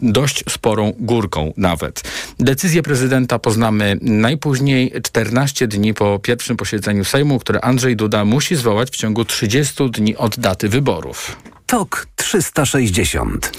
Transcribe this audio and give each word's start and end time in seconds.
dość 0.00 0.44
sporą 0.48 0.92
górką 0.98 1.52
nawet. 1.56 2.02
Decyzję 2.38 2.82
prezydenta 2.82 3.38
poznamy 3.38 3.98
najpóźniej 4.02 4.92
14 5.02 5.68
dni 5.68 5.94
po 5.94 6.18
pierwszym 6.18 6.56
posiedzeniu 6.56 7.04
Sejmu, 7.04 7.38
które 7.38 7.60
Andrzej 7.60 7.96
Duda 7.96 8.24
musi 8.24 8.56
zwołać 8.56 8.90
w 8.90 8.96
ciągu 8.96 9.24
30 9.24 9.90
dni 9.90 10.16
od 10.16 10.38
daty 10.38 10.68
wyborów. 10.68 11.36
TOK 11.68 12.06
360. 12.16 13.52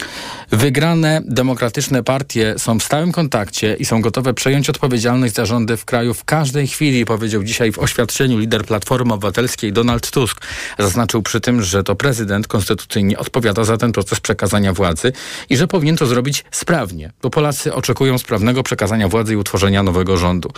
Wygrane 0.52 1.21
demokratyczne 1.26 2.04
partie 2.04 2.55
są 2.57 2.80
w 2.80 2.84
stałym 2.84 3.12
kontakcie 3.12 3.75
i 3.80 3.86
są 3.86 4.02
gotowe 4.02 4.34
przejąć 4.34 4.70
odpowiedzialność 4.70 5.34
za 5.36 5.46
rządy 5.46 5.78
w 5.78 5.86
kraju 5.86 6.14
w 6.14 6.24
każdej 6.24 6.68
chwili, 6.68 7.06
powiedział 7.06 7.43
dzisiaj 7.43 7.71
w 7.71 7.80
oświadczeniu 7.80 8.38
lider 8.38 8.66
Platformy 8.66 9.14
Obywatelskiej 9.14 9.74
Donald 9.74 10.11
Tusk. 10.11 10.42
Zaznaczył 10.80 11.21
przy 11.21 11.42
tym, 11.42 11.64
że 11.64 11.84
to 11.84 11.96
prezydent 11.96 12.48
konstytucyjnie 12.48 13.18
odpowiada 13.18 13.64
za 13.64 13.78
ten 13.78 13.92
proces 13.92 14.20
przekazania 14.20 14.73
władzy 14.73 15.12
i 15.50 15.57
że 15.57 15.68
powinien 15.68 15.98
to 15.98 16.05
zrobić 16.05 16.46
sprawnie, 16.52 17.12
bo 17.21 17.30
Polacy 17.30 17.73
oczekują 17.73 18.18
sprawnego 18.18 18.64
przekazania 18.64 19.07
władzy 19.07 19.33
i 19.33 19.36
utworzenia 19.36 19.83
nowego 19.83 20.18
rządu. 20.18 20.52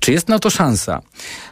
Czy 0.00 0.12
jest 0.12 0.28
na 0.28 0.38
to 0.38 0.50
szansa? 0.50 1.02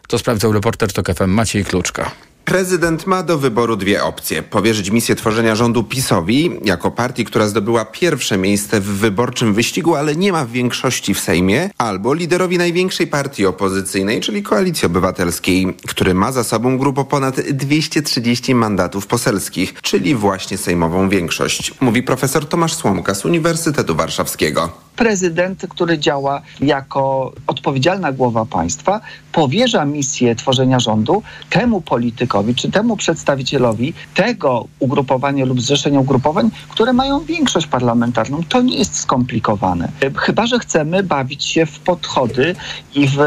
To 0.08 0.18
sprawdzał 0.18 0.52
reporter 0.52 0.92
TOK 0.92 1.14
FM 1.14 1.30
Maciej 1.30 1.64
Kluczka. 1.64 2.29
Prezydent 2.50 3.06
ma 3.06 3.22
do 3.22 3.38
wyboru 3.38 3.76
dwie 3.76 4.04
opcje. 4.04 4.42
Powierzyć 4.42 4.90
misję 4.90 5.14
tworzenia 5.14 5.54
rządu 5.54 5.84
PiSowi, 5.84 6.50
jako 6.64 6.90
partii, 6.90 7.24
która 7.24 7.48
zdobyła 7.48 7.84
pierwsze 7.84 8.38
miejsce 8.38 8.80
w 8.80 8.84
wyborczym 8.84 9.54
wyścigu, 9.54 9.94
ale 9.94 10.16
nie 10.16 10.32
ma 10.32 10.46
większości 10.46 11.14
w 11.14 11.20
Sejmie, 11.20 11.70
albo 11.78 12.14
liderowi 12.14 12.58
największej 12.58 13.06
partii 13.06 13.46
opozycyjnej, 13.46 14.20
czyli 14.20 14.42
Koalicji 14.42 14.86
Obywatelskiej, 14.86 15.76
który 15.88 16.14
ma 16.14 16.32
za 16.32 16.44
sobą 16.44 16.78
grupę 16.78 17.04
ponad 17.04 17.40
230 17.40 18.54
mandatów 18.54 19.06
poselskich, 19.06 19.74
czyli 19.82 20.14
właśnie 20.14 20.58
sejmową 20.58 21.08
większość, 21.08 21.74
mówi 21.80 22.02
profesor 22.02 22.48
Tomasz 22.48 22.74
Słomka 22.74 23.14
z 23.14 23.24
Uniwersytetu 23.24 23.94
Warszawskiego. 23.94 24.89
Prezydent, 25.00 25.66
który 25.68 25.98
działa 25.98 26.42
jako 26.60 27.32
odpowiedzialna 27.46 28.12
głowa 28.12 28.44
państwa, 28.44 29.00
powierza 29.32 29.84
misję 29.84 30.34
tworzenia 30.34 30.80
rządu 30.80 31.22
temu 31.50 31.80
politykowi 31.80 32.54
czy 32.54 32.70
temu 32.70 32.96
przedstawicielowi 32.96 33.92
tego 34.14 34.64
ugrupowania 34.78 35.44
lub 35.44 35.60
zrzeszenia 35.60 36.00
ugrupowań, 36.00 36.50
które 36.68 36.92
mają 36.92 37.20
większość 37.24 37.66
parlamentarną. 37.66 38.40
To 38.48 38.62
nie 38.62 38.78
jest 38.78 38.96
skomplikowane. 38.96 39.88
Chyba, 40.16 40.46
że 40.46 40.58
chcemy 40.58 41.02
bawić 41.02 41.44
się 41.44 41.66
w 41.66 41.80
podchody 41.80 42.54
i 42.94 43.08
w 43.08 43.18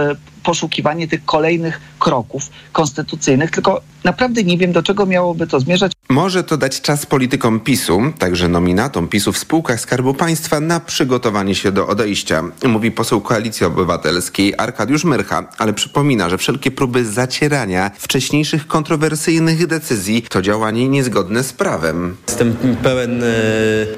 poszukiwanie 0.43 1.07
tych 1.07 1.25
kolejnych 1.25 1.81
kroków 1.99 2.49
konstytucyjnych, 2.71 3.51
tylko 3.51 3.81
naprawdę 4.03 4.43
nie 4.43 4.57
wiem, 4.57 4.71
do 4.71 4.83
czego 4.83 5.05
miałoby 5.05 5.47
to 5.47 5.59
zmierzać. 5.59 5.91
Może 6.09 6.43
to 6.43 6.57
dać 6.57 6.81
czas 6.81 7.05
politykom 7.05 7.59
PiSu, 7.59 8.01
także 8.19 8.47
nominatom 8.47 9.07
PiSu 9.07 9.31
w 9.31 9.37
spółkach 9.37 9.79
Skarbu 9.79 10.13
Państwa 10.13 10.59
na 10.59 10.79
przygotowanie 10.79 11.55
się 11.55 11.71
do 11.71 11.87
odejścia, 11.87 12.43
mówi 12.65 12.91
poseł 12.91 13.21
Koalicji 13.21 13.65
Obywatelskiej 13.65 14.53
Arkadiusz 14.57 15.03
Myrcha, 15.03 15.47
ale 15.57 15.73
przypomina, 15.73 16.29
że 16.29 16.37
wszelkie 16.37 16.71
próby 16.71 17.05
zacierania 17.05 17.91
wcześniejszych 17.97 18.67
kontrowersyjnych 18.67 19.67
decyzji 19.67 20.21
to 20.29 20.41
działanie 20.41 20.89
niezgodne 20.89 21.43
z 21.43 21.53
prawem. 21.53 22.17
Jestem 22.27 22.55
pełen 22.83 23.23
e, 23.23 23.27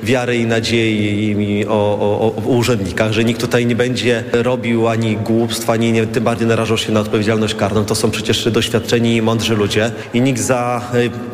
wiary 0.03 0.37
i 0.37 0.45
nadziei 0.45 1.65
o, 1.67 1.71
o, 1.71 2.35
o 2.35 2.41
urzędnikach, 2.41 3.11
że 3.11 3.23
nikt 3.23 3.41
tutaj 3.41 3.65
nie 3.65 3.75
będzie 3.75 4.23
robił 4.31 4.87
ani 4.87 5.17
głupstw, 5.17 5.69
ani 5.69 5.91
nie, 5.91 6.07
tym 6.07 6.23
bardziej 6.23 6.34
narażał 6.41 6.77
się 6.77 6.91
na 6.91 6.99
odpowiedzialność 6.99 7.55
karną. 7.55 7.85
To 7.85 7.95
są 7.95 8.11
przecież 8.11 8.51
doświadczeni 8.51 9.15
i 9.15 9.21
mądrzy 9.21 9.55
ludzie 9.55 9.91
i 10.13 10.21
nikt 10.21 10.41
za 10.41 10.81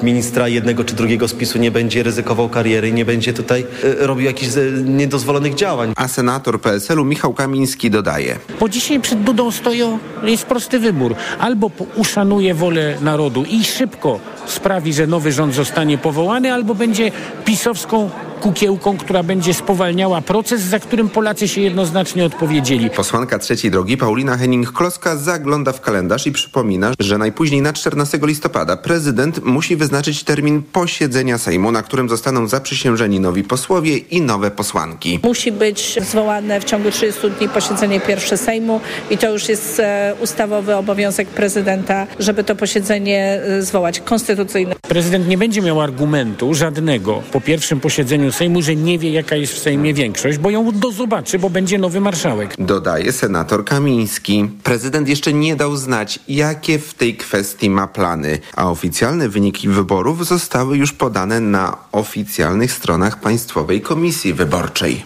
e, 0.01 0.03
ministra 0.05 0.47
jednego 0.47 0.83
czy 0.83 0.95
drugiego 0.95 1.27
spisu 1.27 1.59
nie 1.59 1.71
będzie 1.71 2.03
ryzykował 2.03 2.49
kariery 2.49 2.89
i 2.89 2.93
nie 2.93 3.05
będzie 3.05 3.33
tutaj 3.33 3.65
e, 3.83 4.07
robił 4.07 4.25
jakichś 4.25 4.57
e, 4.57 4.61
niedozwolonych 4.83 5.55
działań. 5.55 5.93
A 5.95 6.07
senator 6.07 6.61
PSL-u 6.61 7.05
Michał 7.05 7.33
Kamiński 7.33 7.89
dodaje. 7.89 8.39
Bo 8.59 8.69
dzisiaj 8.69 8.99
przed 8.99 9.23
Dudą 9.23 9.51
stoją, 9.51 9.99
jest 10.23 10.45
prosty 10.45 10.79
wybór. 10.79 11.15
Albo 11.39 11.71
uszanuje 11.95 12.53
wolę 12.53 12.97
narodu 13.01 13.43
i 13.43 13.63
szybko 13.63 14.19
sprawi, 14.45 14.93
że 14.93 15.07
nowy 15.07 15.31
rząd 15.31 15.53
zostanie 15.53 15.97
powołany, 15.97 16.53
albo 16.53 16.75
będzie 16.75 17.11
pisowską 17.45 18.09
kukiełką, 18.41 18.97
która 18.97 19.23
będzie 19.23 19.53
spowalniała 19.53 20.21
proces, 20.21 20.61
za 20.61 20.79
którym 20.79 21.09
Polacy 21.09 21.47
się 21.47 21.61
jednoznacznie 21.61 22.25
odpowiedzieli. 22.25 22.89
Posłanka 22.89 23.39
trzeciej 23.39 23.71
drogi 23.71 23.97
Paulina 23.97 24.37
Henning-Kloska 24.37 25.17
zagląda 25.17 25.71
w 25.71 25.81
kalendarz 25.81 26.27
i 26.27 26.31
przypomina, 26.31 26.91
że 26.99 27.17
najpóźniej 27.17 27.61
na 27.61 27.73
14 27.73 28.19
listopada 28.23 28.77
prezydent 28.77 29.45
musi 29.45 29.75
wyznaczyć 29.75 30.23
termin 30.23 30.63
posiedzenia 30.63 31.37
Sejmu, 31.37 31.71
na 31.71 31.83
którym 31.83 32.09
zostaną 32.09 32.47
zaprzysiężeni 32.47 33.19
nowi 33.19 33.43
posłowie 33.43 33.97
i 33.97 34.21
nowe 34.21 34.51
posłanki. 34.51 35.19
Musi 35.23 35.51
być 35.51 35.99
zwołane 36.01 36.59
w 36.59 36.63
ciągu 36.63 36.91
30 36.91 37.21
dni 37.29 37.49
posiedzenie 37.49 37.99
pierwsze 37.99 38.37
Sejmu 38.37 38.81
i 39.09 39.17
to 39.17 39.29
już 39.29 39.49
jest 39.49 39.79
e, 39.79 40.15
ustawowy 40.19 40.75
obowiązek 40.75 41.27
prezydenta, 41.27 42.07
żeby 42.19 42.43
to 42.43 42.55
posiedzenie 42.55 43.41
e, 43.43 43.61
zwołać 43.61 43.99
konstytucyjne. 43.99 44.75
Prezydent 44.81 45.27
nie 45.27 45.37
będzie 45.37 45.61
miał 45.61 45.81
argumentu 45.81 46.53
żadnego 46.53 47.21
po 47.31 47.41
pierwszym 47.41 47.79
posiedzeniu 47.79 48.30
Sejmu, 48.31 48.61
że 48.61 48.75
nie 48.75 48.99
wie 48.99 49.11
jaka 49.11 49.35
jest 49.35 49.53
w 49.53 49.59
Sejmie 49.59 49.93
większość, 49.93 50.37
bo 50.37 50.49
ją 50.49 50.71
do 50.71 50.91
zobaczy, 50.91 51.39
bo 51.39 51.49
będzie 51.49 51.77
nowy 51.77 52.01
marszałek. 52.01 52.55
Dodaje 52.59 53.11
senator 53.11 53.65
Kamiński. 53.65 54.49
Prezydent 54.63 55.09
jeszcze 55.09 55.33
nie 55.33 55.55
dał 55.55 55.75
znać, 55.75 56.19
jakie 56.27 56.79
w 56.79 56.93
tej 56.93 57.15
kwestii 57.15 57.69
ma 57.69 57.87
plany, 57.87 58.39
a 58.55 58.69
oficjalne 58.69 59.29
wyniki 59.29 59.69
wyborów 59.69 60.27
zostały 60.27 60.77
już 60.77 60.93
podane 60.93 61.39
na 61.39 61.77
oficjalnych 61.91 62.71
stronach 62.71 63.19
Państwowej 63.19 63.81
Komisji 63.81 64.33
Wyborczej. 64.33 65.03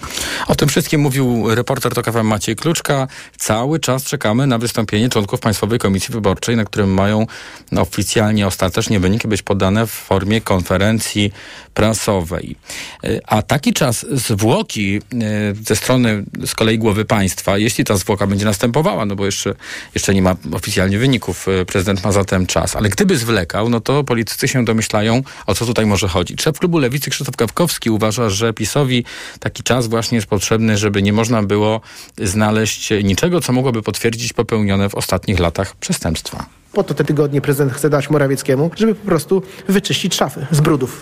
O 0.47 0.55
tym 0.55 0.69
wszystkim 0.69 1.01
mówił 1.01 1.55
reporter 1.55 1.93
TOK 1.93 2.05
FM 2.05 2.27
Maciej 2.27 2.55
Kluczka. 2.55 3.07
Cały 3.37 3.79
czas 3.79 4.03
czekamy 4.03 4.47
na 4.47 4.57
wystąpienie 4.57 5.09
członków 5.09 5.39
Państwowej 5.39 5.79
Komisji 5.79 6.13
Wyborczej, 6.13 6.55
na 6.55 6.65
którym 6.65 6.93
mają 6.93 7.27
oficjalnie 7.77 8.47
ostatecznie 8.47 8.99
wyniki 8.99 9.27
być 9.27 9.41
podane 9.41 9.87
w 9.87 9.91
formie 9.91 10.41
konferencji 10.41 11.31
prasowej. 11.75 12.55
A 13.27 13.41
taki 13.41 13.73
czas 13.73 14.05
zwłoki 14.11 14.97
e, 14.97 15.01
ze 15.65 15.75
strony 15.75 16.23
z 16.45 16.55
kolei 16.55 16.77
głowy 16.77 17.05
państwa, 17.05 17.57
jeśli 17.57 17.83
ta 17.83 17.97
zwłoka 17.97 18.27
będzie 18.27 18.45
następowała, 18.45 19.05
no 19.05 19.15
bo 19.15 19.25
jeszcze, 19.25 19.55
jeszcze 19.95 20.13
nie 20.13 20.21
ma 20.21 20.35
oficjalnie 20.51 20.97
wyników, 20.97 21.47
e, 21.47 21.65
prezydent 21.65 22.03
ma 22.03 22.11
zatem 22.11 22.45
czas, 22.45 22.75
ale 22.75 22.89
gdyby 22.89 23.17
zwlekał, 23.17 23.69
no 23.69 23.79
to 23.79 24.03
politycy 24.03 24.47
się 24.47 24.65
domyślają, 24.65 25.21
o 25.45 25.55
co 25.55 25.65
tutaj 25.65 25.85
może 25.85 26.07
chodzić. 26.07 26.41
Szef 26.41 26.59
klubu 26.59 26.77
Lewicy 26.77 27.09
Krzysztof 27.09 27.35
Kawkowski 27.35 27.89
uważa, 27.89 28.29
że 28.29 28.53
PiSowi 28.53 29.05
taki 29.39 29.63
czas 29.63 29.87
właśnie 29.87 30.15
jest 30.15 30.27
potrzebny, 30.27 30.77
żeby 30.77 31.01
nie 31.01 31.13
można 31.13 31.43
było 31.43 31.81
znaleźć 32.21 32.93
niczego, 33.03 33.41
co 33.41 33.53
mogłoby 33.53 33.81
potwierdzić 33.81 34.33
popełnione 34.33 34.89
w 34.89 34.95
ostatnich 34.95 35.39
latach 35.39 35.75
przestępstwa. 35.75 36.45
Po 36.75 36.83
to 36.83 36.93
te 36.93 37.03
tygodnie 37.03 37.41
prezydent 37.41 37.73
chce 37.73 37.89
dać 37.89 38.09
Morawieckiemu, 38.09 38.71
żeby 38.75 38.95
po 38.95 39.05
prostu 39.05 39.41
wyczyścić 39.67 40.15
szafy 40.15 40.47
z 40.51 40.61
brudów. 40.61 41.01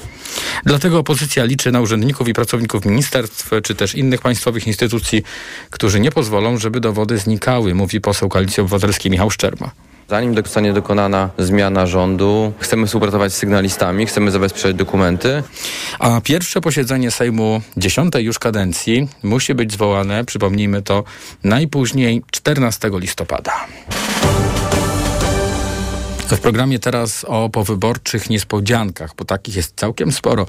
Dlatego 0.65 0.99
opozycja 0.99 1.43
liczy 1.43 1.71
na 1.71 1.81
urzędników 1.81 2.27
i 2.27 2.33
pracowników 2.33 2.85
ministerstw, 2.85 3.49
czy 3.63 3.75
też 3.75 3.95
innych 3.95 4.21
państwowych 4.21 4.67
instytucji, 4.67 5.23
którzy 5.69 5.99
nie 5.99 6.11
pozwolą, 6.11 6.57
żeby 6.57 6.79
dowody 6.79 7.17
znikały, 7.17 7.75
mówi 7.75 8.01
poseł 8.01 8.29
Koalicji 8.29 8.61
Obywatelskiej 8.61 9.11
Michał 9.11 9.31
Szczerba. 9.31 9.71
Zanim 10.09 10.35
zostanie 10.35 10.73
dokonana 10.73 11.29
zmiana 11.37 11.85
rządu, 11.85 12.53
chcemy 12.59 12.87
współpracować 12.87 13.33
z 13.33 13.35
sygnalistami, 13.35 14.05
chcemy 14.05 14.31
zabezpieczać 14.31 14.75
dokumenty. 14.75 15.43
A 15.99 16.21
pierwsze 16.21 16.61
posiedzenie 16.61 17.11
Sejmu 17.11 17.61
dziesiątej 17.77 18.25
już 18.25 18.39
kadencji 18.39 19.07
musi 19.23 19.55
być 19.55 19.71
zwołane, 19.71 20.25
przypomnijmy 20.25 20.81
to, 20.81 21.03
najpóźniej 21.43 22.23
14 22.31 22.91
listopada. 22.93 23.53
W 26.27 26.39
programie 26.39 26.79
teraz 26.79 27.25
o 27.27 27.49
powyborczych 27.49 28.29
niespodziankach, 28.29 29.15
bo 29.17 29.25
takich 29.25 29.55
jest 29.55 29.73
całkiem 29.75 30.11
sporo. 30.11 30.45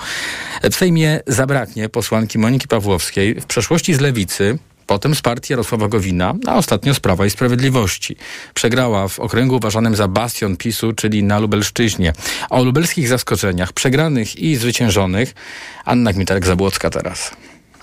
W 0.63 0.75
Sejmie 0.75 1.21
zabraknie 1.27 1.89
posłanki 1.89 2.39
Moniki 2.39 2.69
Pawłowskiej, 2.69 3.41
w 3.41 3.47
przeszłości 3.47 3.95
z 3.95 4.01
Lewicy, 4.01 4.59
potem 4.87 5.15
z 5.15 5.23
partii 5.23 5.53
Jarosława 5.53 5.89
Gowina, 5.89 6.35
a 6.47 6.55
ostatnio 6.55 6.95
z 6.95 7.01
Prawa 7.01 7.27
i 7.27 7.31
Sprawiedliwości. 7.31 8.17
Przegrała 8.55 9.09
w 9.09 9.21
okręgu 9.21 9.57
uważanym 9.57 9.97
za 9.97 10.09
bastion 10.09 10.57
PiSu, 10.57 10.93
czyli 10.93 11.23
na 11.23 11.39
Lubelszczyźnie. 11.39 12.13
O 12.51 12.65
lubelskich 12.65 13.09
zaskoczeniach, 13.09 13.73
przegranych 13.73 14.37
i 14.37 14.57
zwyciężonych, 14.57 15.35
Anna 15.85 16.13
Gmitarek-Zabłocka 16.13 16.91
teraz. 16.91 17.31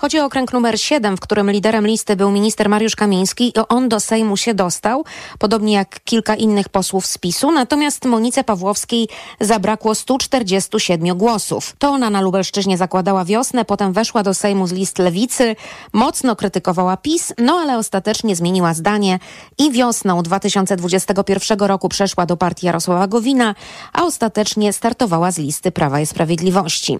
Chodzi 0.02 0.20
o 0.20 0.24
okręg 0.24 0.52
numer 0.52 0.80
7, 0.80 1.16
w 1.16 1.20
którym 1.20 1.50
liderem 1.50 1.86
listy 1.86 2.16
był 2.16 2.30
minister 2.30 2.68
Mariusz 2.68 2.96
Kamiński 2.96 3.48
i 3.48 3.52
on 3.68 3.88
do 3.88 4.00
Sejmu 4.00 4.36
się 4.36 4.54
dostał, 4.54 5.04
podobnie 5.38 5.72
jak 5.72 6.04
kilka 6.04 6.34
innych 6.34 6.68
posłów 6.68 7.06
z 7.06 7.18
PiSu, 7.18 7.52
natomiast 7.52 8.04
Monice 8.04 8.44
Pawłowskiej 8.44 9.08
zabrakło 9.40 9.94
147 9.94 11.18
głosów. 11.18 11.74
To 11.78 11.90
ona 11.90 12.10
na 12.10 12.20
Lubelszczyźnie 12.20 12.78
zakładała 12.78 13.24
wiosnę, 13.24 13.64
potem 13.64 13.92
weszła 13.92 14.22
do 14.22 14.34
Sejmu 14.34 14.66
z 14.66 14.72
list 14.72 14.98
Lewicy, 14.98 15.56
mocno 15.92 16.36
krytykowała 16.36 16.96
PiS, 16.96 17.32
no 17.38 17.52
ale 17.52 17.78
ostatecznie 17.78 18.36
zmieniła 18.36 18.74
zdanie 18.74 19.18
i 19.58 19.70
wiosną 19.70 20.22
2021 20.22 21.58
roku 21.58 21.88
przeszła 21.88 22.26
do 22.26 22.36
partii 22.36 22.66
Jarosława 22.66 23.06
Gowina, 23.06 23.54
a 23.92 24.02
ostatecznie 24.02 24.72
startowała 24.72 25.30
z 25.30 25.38
listy 25.38 25.72
Prawa 25.72 26.00
i 26.00 26.06
Sprawiedliwości. 26.06 26.98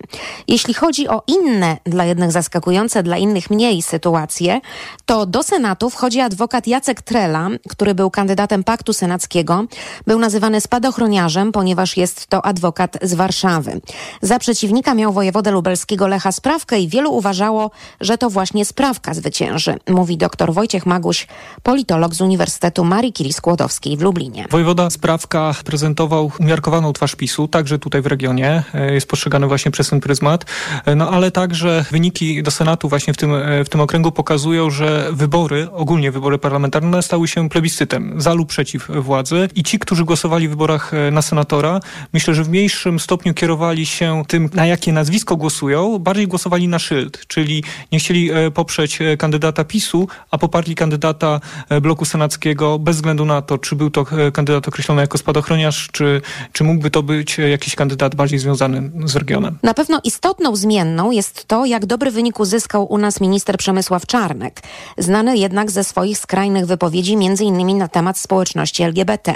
Jeśli 0.49 0.75
chodzi 0.75 1.09
o 1.09 1.23
inne 1.27 1.77
dla 1.85 2.05
jednych 2.05 2.33
zaskakujące 2.33 2.92
dla 3.03 3.17
innych 3.17 3.51
mniej 3.51 3.83
sytuacje, 3.83 4.61
to 5.07 5.27
do 5.27 5.43
Senatu 5.43 5.91
wchodzi 5.91 6.21
adwokat 6.21 6.67
Jacek 6.67 7.03
Trela, 7.03 7.49
który 7.69 7.95
był 7.95 8.11
kandydatem 8.11 8.65
Paktu 8.65 8.93
Senackiego. 8.93 9.65
Był 10.07 10.19
nazywany 10.19 10.61
spadochroniarzem, 10.61 11.53
ponieważ 11.53 11.97
jest 11.97 12.27
to 12.27 12.47
adwokat 12.47 12.99
z 13.03 13.15
Warszawy. 13.15 13.81
Za 14.23 14.39
przeciwnika 14.39 14.95
miał 14.95 15.13
wojewodę 15.13 15.51
lubelskiego 15.51 16.09
Lecha 16.09 16.33
Sprawkę 16.33 16.81
i 16.81 16.89
wielu 16.89 17.15
uważało, 17.15 17.71
że 18.01 18.19
to 18.19 18.31
właśnie 18.31 18.65
Sprawka 18.65 19.15
zwycięży, 19.15 19.77
mówi 19.89 20.17
dr 20.17 20.53
Wojciech 20.53 20.87
Maguś, 20.87 21.27
politolog 21.63 22.15
z 22.15 22.21
Uniwersytetu 22.21 22.85
Marii 22.85 23.13
Curie 23.13 23.33
Skłodowskiej 23.33 23.97
w 23.97 24.03
Lublinie. 24.03 24.47
Wojewoda 24.51 24.91
Sprawka 24.91 25.55
prezentował 25.65 26.33
umiarkowaną 26.41 26.93
twarz 26.93 27.15
PiSu, 27.15 27.49
także 27.49 27.79
tutaj 27.79 28.03
w 28.03 28.07
regionie. 28.07 28.63
E, 28.75 28.95
jest 28.95 29.09
postrzegany 29.09 29.47
właśnie 29.47 29.71
przez 29.71 29.89
ten 29.89 30.01
pryzmat. 30.01 30.45
E, 30.85 30.95
no 30.95 31.11
ale 31.11 31.31
także 31.31 31.85
wyniki 31.91 32.43
do 32.43 32.51
Senatu 32.51 32.82
właśnie 32.89 33.15
w 33.15 33.17
tym, 33.17 33.35
e, 33.35 33.65
w 33.65 33.69
tym 33.69 33.81
okręgu 33.81 34.13
pokazują, 34.13 34.71
że 34.71 35.09
wybory, 35.13 35.71
ogólnie 35.71 36.11
wybory 36.11 36.39
parlamentarne 36.39 37.03
stały 37.03 37.29
się 37.29 37.49
plebiscytem 37.49 38.21
za 38.21 38.35
lub 38.35 38.49
przeciw 38.49 38.89
władzy 38.89 39.49
i 39.55 39.63
ci, 39.63 39.79
którzy 39.79 40.05
głosowali 40.05 40.49
w 40.49 40.51
wyborach 40.51 40.93
na 41.13 41.23
senatora, 41.23 41.81
myślę, 42.13 42.35
że 42.35 42.45
w 42.45 42.49
mniejszym 42.49 43.01
stopniu 43.01 43.35
kierowali 43.35 43.87
się 43.87 44.23
tym, 44.29 44.51
na 44.55 44.67
jakie 44.67 44.93
nazwisko 44.93 45.37
głosują, 45.37 45.99
bardziej 45.99 46.29
głosowali 46.29 46.69
na 46.69 46.79
szyld, 46.79 47.27
czyli 47.27 47.65
nie 47.93 47.99
chcieli 47.99 48.31
poprzeć 48.55 48.99
kandydata 49.19 49.65
PiSu, 49.65 50.09
a 50.31 50.39
poparli 50.39 50.75
kandydata 50.75 51.41
bloku 51.83 52.05
senackiego 52.05 52.79
bez 52.79 52.97
względu 52.97 53.25
na 53.25 53.43
to, 53.43 53.59
czy 53.59 53.77
był 53.77 53.91
to 53.91 54.07
kandydat 54.33 54.69
określony 54.69 55.01
jako 55.01 55.19
spadochroniarz, 55.19 55.89
czy, 55.93 56.21
czy 56.53 56.65
mógłby 56.65 56.91
to 56.91 57.03
być 57.03 57.39
jakiś 57.39 57.75
kandydat 57.75 58.15
bardziej 58.15 58.39
związany 58.39 58.91
z 59.05 59.17
regionem. 59.17 59.59
Na 59.63 59.75
pewno 59.75 60.01
istotną 60.05 60.57
zmienną 60.57 61.11
jest 61.11 61.49
to, 61.49 61.65
jak 61.65 61.87
dobry 61.87 62.11
wynik 62.11 62.41
uzyskał 62.41 62.62
u 62.89 62.99
nas 62.99 63.21
minister 63.21 63.57
Przemysław 63.57 64.07
Czarnek, 64.07 64.61
znany 64.99 65.37
jednak 65.37 65.71
ze 65.71 65.85
swoich 65.85 66.19
skrajnych 66.19 66.67
wypowiedzi 66.67 67.15
m.in. 67.15 67.79
na 67.79 67.89
temat 67.89 68.19
społeczności 68.19 68.83
LGBT. 68.83 69.35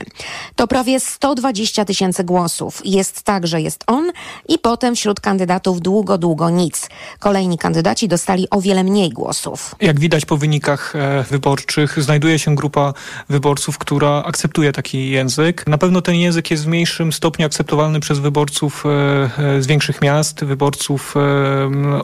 To 0.57 0.67
prawie 0.67 1.01
120 1.01 1.85
tysięcy 1.85 2.25
głosów. 2.25 2.83
Jest 2.85 3.23
tak, 3.23 3.47
że 3.47 3.61
jest 3.61 3.85
on 3.87 4.11
i 4.49 4.59
potem 4.59 4.97
wśród 4.97 5.21
kandydatów 5.21 5.81
długo, 5.81 6.19
długo 6.19 6.51
nic. 6.51 6.89
Kolejni 7.19 7.59
kandydaci 7.59 8.09
dostali 8.09 8.51
o 8.51 8.61
wiele 8.61 8.85
mniej 8.85 9.11
głosów. 9.11 9.75
Jak 9.81 10.01
widać 10.01 10.25
po 10.25 10.37
wynikach 10.37 10.97
e, 10.97 11.25
wyborczych, 11.31 12.03
znajduje 12.03 12.39
się 12.39 12.55
grupa 12.55 12.95
wyborców, 13.29 13.79
która 13.79 14.23
akceptuje 14.23 14.73
taki 14.73 15.11
język. 15.11 15.67
Na 15.67 15.79
pewno 15.79 16.03
ten 16.03 16.15
język 16.15 16.51
jest 16.51 16.65
w 16.65 16.67
mniejszym 16.67 17.13
stopniu 17.13 17.47
akceptowalny 17.47 18.01
przez 18.01 18.19
wyborców 18.19 18.85
e, 18.87 18.91
e, 19.39 19.63
z 19.63 19.67
większych 19.67 20.03
miast, 20.03 20.45
wyborców 20.45 21.15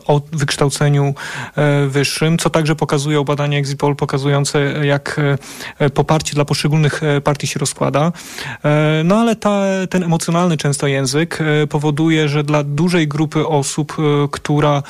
o 0.06 0.20
wykształceniu 0.32 1.11
wyższym, 1.88 2.38
co 2.38 2.50
także 2.50 2.76
pokazują 2.76 3.24
badania 3.24 3.58
Exit 3.58 3.78
Poll 3.78 3.96
pokazujące, 3.96 4.86
jak 4.86 5.20
poparcie 5.94 6.34
dla 6.34 6.44
poszczególnych 6.44 7.00
partii 7.24 7.46
się 7.46 7.60
rozkłada. 7.60 8.12
No 9.04 9.16
ale 9.16 9.36
ta, 9.36 9.60
ten 9.90 10.02
emocjonalny 10.02 10.56
często 10.56 10.86
język 10.86 11.38
powoduje, 11.68 12.28
że 12.28 12.44
dla 12.44 12.62
dużej 12.62 13.08
grupy 13.08 13.46
osób, 13.46 13.96
która 14.30 14.82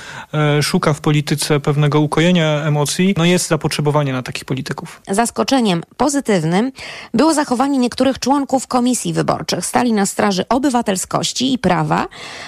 szuka 0.62 0.92
w 0.92 1.00
polityce 1.00 1.60
pewnego 1.60 2.00
ukojenia 2.00 2.62
emocji, 2.64 3.14
no 3.16 3.24
jest 3.24 3.48
zapotrzebowanie 3.48 4.12
na 4.12 4.22
takich 4.22 4.44
polityków. 4.44 5.02
Zaskoczeniem 5.08 5.82
pozytywnym 5.96 6.72
było 7.14 7.34
zachowanie 7.34 7.78
niektórych 7.78 8.18
członków 8.18 8.66
komisji 8.66 9.12
wyborczych. 9.12 9.66
Stali 9.66 9.92
na 9.92 10.06
straży 10.06 10.48
obywatelskości 10.48 11.52
i 11.52 11.58
prawa, 11.58 12.06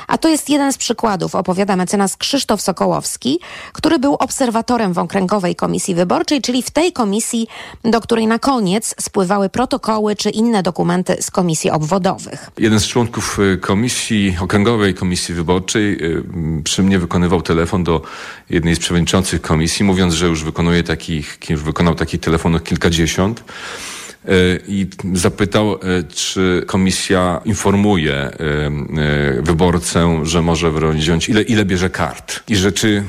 a 0.08 0.18
to 0.18 0.28
jest 0.28 0.50
jeden 0.50 0.72
z 0.72 0.78
przykładów, 0.78 1.34
opowiada 1.34 1.76
mecenas 1.76 2.16
Krzysztof 2.16 2.60
Sokołowski, 2.60 3.40
który 3.72 3.98
był 3.98 4.14
obserwatorem 4.14 4.92
w 4.92 4.98
Okręgowej 4.98 5.56
Komisji 5.56 5.94
Wyborczej, 5.94 6.42
czyli 6.42 6.62
w 6.62 6.70
tej 6.70 6.92
komisji, 6.92 7.46
do 7.84 8.00
której 8.00 8.26
na 8.26 8.38
koniec 8.38 8.94
spływały 9.00 9.48
protokoły 9.48 10.16
czy 10.16 10.30
inne 10.30 10.62
dokumenty 10.62 11.16
z 11.20 11.30
komisji 11.30 11.70
obwodowych. 11.70 12.50
Jeden 12.58 12.80
z 12.80 12.86
członków 12.86 13.38
y, 13.38 13.58
komisji, 13.58 14.36
Okręgowej 14.40 14.94
Komisji 14.94 15.34
Wyborczej 15.34 16.04
y, 16.04 16.22
przy 16.64 16.82
mnie 16.82 16.98
wykonywał 16.98 17.42
telefon 17.42 17.84
do 17.84 18.02
jednej 18.50 18.76
z 18.76 18.78
przewodniczących 18.78 19.42
komisji, 19.42 19.84
mówiąc, 19.84 20.14
że 20.14 20.26
już 20.26 20.44
wykonuje 20.44 20.82
takich, 20.82 21.38
już 21.48 21.62
wykonał 21.62 21.94
takich 21.94 22.20
telefonów 22.20 22.62
kilkadziesiąt. 22.62 23.44
E, 24.28 24.58
i 24.68 24.86
zapytał, 25.12 25.74
e, 25.74 25.78
czy 26.02 26.62
komisja 26.66 27.40
informuje 27.44 28.14
e, 28.14 28.32
wyborcę, 29.42 30.20
że 30.22 30.42
może 30.42 30.72
wziąć, 30.92 31.28
ile, 31.28 31.42
ile 31.42 31.64
bierze 31.64 31.90
kart. 31.90 32.42
I 32.48 32.56
że 32.56 32.72
czy 32.72 33.04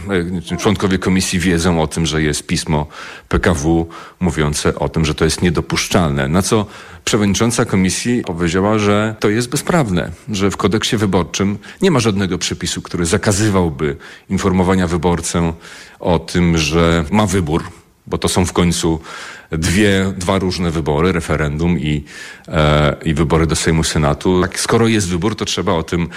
członkowie 0.59 0.99
komisji 0.99 1.39
wiedzą 1.39 1.81
o 1.81 1.87
tym, 1.87 2.05
że 2.05 2.23
jest 2.23 2.47
pismo 2.47 2.87
PKW 3.29 3.87
mówiące 4.19 4.75
o 4.75 4.89
tym, 4.89 5.05
że 5.05 5.15
to 5.15 5.25
jest 5.25 5.41
niedopuszczalne. 5.41 6.27
Na 6.27 6.41
co 6.41 6.65
przewodnicząca 7.05 7.65
komisji 7.65 8.23
powiedziała, 8.25 8.79
że 8.79 9.15
to 9.19 9.29
jest 9.29 9.49
bezprawne, 9.49 10.11
że 10.31 10.51
w 10.51 10.57
kodeksie 10.57 10.97
wyborczym 10.97 11.57
nie 11.81 11.91
ma 11.91 11.99
żadnego 11.99 12.37
przepisu, 12.37 12.81
który 12.81 13.05
zakazywałby 13.05 13.95
informowania 14.29 14.87
wyborcę 14.87 15.53
o 15.99 16.19
tym, 16.19 16.57
że 16.57 17.05
ma 17.11 17.25
wybór 17.25 17.63
bo 18.07 18.17
to 18.17 18.27
są 18.27 18.45
w 18.45 18.53
końcu 18.53 18.99
dwie, 19.51 20.13
dwa 20.17 20.39
różne 20.39 20.71
wybory, 20.71 21.11
referendum 21.11 21.79
i, 21.79 22.03
e, 22.47 22.95
i 23.05 23.13
wybory 23.13 23.47
do 23.47 23.55
Sejmu 23.55 23.83
Senatu. 23.83 24.41
Tak, 24.41 24.59
skoro 24.59 24.87
jest 24.87 25.09
wybór, 25.09 25.35
to 25.35 25.45
trzeba 25.45 25.73
o 25.73 25.83
tym 25.83 26.09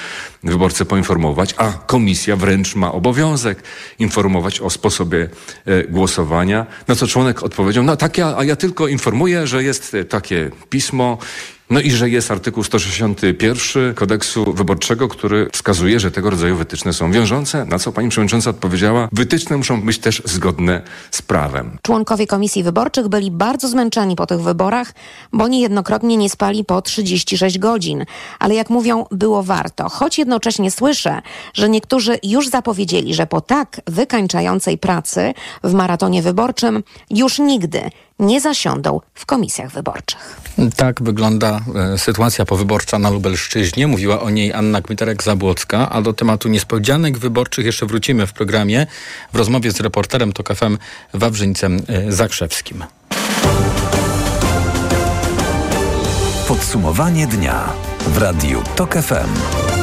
wyborcę 0.45 0.85
poinformować, 0.85 1.55
a 1.57 1.73
komisja 1.73 2.37
wręcz 2.37 2.75
ma 2.75 2.93
obowiązek 2.93 3.63
informować 3.99 4.61
o 4.61 4.71
sposobie 4.71 5.29
e, 5.65 5.85
głosowania. 5.85 6.67
Na 6.89 6.95
co 6.95 7.07
członek 7.07 7.43
odpowiedział, 7.43 7.85
no 7.85 7.97
tak, 7.97 8.19
ja, 8.19 8.37
a 8.37 8.45
ja 8.45 8.57
tylko 8.57 8.89
informuję, 8.89 9.47
że 9.47 9.65
jest 9.65 9.97
takie 10.09 10.51
pismo 10.71 11.19
no 11.71 11.81
i 11.81 11.91
że 11.91 12.11
jest 12.11 12.31
artykuł 12.31 12.65
161 12.65 13.95
kodeksu 13.95 14.53
wyborczego, 14.53 15.09
który 15.09 15.49
wskazuje, 15.53 16.01
że 16.01 16.11
tego 16.11 16.31
rodzaju 16.31 16.57
wytyczne 16.57 16.93
są 16.93 17.13
wiążące, 17.13 17.65
na 17.65 17.79
co 17.79 17.93
pani 17.93 18.09
przewodnicząca 18.09 18.51
odpowiedziała, 18.51 19.09
wytyczne 19.13 19.57
muszą 19.57 19.83
być 19.83 19.99
też 19.99 20.23
zgodne 20.25 20.83
z 21.11 21.23
prawem. 21.23 21.79
Członkowie 21.83 22.27
komisji 22.27 22.63
wyborczych 22.63 23.09
byli 23.09 23.31
bardzo 23.31 23.69
zmęczeni 23.69 24.17
po 24.17 24.27
tych 24.27 24.41
wyborach, 24.41 24.93
bo 25.33 25.49
niejednokrotnie 25.49 26.17
nie 26.17 26.31
spali 26.31 26.65
po 26.65 26.83
36 26.83 27.59
godzin. 27.59 28.05
Ale 28.39 28.55
jak 28.55 28.71
mówią, 28.71 29.05
było 29.11 29.43
warto. 29.43 29.89
Choć 29.89 30.19
jednocześnie 30.19 30.71
słyszę, 30.71 31.23
że 31.55 31.69
niektórzy 31.69 32.19
już 32.23 32.49
zapowiedzieli, 32.49 33.15
że 33.15 33.27
po 33.27 33.41
tak 33.41 33.81
wykańczającej 33.87 34.79
pracy 34.79 35.35
w 35.65 35.73
maratonie 35.73 36.23
wyborczym 36.23 36.83
już 37.11 37.39
nigdy 37.39 37.91
nie 38.19 38.41
zasiądą 38.41 39.01
w 39.15 39.27
komisjach 39.27 39.73
wyborczych. 39.73 40.41
Tak 40.77 41.03
wygląda 41.03 41.61
e, 41.95 41.99
sytuacja 41.99 42.45
powyborcza 42.45 42.99
na 42.99 43.11
Lubelszczyźnie. 43.11 43.87
Mówiła 43.87 44.21
o 44.21 44.31
niej 44.31 44.53
Anna 44.53 44.83
Kmiterek-Zabłocka, 44.83 45.87
a 45.91 46.03
do 46.03 46.13
tematu 46.13 46.49
niespodzianek 46.49 47.19
wyborczych 47.19 47.67
jeszcze 47.67 47.87
wrócimy 47.87 48.27
w 48.27 48.33
programie 48.33 48.87
w 49.33 49.37
rozmowie 49.37 49.73
z 49.73 49.81
reporterem 49.81 50.33
TOK 50.33 50.55
FM 50.55 50.79
Wawrzyńcem 51.15 51.83
e, 51.89 52.13
Zakrzewskim. 52.13 52.85
Podsumowanie 56.49 57.27
dnia 57.27 57.73
w 58.07 58.19
Radiu 58.19 58.63
TOK 58.77 58.95
FM. 58.95 59.78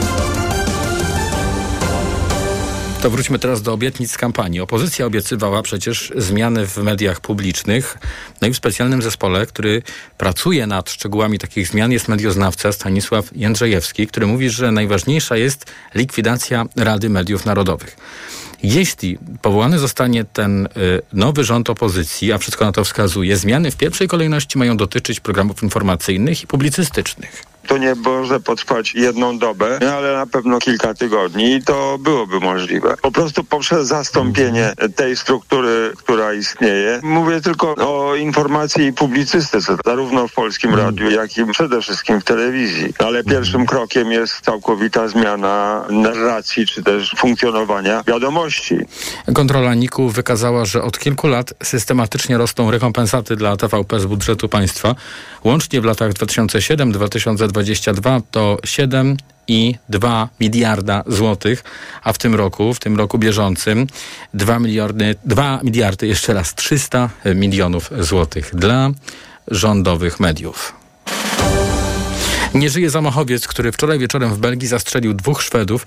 To 3.06 3.10
wróćmy 3.10 3.40
teraz 3.40 3.62
do 3.62 3.74
obietnic 3.74 4.12
z 4.12 4.18
kampanii. 4.18 4.60
Opozycja 4.60 5.06
obiecywała 5.06 5.62
przecież 5.62 6.12
zmiany 6.16 6.68
w 6.68 6.78
mediach 6.78 7.22
publicznych. 7.22 7.98
No 8.42 8.48
i 8.48 8.54
w 8.54 8.58
specjalnym 8.58 9.02
zespole, 9.02 9.46
który 9.46 9.82
pracuje 10.18 10.68
nad 10.68 10.90
szczegółami 10.90 11.40
takich 11.40 11.68
zmian 11.68 11.92
jest 11.92 12.08
medioznawca 12.08 12.72
Stanisław 12.72 13.26
Jędrzejewski, 13.36 14.08
który 14.08 14.28
mówi, 14.28 14.50
że 14.50 14.72
najważniejsza 14.72 15.38
jest 15.38 15.66
likwidacja 15.96 16.66
Rady 16.76 17.10
Mediów 17.10 17.46
Narodowych. 17.46 17.98
Jeśli 18.64 19.18
powołany 19.42 19.80
zostanie 19.80 20.24
ten 20.24 20.66
y, 20.66 20.70
nowy 21.14 21.44
rząd 21.44 21.70
opozycji, 21.70 22.32
a 22.32 22.38
wszystko 22.38 22.66
na 22.66 22.72
to 22.72 22.84
wskazuje, 22.84 23.38
zmiany 23.38 23.72
w 23.72 23.78
pierwszej 23.78 24.08
kolejności 24.08 24.58
mają 24.58 24.78
dotyczyć 24.78 25.20
programów 25.20 25.64
informacyjnych 25.64 26.44
i 26.44 26.48
publicystycznych 26.48 27.55
to 27.66 27.78
nie 27.78 27.96
może 27.96 28.40
potrwać 28.40 28.94
jedną 28.96 29.38
dobę, 29.38 29.80
ale 29.98 30.14
na 30.14 30.26
pewno 30.26 30.60
kilka 30.60 30.94
tygodni 30.94 31.54
i 31.54 31.64
to 31.64 31.98
byłoby 32.00 32.40
możliwe. 32.40 32.96
Po 33.02 33.12
prostu 33.12 33.44
poprzez 33.44 33.88
zastąpienie 33.88 34.74
tej 34.96 35.18
struktury, 35.18 35.92
która 35.98 36.34
istnieje. 36.34 37.00
Mówię 37.04 37.42
tylko 37.42 37.76
o 37.76 38.16
informacji 38.16 38.86
i 38.86 38.94
publicystyce, 38.94 39.78
zarówno 39.86 40.28
w 40.28 40.34
polskim 40.34 40.70
mhm. 40.70 40.88
radiu, 40.88 41.12
jak 41.12 41.38
i 41.38 41.46
przede 41.46 41.82
wszystkim 41.82 42.22
w 42.22 42.24
telewizji. 42.24 42.94
Ale 43.00 43.20
mhm. 43.20 43.26
pierwszym 43.26 43.66
krokiem 43.66 44.12
jest 44.12 44.42
całkowita 44.42 45.08
zmiana 45.08 45.86
narracji, 45.90 46.68
czy 46.68 46.84
też 46.84 47.16
funkcjonowania 47.18 48.04
wiadomości. 48.08 48.78
Kontrola 49.34 49.74
NIK-u 49.74 50.10
wykazała, 50.10 50.66
że 50.66 50.84
od 50.84 51.00
kilku 51.00 51.28
lat 51.28 51.54
systematycznie 51.64 52.38
rosną 52.38 52.72
rekompensaty 52.72 53.36
dla 53.36 53.58
TVP 53.58 54.00
z 54.00 54.06
budżetu 54.06 54.50
państwa. 54.50 54.96
Łącznie 55.44 55.82
w 55.82 55.86
latach 55.86 56.12
2007-2012 56.14 57.55
2022 57.64 58.22
to 58.32 58.58
7 58.64 59.18
i 59.48 59.76
2 59.90 60.30
miliarda 60.40 61.04
złotych, 61.08 61.64
a 62.04 62.14
w 62.14 62.18
tym 62.18 62.36
roku, 62.36 62.74
w 62.74 62.80
tym 62.80 62.98
roku 62.98 63.18
bieżącym 63.18 63.88
2 64.34 64.60
miliardy, 64.60 65.16
2 65.26 65.60
miliardy, 65.64 66.08
jeszcze 66.08 66.34
raz 66.34 66.56
300 66.56 67.10
milionów 67.36 67.92
złotych 68.00 68.56
dla 68.56 68.92
rządowych 69.48 70.20
mediów. 70.20 70.85
Nie 72.56 72.70
żyje 72.70 72.90
zamachowiec, 72.90 73.48
który 73.48 73.72
wczoraj 73.72 74.00
wieczorem 74.00 74.34
w 74.34 74.38
Belgii 74.38 74.68
zastrzelił 74.68 75.14
dwóch 75.14 75.44
Szwedów, 75.44 75.86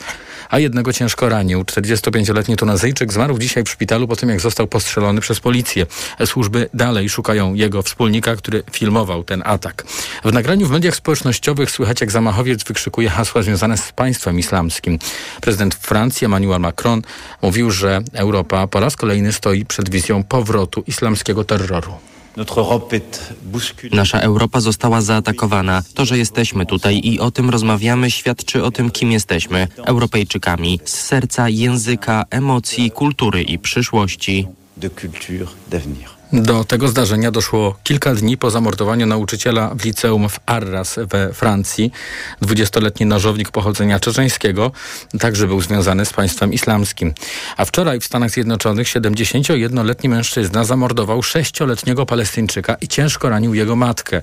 a 0.51 0.59
jednego 0.59 0.93
ciężko 0.93 1.29
ranił. 1.29 1.63
45-letni 1.63 2.57
Tunezyjczyk 2.57 3.13
zmarł 3.13 3.39
dzisiaj 3.39 3.65
w 3.65 3.71
szpitalu 3.71 4.09
po 4.09 4.17
tym, 4.17 4.29
jak 4.29 4.41
został 4.41 4.67
postrzelony 4.67 5.21
przez 5.21 5.41
policję. 5.41 5.87
Służby 6.27 6.69
dalej 6.75 7.09
szukają 7.09 7.55
jego 7.55 7.83
wspólnika, 7.83 8.37
który 8.37 8.63
filmował 8.73 9.25
ten 9.25 9.43
atak. 9.45 9.85
W 10.25 10.33
nagraniu 10.33 10.67
w 10.67 10.71
mediach 10.71 10.97
społecznościowych 10.97 11.71
słychać, 11.71 12.01
jak 12.01 12.11
zamachowiec 12.11 12.65
wykrzykuje 12.65 13.11
hasła 13.11 13.43
związane 13.43 13.77
z 13.77 13.93
państwem 13.93 14.39
islamskim. 14.39 14.99
Prezydent 15.41 15.75
Francji 15.75 16.25
Emmanuel 16.25 16.61
Macron 16.61 17.03
mówił, 17.43 17.71
że 17.71 18.01
Europa 18.13 18.67
po 18.67 18.81
raz 18.81 18.97
kolejny 18.97 19.33
stoi 19.33 19.65
przed 19.65 19.89
wizją 19.89 20.25
powrotu 20.25 20.85
islamskiego 20.87 21.45
terroru. 21.45 21.93
Nasza 23.92 24.21
Europa 24.21 24.61
została 24.61 25.00
zaatakowana. 25.00 25.83
To, 25.95 26.04
że 26.04 26.18
jesteśmy 26.18 26.66
tutaj 26.66 27.00
i 27.04 27.21
o 27.21 27.30
tym 27.30 27.50
rozmawiamy, 27.50 28.11
świadczy 28.11 28.64
o 28.64 28.71
tym, 28.71 28.90
kim 28.90 29.12
jesteśmy 29.12 29.68
Europejczykami 29.85 30.80
z 30.85 30.95
serca, 30.95 31.49
języka, 31.49 32.25
emocji, 32.30 32.90
kultury 32.90 33.42
i 33.42 33.59
przyszłości. 33.59 34.47
Do 36.32 36.64
tego 36.64 36.88
zdarzenia 36.88 37.30
doszło 37.30 37.76
kilka 37.82 38.14
dni 38.14 38.37
po 38.37 38.50
zamordowaniu 38.50 39.06
nauczyciela 39.06 39.75
w 39.75 39.85
liceum 39.85 40.28
w 40.28 40.40
Arras 40.47 40.99
we 41.08 41.32
Francji. 41.32 41.92
Dwudziestoletni 42.40 43.06
nożownik 43.06 43.50
pochodzenia 43.50 44.00
czeczeńskiego 44.00 44.73
także 45.20 45.47
był 45.47 45.61
związany 45.61 46.04
z 46.04 46.12
państwem 46.12 46.52
islamskim. 46.52 47.14
A 47.56 47.64
wczoraj 47.64 48.00
w 48.00 48.04
Stanach 48.04 48.30
Zjednoczonych 48.30 48.88
71-letni 48.88 50.08
mężczyzna 50.08 50.64
zamordował 50.64 51.23
sześcioletniego 51.23 52.06
Palestyńczyka 52.06 52.76
i 52.80 52.88
ciężko 52.88 53.28
ranił 53.28 53.54
jego 53.54 53.76
matkę. 53.76 54.23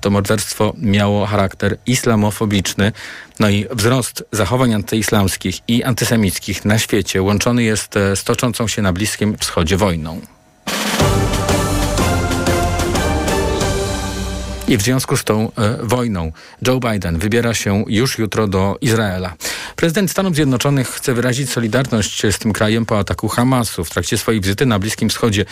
To 0.00 0.10
morderstwo 0.10 0.72
miało 0.78 1.26
charakter 1.26 1.76
islamofobiczny. 1.86 2.92
No 3.40 3.48
i 3.48 3.66
wzrost 3.70 4.24
zachowań 4.32 4.74
antyislamskich 4.74 5.58
i 5.68 5.84
antysemickich 5.84 6.64
na 6.64 6.78
świecie 6.78 7.22
łączony 7.22 7.62
jest 7.62 7.94
z 8.14 8.24
toczącą 8.24 8.68
się 8.68 8.82
na 8.82 8.92
Bliskim 8.92 9.38
Wschodzie 9.38 9.76
wojną. 9.76 10.20
I 14.72 14.76
w 14.76 14.82
związku 14.82 15.16
z 15.16 15.24
tą 15.24 15.52
e, 15.52 15.78
wojną 15.82 16.32
Joe 16.66 16.80
Biden 16.80 17.18
wybiera 17.18 17.54
się 17.54 17.84
już 17.88 18.18
jutro 18.18 18.46
do 18.46 18.78
Izraela. 18.80 19.34
Prezydent 19.76 20.10
Stanów 20.10 20.34
Zjednoczonych 20.34 20.88
chce 20.88 21.14
wyrazić 21.14 21.50
solidarność 21.50 22.22
z 22.30 22.38
tym 22.38 22.52
krajem 22.52 22.86
po 22.86 22.98
ataku 22.98 23.28
Hamasu. 23.28 23.84
W 23.84 23.90
trakcie 23.90 24.18
swojej 24.18 24.40
wizyty 24.40 24.66
na 24.66 24.78
Bliskim 24.78 25.08
Wschodzie 25.08 25.44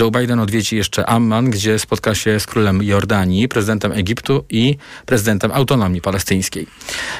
Joe 0.00 0.10
Biden 0.10 0.40
odwiedzi 0.40 0.76
jeszcze 0.76 1.06
Amman, 1.06 1.50
gdzie 1.50 1.78
spotka 1.78 2.14
się 2.14 2.40
z 2.40 2.46
królem 2.46 2.82
Jordanii, 2.82 3.48
prezydentem 3.48 3.92
Egiptu 3.92 4.44
i 4.50 4.76
prezydentem 5.06 5.52
autonomii 5.52 6.00
palestyńskiej. 6.00 6.66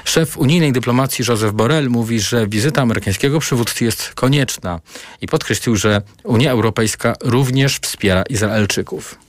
Szef 0.04 0.36
unijnej 0.36 0.72
dyplomacji 0.72 1.24
Joseph 1.28 1.52
Borrell 1.52 1.90
mówi, 1.90 2.20
że 2.20 2.46
wizyta 2.46 2.82
amerykańskiego 2.82 3.40
przywódcy 3.40 3.84
jest 3.84 4.12
konieczna 4.14 4.80
i 5.20 5.26
podkreślił, 5.26 5.76
że 5.76 6.02
Unia 6.24 6.50
Europejska 6.50 7.14
również 7.22 7.78
wspiera 7.78 8.22
Izraelczyków. 8.22 9.27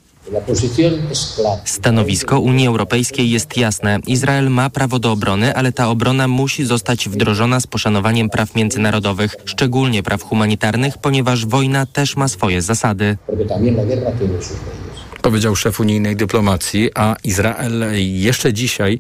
Stanowisko 1.66 2.40
Unii 2.40 2.68
Europejskiej 2.68 3.30
jest 3.30 3.58
jasne. 3.58 4.00
Izrael 4.08 4.50
ma 4.50 4.70
prawo 4.70 5.00
do 5.00 5.12
obrony, 5.12 5.56
ale 5.56 5.72
ta 5.72 5.90
obrona 5.90 6.28
musi 6.28 6.66
zostać 6.66 7.10
wdrożona 7.10 7.60
z 7.60 7.68
poszanowaniem 7.68 8.30
praw 8.30 8.56
międzynarodowych, 8.56 9.36
szczególnie 9.46 10.04
praw 10.04 10.24
humanitarnych, 10.24 10.98
ponieważ 10.98 11.46
wojna 11.46 11.86
też 11.86 12.16
ma 12.16 12.28
swoje 12.28 12.62
zasady. 12.62 13.18
Powiedział 15.22 15.56
szef 15.56 15.80
unijnej 15.80 16.16
dyplomacji, 16.16 16.90
a 16.96 17.16
Izrael 17.24 17.84
jeszcze 17.98 18.54
dzisiaj 18.54 19.00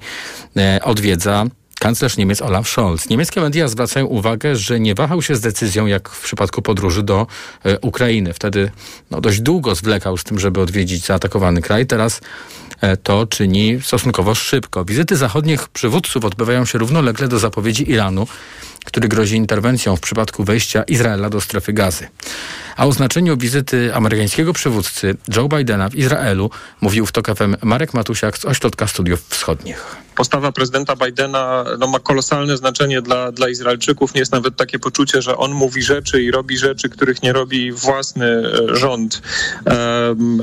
e, 0.58 0.80
odwiedza 0.84 1.46
kanclerz 1.80 2.18
Niemiec 2.18 2.42
Olaf 2.42 2.68
Scholz. 2.70 3.10
Niemieckie 3.10 3.42
media 3.42 3.68
zwracają 3.68 4.06
uwagę, 4.06 4.56
że 4.56 4.80
nie 4.80 4.96
wahał 4.96 5.22
się 5.22 5.36
z 5.36 5.42
decyzją, 5.42 5.86
jak 5.86 6.10
w 6.10 6.24
przypadku 6.24 6.62
podróży 6.62 7.04
do 7.04 7.28
e, 7.66 7.80
Ukrainy. 7.80 8.34
Wtedy 8.34 8.72
no, 9.12 9.22
dość 9.22 9.42
długo 9.42 9.76
zwlekał 9.76 10.18
z 10.18 10.24
tym, 10.24 10.40
żeby 10.40 10.62
odwiedzić 10.62 11.06
zaatakowany 11.06 11.62
kraj. 11.62 11.86
Teraz 11.86 12.22
e, 12.82 12.98
to 12.98 13.28
czyni 13.28 13.80
stosunkowo 13.82 14.36
szybko. 14.36 14.86
Wizyty 14.86 15.16
zachodnich 15.16 15.68
przywódców 15.68 16.26
odbywają 16.26 16.66
się 16.66 16.78
równolegle 16.78 17.28
do 17.28 17.40
zapowiedzi 17.40 17.92
Iranu, 17.92 18.28
który 18.86 19.08
grozi 19.08 19.36
interwencją 19.36 19.96
w 19.96 20.00
przypadku 20.00 20.44
wejścia 20.44 20.84
Izraela 20.84 21.30
do 21.30 21.42
strefy 21.42 21.74
gazy. 21.74 22.08
A 22.80 22.86
o 22.86 22.92
znaczeniu 22.92 23.38
wizyty 23.38 23.96
amerykańskiego 23.96 24.54
przywódcy 24.54 25.16
Joe 25.36 25.50
Bidena 25.50 25.90
w 25.90 25.96
Izraelu 25.96 26.50
mówił 26.82 27.06
w 27.06 27.12
TOK 27.12 27.28
Marek 27.64 27.94
Matusiak 27.94 28.38
z 28.38 28.46
Ośrodka 28.46 28.88
Studiów 28.88 29.28
Wschodnich 29.30 30.10
postawa 30.20 30.52
prezydenta 30.52 30.96
Bidena 30.96 31.66
no, 31.80 31.88
ma 31.88 32.00
kolosalne 32.00 32.58
znaczenie 32.58 33.02
dla, 33.02 33.32
dla 33.32 33.50
Izraelczyków. 33.50 34.16
Jest 34.16 34.32
nawet 34.32 34.56
takie 34.56 34.80
poczucie, 34.80 35.22
że 35.22 35.38
on 35.38 35.52
mówi 35.52 35.82
rzeczy 35.82 36.24
i 36.24 36.32
robi 36.32 36.58
rzeczy, 36.58 36.90
których 36.90 37.24
nie 37.24 37.34
robi 37.34 37.72
własny 37.72 38.26
e, 38.26 38.76
rząd. 38.76 39.22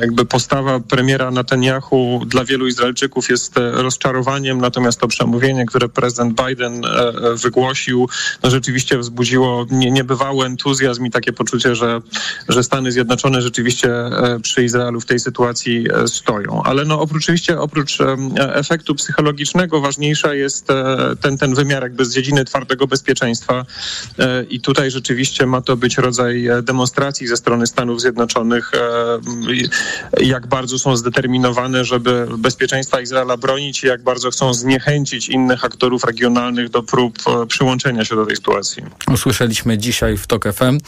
jakby 0.01 0.25
postawa 0.25 0.81
premiera 0.81 1.31
Netanyahu 1.31 2.23
dla 2.27 2.45
wielu 2.45 2.67
Izraelczyków 2.67 3.29
jest 3.29 3.59
e, 3.59 3.71
rozczarowaniem, 3.71 4.61
natomiast 4.61 5.01
to 5.01 5.09
przemówienie, 5.09 5.67
które 5.67 5.89
prezydent 5.89 6.43
Biden 6.43 6.85
e, 6.85 7.13
wygłosił, 7.35 8.09
no, 8.43 8.51
rzeczywiście 8.51 8.99
wzbudziło 8.99 9.67
nie, 9.71 9.91
niebywały 9.91 10.47
entuzjazm 10.47 11.07
i 11.07 11.11
takie 11.11 11.33
poczucie, 11.33 11.75
że, 11.75 12.01
że 12.49 12.63
Stany 12.63 12.93
Zjednoczone 12.93 13.43
rzeczywiście 13.43 13.91
przy 14.43 14.65
Izraelu 14.65 15.01
w 15.01 15.07
tej 15.07 15.19
sytuacji 15.19 15.87
stoją. 16.07 16.63
Ale 16.63 16.85
no, 16.85 17.01
oprócz, 17.01 17.27
oczywiście 17.27 17.61
oprócz 17.61 17.99
efektu 18.39 18.95
psychologicznego, 18.95 19.81
ważniejsza 19.81 20.35
jest 20.35 20.71
e, 20.71 20.97
ten, 21.21 21.39
ten 21.39 21.55
wymiar 21.55 21.83
jakby 21.83 22.05
z 22.05 22.15
dziedziny 22.15 22.45
twardego 22.45 22.87
bezpieczeństwa 22.87 23.67
e, 24.19 24.43
i 24.43 24.61
tutaj 24.61 24.91
rzeczywiście 24.91 25.47
ma 25.47 25.61
to 25.61 25.77
być 25.77 25.99
rodzaj 25.99 26.47
e, 26.47 26.63
demonstracji 26.63 27.27
ze 27.27 27.37
strony 27.37 27.67
Stanów 27.67 28.01
Zjednoczonych, 28.01 28.73
jak 30.21 30.47
bardzo 30.47 30.79
są 30.79 30.97
zdeterminowane, 30.97 31.85
żeby 31.85 32.27
bezpieczeństwa 32.39 33.01
Izraela 33.01 33.37
bronić 33.37 33.85
i 33.85 33.87
jak 33.87 34.03
bardzo 34.03 34.31
chcą 34.31 34.55
zniechęcić 34.55 35.29
innych 35.29 35.65
aktorów 35.65 36.05
regionalnych 36.05 36.69
do 36.69 36.83
prób 36.83 37.19
przyłączenia 37.49 38.05
się 38.05 38.17
do 38.17 38.27
tej 38.27 38.37
sytuacji. 38.37 38.83
Usłyszeliśmy 39.13 39.79
dzisiaj 39.79 40.17
w 40.17 40.27
TOK 40.27 40.45
FM. 40.53 40.79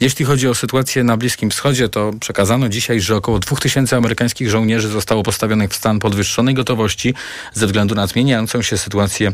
Jeśli 0.00 0.24
chodzi 0.24 0.48
o 0.48 0.54
sytuację 0.54 0.73
na 1.04 1.16
Bliskim 1.16 1.50
Wschodzie, 1.50 1.88
to 1.88 2.10
przekazano 2.20 2.68
dzisiaj, 2.68 3.00
że 3.00 3.16
około 3.16 3.38
2000 3.38 3.96
amerykańskich 3.96 4.50
żołnierzy 4.50 4.88
zostało 4.88 5.22
postawionych 5.22 5.70
w 5.70 5.76
stan 5.76 5.98
podwyższonej 5.98 6.54
gotowości 6.54 7.14
ze 7.52 7.66
względu 7.66 7.94
na 7.94 8.06
zmieniającą 8.06 8.62
się 8.62 8.78
sytuację 8.78 9.32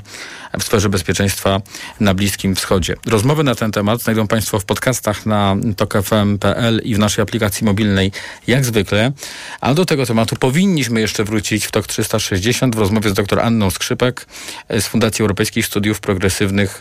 w 0.59 0.65
sferze 0.65 0.89
bezpieczeństwa 0.89 1.61
na 2.01 2.15
Bliskim 2.15 2.55
Wschodzie. 2.55 2.97
Rozmowy 3.07 3.45
na 3.45 3.55
ten 3.55 3.73
temat 3.73 4.03
znajdą 4.03 4.27
Państwo 4.27 4.61
w 4.61 4.65
podcastach 4.65 5.27
na 5.27 5.57
tokfm.pl 5.77 6.81
i 6.85 6.95
w 6.95 6.99
naszej 6.99 7.23
aplikacji 7.23 7.65
mobilnej 7.65 8.13
jak 8.47 8.65
zwykle. 8.65 9.13
A 9.61 9.75
do 9.75 9.85
tego 9.85 10.07
tematu 10.07 10.37
powinniśmy 10.37 11.01
jeszcze 11.01 11.25
wrócić 11.25 11.67
w 11.67 11.71
TOK 11.71 11.87
360 11.87 12.77
w 12.77 12.79
rozmowie 12.79 13.11
z 13.11 13.15
dr 13.15 13.41
Anną 13.41 13.71
Skrzypek 13.71 14.27
z 14.71 14.87
Fundacji 14.87 15.23
Europejskich 15.23 15.67
Studiów 15.67 16.01
Progresywnych 16.01 16.81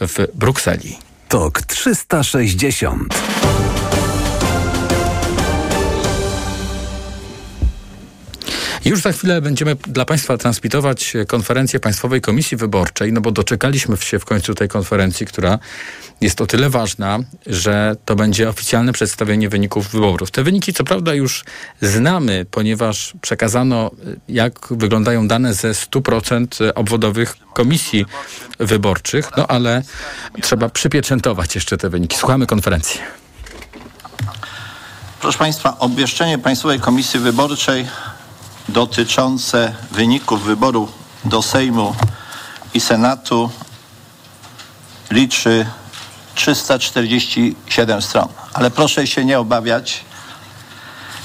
w 0.00 0.26
Brukseli. 0.34 0.98
TOK 1.28 1.62
360 1.62 3.14
Już 8.84 9.00
za 9.00 9.12
chwilę 9.12 9.42
będziemy 9.42 9.74
dla 9.74 10.04
Państwa 10.04 10.38
transmitować 10.38 11.12
konferencję 11.28 11.80
Państwowej 11.80 12.20
Komisji 12.20 12.56
Wyborczej, 12.56 13.12
no 13.12 13.20
bo 13.20 13.32
doczekaliśmy 13.32 13.96
się 13.96 14.18
w 14.18 14.24
końcu 14.24 14.54
tej 14.54 14.68
konferencji, 14.68 15.26
która 15.26 15.58
jest 16.20 16.40
o 16.40 16.46
tyle 16.46 16.70
ważna, 16.70 17.18
że 17.46 17.96
to 18.04 18.16
będzie 18.16 18.48
oficjalne 18.48 18.92
przedstawienie 18.92 19.48
wyników 19.48 19.88
wyborów. 19.88 20.30
Te 20.30 20.42
wyniki, 20.42 20.72
co 20.72 20.84
prawda, 20.84 21.14
już 21.14 21.44
znamy, 21.82 22.46
ponieważ 22.50 23.12
przekazano, 23.20 23.90
jak 24.28 24.52
wyglądają 24.70 25.28
dane 25.28 25.54
ze 25.54 25.72
100% 25.72 26.72
obwodowych 26.74 27.36
komisji 27.54 28.06
wyborczych, 28.58 29.30
no 29.36 29.46
ale 29.46 29.82
trzeba 30.42 30.68
przypieczętować 30.68 31.54
jeszcze 31.54 31.76
te 31.76 31.90
wyniki. 31.90 32.16
Słuchamy 32.16 32.46
konferencji. 32.46 33.00
Proszę 35.20 35.38
Państwa, 35.38 35.78
obwieszczenie 35.78 36.38
Państwowej 36.38 36.80
Komisji 36.80 37.20
Wyborczej 37.20 37.86
dotyczące 38.70 39.74
wyników 39.90 40.44
wyboru 40.44 40.88
do 41.24 41.42
Sejmu 41.42 41.94
i 42.74 42.80
Senatu 42.80 43.50
liczy 45.10 45.66
347 46.34 48.02
stron. 48.02 48.28
Ale 48.52 48.70
proszę 48.70 49.06
się 49.06 49.24
nie 49.24 49.38
obawiać, 49.38 50.04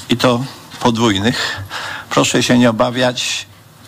i 0.09 0.17
to 0.17 0.43
podwójnych, 0.79 1.61
proszę 2.09 2.43
się 2.43 2.57
nie 2.57 2.69
obawiać, 2.69 3.45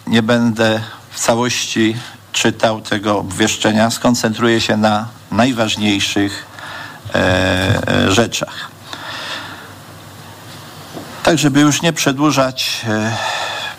nie 0.07 0.23
będę 0.23 0.81
w 1.11 1.19
całości 1.19 1.95
czytał 2.31 2.81
tego 2.81 3.17
obwieszczenia, 3.19 3.91
skoncentruję 3.91 4.61
się 4.61 4.77
na 4.77 5.07
najważniejszych 5.31 6.45
e, 7.15 7.17
e, 7.87 8.11
rzeczach. 8.11 8.76
Tak, 11.27 11.37
żeby 11.37 11.59
już 11.59 11.81
nie 11.81 11.93
przedłużać, 11.93 12.81
e, 12.87 13.17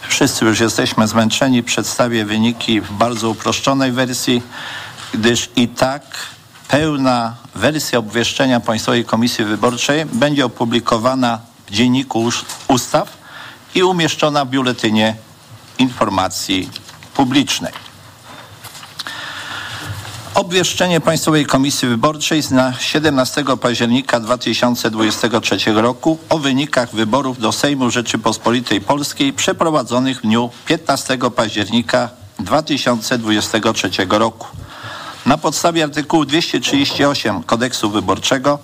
wszyscy 0.09 0.45
już 0.45 0.61
jesteśmy 0.61 1.09
zmęczeni, 1.09 1.63
przedstawię 1.63 2.25
wyniki 2.25 2.81
w 2.81 2.93
bardzo 2.93 3.31
uproszczonej 3.31 3.93
wersji, 3.93 4.43
gdyż 5.15 5.51
i 5.57 5.69
tak 5.69 6.03
pełna 6.69 7.35
wersja 7.55 7.99
obwieszczenia 7.99 8.61
Państwowej 8.61 9.05
Komisji 9.05 9.45
Wyborczej 9.45 10.05
będzie 10.07 10.45
opublikowana 10.45 11.41
w 11.67 11.71
Dzienniku 11.71 12.31
Ustaw 12.69 13.17
i 13.75 13.83
umieszczona 13.83 14.45
w 14.45 14.49
Biuletynie 14.49 15.17
Informacji 15.79 16.71
Publicznej. 17.15 17.88
Obwieszczenie 20.39 21.01
Państwowej 21.01 21.47
Komisji 21.47 21.89
Wyborczej 21.89 22.43
z 22.43 22.51
na 22.51 22.73
17 22.79 23.45
października 23.61 24.21
2023 24.21 25.73
roku 25.73 26.19
o 26.29 26.39
wynikach 26.39 26.95
wyborów 26.95 27.39
do 27.39 27.53
Sejmu 27.53 27.91
Rzeczypospolitej 27.91 28.81
Polskiej 28.81 29.33
przeprowadzonych 29.33 30.19
w 30.19 30.23
dniu 30.23 30.51
15 30.67 31.19
października 31.37 32.11
2023 32.39 33.91
roku. 34.11 34.47
Na 35.27 35.39
podstawie 35.39 35.85
artykułu 35.85 36.25
238 36.25 37.43
Kodeksu 37.43 37.91
Wyborczego 37.91 38.59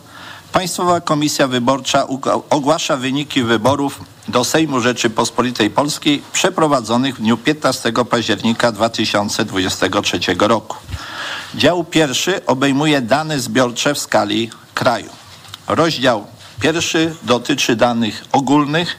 Państwowa 0.53 1.01
Komisja 1.01 1.47
Wyborcza 1.49 2.07
ogłasza 2.51 2.97
wyniki 2.97 3.43
wyborów 3.43 4.01
do 4.29 4.45
Sejmu 4.45 4.81
Rzeczypospolitej 4.81 5.71
Polskiej 5.71 6.23
przeprowadzonych 6.33 7.17
w 7.17 7.21
dniu 7.21 7.37
15 7.37 7.93
października 8.11 8.73
2023 8.73 10.19
roku. 10.39 10.77
Dział 11.57 11.85
pierwszy 11.85 12.47
obejmuje 12.47 13.01
dane 13.01 13.41
zbiorcze 13.41 13.95
w 13.95 13.99
skali 13.99 14.51
kraju. 14.75 15.11
Rozdział 15.67 16.27
pierwszy 16.61 17.15
dotyczy 17.23 17.77
danych 17.77 18.25
ogólnych. 18.33 18.97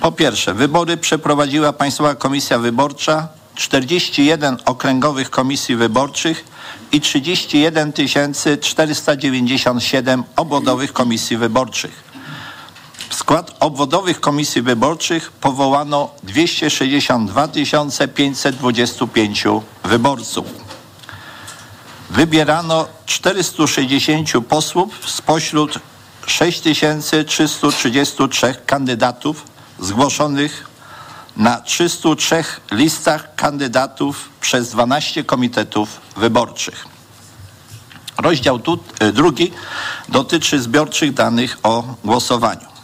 Po 0.00 0.12
pierwsze, 0.12 0.54
wybory 0.54 0.96
przeprowadziła 0.96 1.72
Państwowa 1.72 2.14
Komisja 2.14 2.58
Wyborcza, 2.58 3.28
41 3.54 4.56
okręgowych 4.64 5.30
komisji 5.30 5.76
wyborczych 5.76 6.44
i 6.92 7.00
31 7.00 7.92
497 8.60 10.24
obwodowych 10.36 10.92
komisji 10.92 11.36
wyborczych. 11.36 12.04
W 13.08 13.14
skład 13.14 13.56
obwodowych 13.60 14.20
komisji 14.20 14.62
wyborczych 14.62 15.32
powołano 15.32 16.10
262 16.22 17.48
525 18.14 19.44
wyborców. 19.84 20.63
Wybierano 22.14 22.86
460 23.06 24.30
posłów 24.48 25.10
spośród 25.10 25.78
6333 26.26 28.54
kandydatów 28.66 29.44
zgłoszonych 29.78 30.66
na 31.36 31.60
303 31.60 32.44
listach 32.72 33.34
kandydatów 33.34 34.28
przez 34.40 34.70
12 34.70 35.24
komitetów 35.24 36.00
wyborczych. 36.16 36.86
Rozdział 38.18 38.58
tu, 38.58 38.78
drugi 39.12 39.52
dotyczy 40.08 40.62
zbiorczych 40.62 41.14
danych 41.14 41.58
o 41.62 41.84
głosowaniu. 42.04 42.74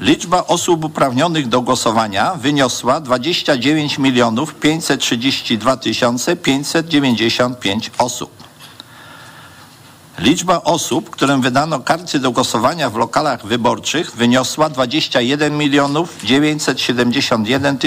Liczba 0.00 0.46
osób 0.46 0.84
uprawnionych 0.84 1.48
do 1.48 1.62
głosowania 1.62 2.34
wyniosła 2.34 3.00
29 3.00 3.98
milionów 3.98 4.54
532 4.54 5.76
595 6.42 7.90
osób. 7.98 8.35
Liczba 10.18 10.62
osób, 10.62 11.10
którym 11.10 11.42
wydano 11.42 11.80
karty 11.80 12.18
do 12.18 12.30
głosowania 12.30 12.90
w 12.90 12.96
lokalach 12.96 13.46
wyborczych 13.46 14.16
wyniosła 14.16 14.68
21 14.68 15.58
milionów 15.58 16.16
971 16.24 17.78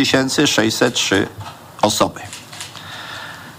603 0.45 1.27
osoby. 1.81 2.19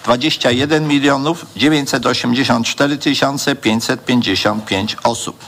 21 0.06 0.88
milionów 0.88 1.46
984 1.56 2.98
555 3.62 4.98
osób. 5.04 5.46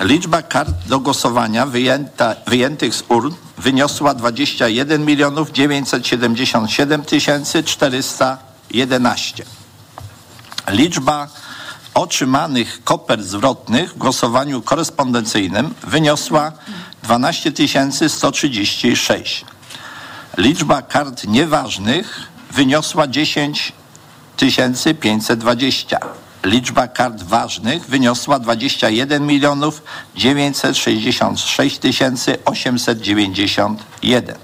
Liczba 0.00 0.42
kart 0.42 0.70
do 0.86 1.00
głosowania 1.00 1.66
wyjęta, 1.66 2.36
wyjętych 2.46 2.94
z 2.94 3.04
urn 3.08 3.34
wyniosła 3.58 4.14
21 4.14 5.04
milionów 5.04 5.50
977 5.50 7.04
411. 7.64 9.44
Liczba 10.68 11.28
otrzymanych 11.94 12.84
kopert 12.84 13.22
zwrotnych 13.22 13.90
w 13.90 13.98
głosowaniu 13.98 14.62
korespondencyjnym 14.62 15.74
wyniosła 15.82 16.52
12 17.02 17.52
136. 18.08 19.44
Liczba 20.38 20.82
kart 20.82 21.26
nieważnych 21.26 22.33
wyniosła 22.54 23.08
10 23.08 23.72
520. 25.00 25.98
Liczba 26.44 26.88
kart 26.88 27.22
ważnych 27.22 27.86
wyniosła 27.86 28.38
21 28.38 29.26
milionów 29.26 29.82
966 30.16 31.80
891. 32.44 34.36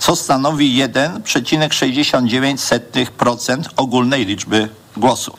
co 0.00 0.16
stanowi 0.16 0.82
1,69% 0.82 3.62
ogólnej 3.76 4.26
liczby 4.26 4.68
głosów. 4.96 5.38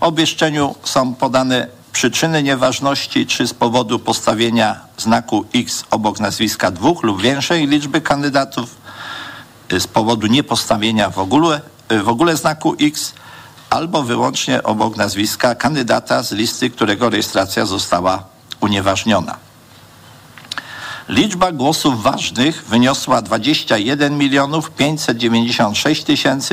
W 0.00 0.02
obwieszczeniu 0.02 0.74
są 0.84 1.14
podane 1.14 1.66
przyczyny 1.92 2.42
nieważności, 2.42 3.26
czy 3.26 3.46
z 3.46 3.54
powodu 3.54 3.98
postawienia 3.98 4.80
znaku 4.98 5.44
X 5.54 5.84
obok 5.90 6.20
nazwiska 6.20 6.70
dwóch 6.70 7.02
lub 7.02 7.22
większej 7.22 7.66
liczby 7.66 8.00
kandydatów, 8.00 8.76
z 9.78 9.86
powodu 9.86 10.26
niepostawienia 10.26 11.10
w 11.10 11.18
ogóle, 11.18 11.60
w 12.04 12.08
ogóle 12.08 12.36
znaku 12.36 12.76
X, 12.80 13.12
albo 13.70 14.02
wyłącznie 14.02 14.62
obok 14.62 14.96
nazwiska 14.96 15.54
kandydata 15.54 16.22
z 16.22 16.32
listy, 16.32 16.70
którego 16.70 17.10
rejestracja 17.10 17.66
została 17.66 18.24
unieważniona. 18.60 19.43
Liczba 21.08 21.52
głosów 21.52 22.02
ważnych 22.02 22.64
wyniosła 22.64 23.22
21 23.22 24.18
milionów 24.18 24.70
596 24.70 26.04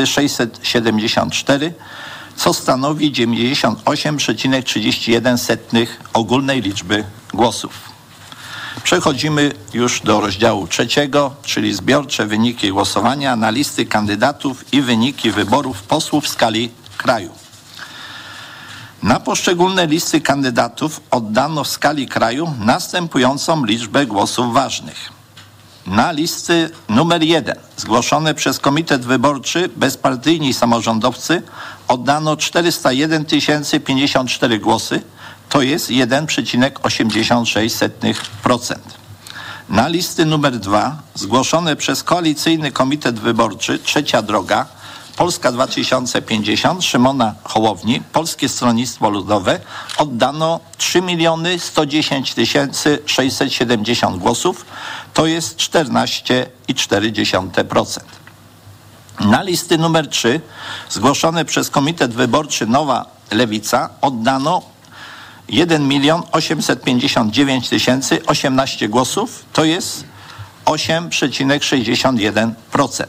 674, 0.05 1.73
co 2.35 2.53
stanowi 2.53 3.11
98,31 3.11 5.87
ogólnej 6.13 6.61
liczby 6.61 7.03
głosów. 7.33 7.91
Przechodzimy 8.83 9.51
już 9.73 10.01
do 10.01 10.21
rozdziału 10.21 10.67
trzeciego, 10.67 11.35
czyli 11.43 11.73
zbiorcze 11.73 12.25
wyniki 12.25 12.69
głosowania 12.69 13.35
na 13.35 13.49
listy 13.49 13.85
kandydatów 13.85 14.73
i 14.73 14.81
wyniki 14.81 15.31
wyborów 15.31 15.83
posłów 15.83 16.25
w 16.25 16.29
skali 16.29 16.71
kraju. 16.97 17.29
Na 19.03 19.19
poszczególne 19.19 19.87
listy 19.87 20.21
kandydatów 20.21 21.01
oddano 21.11 21.63
w 21.63 21.67
skali 21.67 22.07
kraju 22.07 22.53
następującą 22.59 23.65
liczbę 23.65 24.05
głosów 24.05 24.53
ważnych. 24.53 25.09
Na 25.87 26.11
listy 26.11 26.69
numer 26.89 27.23
jeden, 27.23 27.55
zgłoszone 27.77 28.33
przez 28.33 28.59
Komitet 28.59 29.05
Wyborczy 29.05 29.69
Bezpartyjni 29.75 30.53
Samorządowcy, 30.53 31.41
oddano 31.87 32.37
401 32.37 33.25
054 33.85 34.59
głosy, 34.59 35.01
to 35.49 35.61
jest 35.61 35.89
1,86%. 35.89 38.75
Na 39.69 39.87
listy 39.87 40.25
numer 40.25 40.59
dwa, 40.59 40.97
zgłoszone 41.15 41.75
przez 41.75 42.03
Koalicyjny 42.03 42.71
Komitet 42.71 43.19
Wyborczy 43.19 43.79
Trzecia 43.79 44.21
Droga, 44.21 44.65
Polska 45.15 45.51
2050 45.51 46.83
Szymona 46.83 47.35
Hołowni, 47.43 48.01
Polskie 48.13 48.49
Stronnictwo 48.49 49.09
Ludowe 49.09 49.59
oddano 49.97 50.59
3 50.77 51.01
miliony 51.01 51.59
110 51.59 52.33
tysięcy 52.33 52.99
670 53.05 54.17
głosów, 54.17 54.65
to 55.13 55.25
jest 55.25 55.57
14,4%. 55.57 57.99
Na 59.19 59.43
listy 59.43 59.77
numer 59.77 60.07
3 60.07 60.41
zgłoszone 60.89 61.45
przez 61.45 61.69
Komitet 61.69 62.13
Wyborczy 62.13 62.67
Nowa 62.67 63.05
Lewica 63.31 63.89
oddano 64.01 64.61
1 65.49 65.87
milion 65.87 66.23
859 66.31 67.69
tysięcy 67.69 68.25
18 68.25 68.89
głosów, 68.89 69.45
to 69.53 69.63
jest 69.63 70.03
8,61%. 70.65 73.05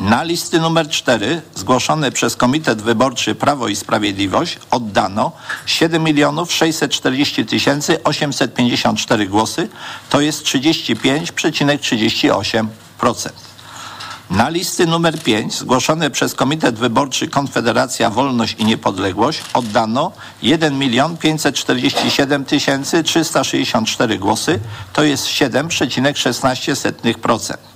Na 0.00 0.22
listy 0.22 0.60
numer 0.60 0.88
4 0.88 1.42
zgłoszone 1.54 2.12
przez 2.12 2.36
Komitet 2.36 2.82
Wyborczy 2.82 3.34
Prawo 3.34 3.68
i 3.68 3.76
Sprawiedliwość 3.76 4.58
oddano 4.70 5.32
7 5.66 6.02
milionów 6.02 6.52
640 6.52 7.46
tysięcy 7.46 8.04
854 8.04 9.26
głosy, 9.26 9.68
to 10.10 10.20
jest 10.20 10.44
35,38%. 10.44 13.30
Na 14.30 14.48
listy 14.48 14.86
numer 14.86 15.22
5 15.22 15.54
zgłoszone 15.54 16.10
przez 16.10 16.34
Komitet 16.34 16.78
Wyborczy 16.78 17.28
Konfederacja 17.28 18.10
Wolność 18.10 18.56
i 18.58 18.64
Niepodległość 18.64 19.42
oddano 19.54 20.12
1 20.42 20.78
milion 20.78 21.16
547 21.16 22.44
tysięcy 22.44 23.02
364 23.02 24.18
głosy, 24.18 24.60
to 24.92 25.02
jest 25.02 25.26
7,16%. 25.26 27.75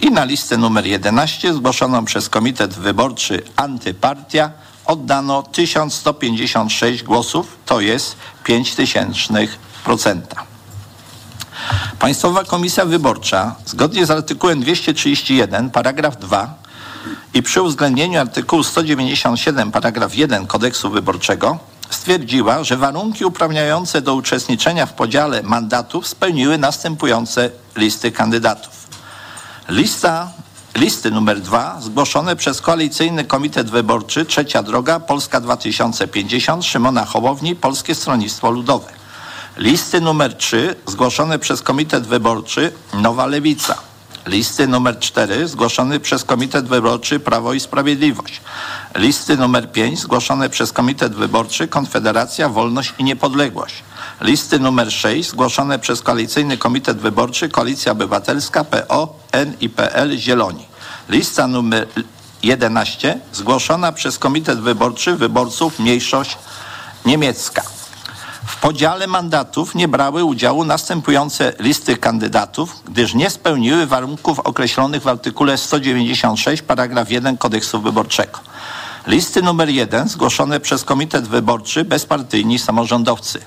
I 0.00 0.10
na 0.10 0.24
listę 0.24 0.56
numer 0.56 0.86
11 0.86 1.54
zgłoszoną 1.54 2.04
przez 2.04 2.28
Komitet 2.28 2.74
Wyborczy 2.74 3.42
Antypartia 3.56 4.50
oddano 4.88 5.42
1156 5.42 7.02
głosów, 7.02 7.56
to 7.66 7.80
jest 7.80 8.16
0,05%. 8.44 10.20
Państwowa 11.98 12.44
Komisja 12.44 12.84
Wyborcza 12.84 13.54
zgodnie 13.66 14.06
z 14.06 14.10
artykułem 14.10 14.60
231 14.60 15.70
paragraf 15.70 16.16
2 16.16 16.54
i 17.34 17.42
przy 17.42 17.62
uwzględnieniu 17.62 18.20
artykułu 18.20 18.62
197 18.62 19.72
paragraf 19.72 20.14
1 20.14 20.46
kodeksu 20.46 20.90
wyborczego 20.90 21.58
stwierdziła, 21.90 22.64
że 22.64 22.76
warunki 22.76 23.24
uprawniające 23.24 24.02
do 24.02 24.14
uczestniczenia 24.14 24.86
w 24.86 24.92
podziale 24.92 25.42
mandatów 25.42 26.08
spełniły 26.08 26.58
następujące 26.58 27.50
listy 27.76 28.12
kandydatów. 28.12 28.88
Lista 29.68 30.32
Listy 30.78 31.10
numer 31.10 31.40
2 31.40 31.80
zgłoszone 31.80 32.36
przez 32.36 32.60
Koalicyjny 32.60 33.24
Komitet 33.24 33.70
Wyborczy 33.70 34.24
Trzecia 34.24 34.62
Droga 34.62 35.00
Polska 35.00 35.40
2050 35.40 36.64
Szymona 36.64 37.04
Hołowni 37.04 37.56
Polskie 37.56 37.94
Stronnictwo 37.94 38.50
Ludowe. 38.50 38.92
Listy 39.56 40.00
numer 40.00 40.36
3 40.36 40.76
zgłoszone 40.86 41.38
przez 41.38 41.62
Komitet 41.62 42.06
Wyborczy 42.06 42.72
Nowa 42.94 43.26
Lewica. 43.26 43.78
Listy 44.26 44.68
numer 44.68 44.98
4 44.98 45.48
zgłoszony 45.48 46.00
przez 46.00 46.24
Komitet 46.24 46.68
Wyborczy 46.68 47.20
Prawo 47.20 47.52
i 47.52 47.60
Sprawiedliwość. 47.60 48.40
Listy 48.94 49.36
numer 49.36 49.72
5 49.72 50.00
zgłoszone 50.00 50.50
przez 50.50 50.72
Komitet 50.72 51.14
Wyborczy 51.14 51.68
Konfederacja 51.68 52.48
Wolność 52.48 52.94
i 52.98 53.04
Niepodległość. 53.04 53.74
Listy 54.20 54.58
numer 54.58 54.92
6 54.92 55.28
zgłoszone 55.28 55.78
przez 55.78 56.02
Koalicyjny 56.02 56.58
Komitet 56.58 56.98
Wyborczy 56.98 57.48
Koalicja 57.48 57.92
Obywatelska 57.92 58.64
PO, 58.64 59.14
NIPL 59.60 60.16
Zieloni. 60.16 60.67
Lista 61.08 61.46
numer 61.46 61.86
11 62.42 63.20
zgłoszona 63.32 63.92
przez 63.92 64.18
Komitet 64.18 64.60
Wyborczy 64.60 65.16
Wyborców 65.16 65.78
Mniejszość 65.78 66.38
Niemiecka. 67.06 67.62
W 68.46 68.60
podziale 68.60 69.06
mandatów 69.06 69.74
nie 69.74 69.88
brały 69.88 70.24
udziału 70.24 70.64
następujące 70.64 71.52
listy 71.58 71.96
kandydatów, 71.96 72.82
gdyż 72.84 73.14
nie 73.14 73.30
spełniły 73.30 73.86
warunków 73.86 74.40
określonych 74.40 75.02
w 75.02 75.08
artykule 75.08 75.58
196 75.58 76.62
paragraf 76.62 77.10
1 77.10 77.36
kodeksu 77.36 77.80
wyborczego. 77.80 78.40
Listy 79.06 79.42
numer 79.42 79.68
1 79.68 80.08
zgłoszone 80.08 80.60
przez 80.60 80.84
Komitet 80.84 81.28
Wyborczy 81.28 81.84
Bezpartyjni 81.84 82.58
Samorządowcy. 82.58 83.40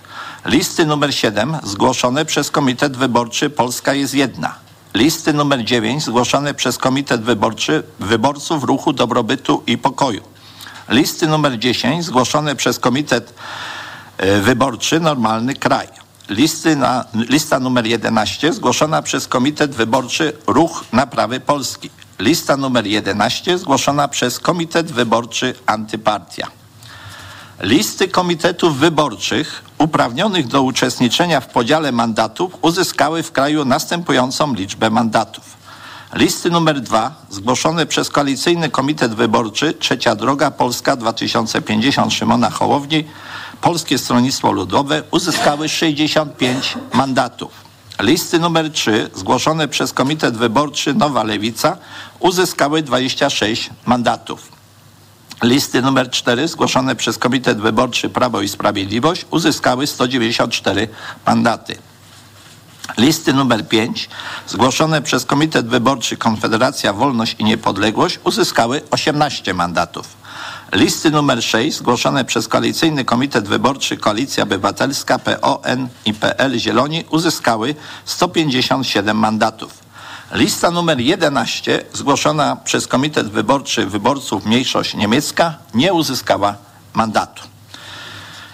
Listy 0.45 0.85
numer 0.85 1.15
7 1.15 1.57
zgłoszone 1.63 2.25
przez 2.25 2.51
Komitet 2.51 2.97
Wyborczy 2.97 3.49
Polska 3.49 3.93
jest 3.93 4.13
jedna. 4.13 4.70
Listy 4.93 5.33
numer 5.33 5.63
9 5.63 6.03
zgłoszone 6.03 6.53
przez 6.53 6.77
Komitet 6.77 7.21
Wyborczy 7.21 7.83
Wyborców 7.99 8.63
Ruchu 8.63 8.93
Dobrobytu 8.93 9.63
i 9.67 9.77
Pokoju. 9.77 10.21
Listy 10.89 11.27
numer 11.27 11.59
10 11.59 12.05
zgłoszone 12.05 12.55
przez 12.55 12.79
Komitet 12.79 13.33
Wyborczy 14.41 14.99
Normalny 14.99 15.53
Kraj. 15.53 15.87
Listy 16.29 16.75
na, 16.75 17.05
lista 17.13 17.59
numer 17.59 17.85
11 17.85 18.53
zgłoszona 18.53 19.01
przez 19.01 19.27
Komitet 19.27 19.75
Wyborczy 19.75 20.33
Ruch 20.47 20.83
Naprawy 20.93 21.39
Polski. 21.39 21.89
Lista 22.19 22.57
numer 22.57 22.87
11 22.87 23.57
zgłoszona 23.57 24.07
przez 24.07 24.39
Komitet 24.39 24.91
Wyborczy 24.91 25.55
Antypartia. 25.65 26.60
Listy 27.61 28.07
komitetów 28.07 28.77
wyborczych 28.77 29.63
uprawnionych 29.77 30.47
do 30.47 30.61
uczestniczenia 30.61 31.41
w 31.41 31.47
podziale 31.47 31.91
mandatów 31.91 32.57
uzyskały 32.61 33.23
w 33.23 33.31
kraju 33.31 33.65
następującą 33.65 34.53
liczbę 34.53 34.89
mandatów. 34.89 35.43
Listy 36.13 36.49
numer 36.49 36.81
2 36.81 37.15
zgłoszone 37.29 37.85
przez 37.85 38.09
Koalicyjny 38.09 38.69
Komitet 38.69 39.13
Wyborczy 39.13 39.73
Trzecia 39.73 40.15
Droga 40.15 40.51
Polska 40.51 40.95
2050 40.95 42.13
Szymona 42.13 42.49
Hołowni 42.49 43.03
Polskie 43.61 43.97
Stronnictwo 43.97 44.51
Ludowe 44.51 45.03
uzyskały 45.11 45.69
65 45.69 46.77
mandatów. 46.93 47.51
Listy 47.99 48.39
numer 48.39 48.71
3 48.71 49.09
zgłoszone 49.15 49.67
przez 49.67 49.93
Komitet 49.93 50.37
Wyborczy 50.37 50.93
Nowa 50.93 51.23
Lewica 51.23 51.77
uzyskały 52.19 52.83
26 52.83 53.69
mandatów. 53.85 54.60
Listy 55.41 55.81
numer 55.81 56.09
4 56.09 56.47
zgłoszone 56.47 56.95
przez 56.95 57.17
Komitet 57.17 57.57
Wyborczy 57.57 58.09
Prawo 58.09 58.41
i 58.41 58.49
Sprawiedliwość 58.49 59.25
uzyskały 59.31 59.87
194 59.87 60.87
mandaty. 61.25 61.77
Listy 62.97 63.33
numer 63.33 63.67
5 63.67 64.09
zgłoszone 64.47 65.01
przez 65.01 65.25
Komitet 65.25 65.67
Wyborczy 65.67 66.17
Konfederacja 66.17 66.93
Wolność 66.93 67.35
i 67.39 67.43
Niepodległość 67.43 68.19
uzyskały 68.23 68.81
18 68.91 69.53
mandatów. 69.53 70.07
Listy 70.73 71.11
numer 71.11 71.43
6 71.43 71.77
zgłoszone 71.77 72.25
przez 72.25 72.47
Koalicyjny 72.47 73.05
Komitet 73.05 73.47
Wyborczy 73.47 73.97
Koalicja 73.97 74.43
Obywatelska 74.43 75.19
PON 75.19 75.87
i 76.05 76.13
PL 76.13 76.57
Zieloni 76.59 77.05
uzyskały 77.09 77.75
157 78.05 79.17
mandatów. 79.17 79.90
Lista 80.33 80.71
numer 80.71 80.99
11, 80.99 81.85
zgłoszona 81.93 82.55
przez 82.55 82.87
Komitet 82.87 83.29
Wyborczy 83.29 83.85
Wyborców 83.85 84.45
Mniejszość 84.45 84.93
Niemiecka, 84.93 85.53
nie 85.73 85.93
uzyskała 85.93 86.55
mandatu. 86.93 87.43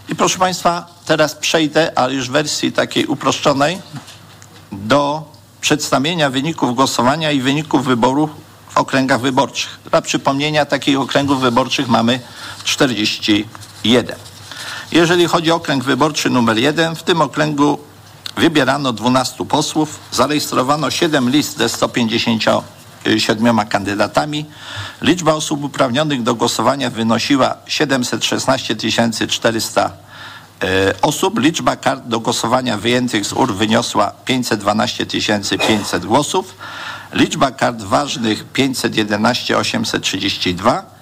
I 0.10 0.16
proszę 0.16 0.40
Państwa, 0.40 0.88
teraz 1.06 1.36
przejdę, 1.36 1.98
ale 2.00 2.14
już 2.14 2.30
w 2.30 2.32
wersji 2.32 2.72
takiej 2.72 3.06
uproszczonej, 3.06 3.82
do 4.72 5.32
przedstawienia 5.62 6.30
wyników 6.30 6.76
głosowania 6.76 7.32
i 7.32 7.42
wyników 7.42 7.86
wyborów 7.86 8.30
w 8.70 8.78
okręgach 8.78 9.22
wyborczych. 9.22 9.80
Dla 9.92 10.02
przypomnienia, 10.02 10.66
takich 10.66 11.00
okręgów 11.00 11.42
wyborczych 11.42 11.88
mamy 11.88 12.20
41. 12.64 14.16
Jeżeli 14.92 15.28
chodzi 15.28 15.52
o 15.52 15.56
okręg 15.56 15.84
wyborczy 15.84 16.30
numer 16.30 16.58
1, 16.58 16.96
w 16.96 17.04
tym 17.04 17.22
okręgu 17.22 17.80
wybierano 18.38 18.94
12 18.94 19.46
posłów, 19.46 20.00
zarejestrowano 20.12 20.92
7 20.92 21.30
list 21.30 21.58
ze 21.58 21.70
157 21.70 23.68
kandydatami. 23.68 24.46
Liczba 25.02 25.34
osób 25.34 25.64
uprawnionych 25.64 26.24
do 26.24 26.36
głosowania 26.36 26.90
wynosiła 26.90 27.56
716 27.68 28.76
400 29.28 29.92
e, 30.64 30.94
osób. 31.02 31.40
Liczba 31.40 31.76
kart 31.76 32.04
do 32.06 32.20
głosowania 32.20 32.78
wyjętych 32.78 33.26
z 33.26 33.34
ur 33.34 33.56
wyniosła 33.56 34.12
512 34.26 35.06
500 35.68 36.06
głosów. 36.06 36.56
Liczba 37.14 37.52
kart 37.52 37.82
ważnych 37.82 38.46
511 38.54 39.58
832 39.58 40.97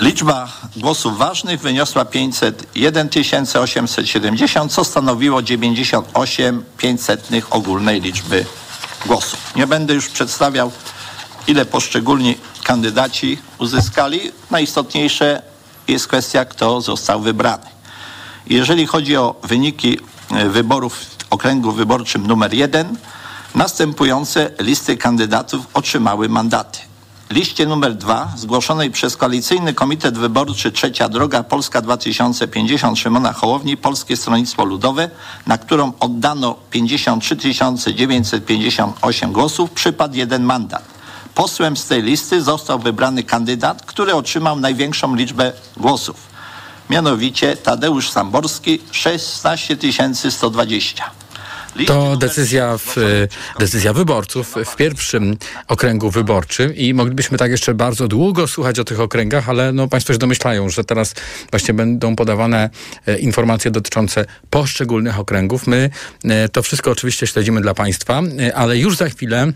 Liczba 0.00 0.52
głosów 0.76 1.18
ważnych 1.18 1.60
wyniosła 1.60 2.04
501 2.04 3.08
870, 3.54 4.72
co 4.72 4.84
stanowiło 4.84 5.40
98,05 5.40 7.42
ogólnej 7.50 8.00
liczby 8.00 8.44
głosów. 9.06 9.52
Nie 9.56 9.66
będę 9.66 9.94
już 9.94 10.08
przedstawiał, 10.08 10.72
ile 11.46 11.66
poszczególni 11.66 12.38
kandydaci 12.64 13.38
uzyskali. 13.58 14.20
Najistotniejsze 14.50 15.42
jest 15.88 16.06
kwestia, 16.06 16.44
kto 16.44 16.80
został 16.80 17.20
wybrany. 17.20 17.66
Jeżeli 18.46 18.86
chodzi 18.86 19.16
o 19.16 19.34
wyniki 19.42 19.98
wyborów 20.30 20.94
w 20.94 21.16
okręgu 21.30 21.72
wyborczym 21.72 22.26
numer 22.26 22.54
1, 22.54 22.96
następujące 23.54 24.50
listy 24.60 24.96
kandydatów 24.96 25.66
otrzymały 25.74 26.28
mandaty. 26.28 26.78
Liście 27.30 27.66
numer 27.66 27.94
2, 27.94 28.32
zgłoszonej 28.36 28.90
przez 28.90 29.16
Koalicyjny 29.16 29.74
Komitet 29.74 30.18
Wyborczy 30.18 30.72
Trzecia 30.72 31.08
Droga 31.08 31.42
Polska 31.42 31.82
2050 31.82 32.98
Szymona 32.98 33.32
Hołowni, 33.32 33.76
Polskie 33.76 34.16
Stronnictwo 34.16 34.64
Ludowe, 34.64 35.10
na 35.46 35.58
którą 35.58 35.92
oddano 36.00 36.56
53 36.70 37.36
958 37.94 39.32
głosów, 39.32 39.70
przypadł 39.70 40.14
jeden 40.14 40.42
mandat. 40.42 40.84
Posłem 41.34 41.76
z 41.76 41.86
tej 41.86 42.02
listy 42.02 42.42
został 42.42 42.78
wybrany 42.78 43.22
kandydat, 43.22 43.82
który 43.86 44.14
otrzymał 44.14 44.56
największą 44.56 45.14
liczbę 45.14 45.52
głosów. 45.76 46.27
Mianowicie 46.90 47.56
Tadeusz 47.56 48.10
Samborski 48.10 48.80
16 48.90 49.76
120. 50.30 51.10
To 51.86 52.16
decyzja, 52.16 52.78
w, 52.78 52.96
decyzja 53.58 53.92
wyborców 53.92 54.54
w 54.66 54.76
pierwszym 54.76 55.36
okręgu 55.68 56.10
wyborczym 56.10 56.76
i 56.76 56.94
moglibyśmy 56.94 57.38
tak 57.38 57.50
jeszcze 57.50 57.74
bardzo 57.74 58.08
długo 58.08 58.46
słuchać 58.46 58.78
o 58.78 58.84
tych 58.84 59.00
okręgach, 59.00 59.48
ale 59.48 59.72
no, 59.72 59.88
Państwo 59.88 60.12
się 60.12 60.18
domyślają, 60.18 60.68
że 60.68 60.84
teraz 60.84 61.14
właśnie 61.50 61.74
będą 61.74 62.16
podawane 62.16 62.70
e, 63.06 63.18
informacje 63.18 63.70
dotyczące 63.70 64.24
poszczególnych 64.50 65.18
okręgów. 65.18 65.66
My 65.66 65.90
e, 66.24 66.48
to 66.48 66.62
wszystko 66.62 66.90
oczywiście 66.90 67.26
śledzimy 67.26 67.60
dla 67.60 67.74
Państwa, 67.74 68.22
e, 68.40 68.56
ale 68.56 68.78
już 68.78 68.96
za 68.96 69.08
chwilę 69.08 69.52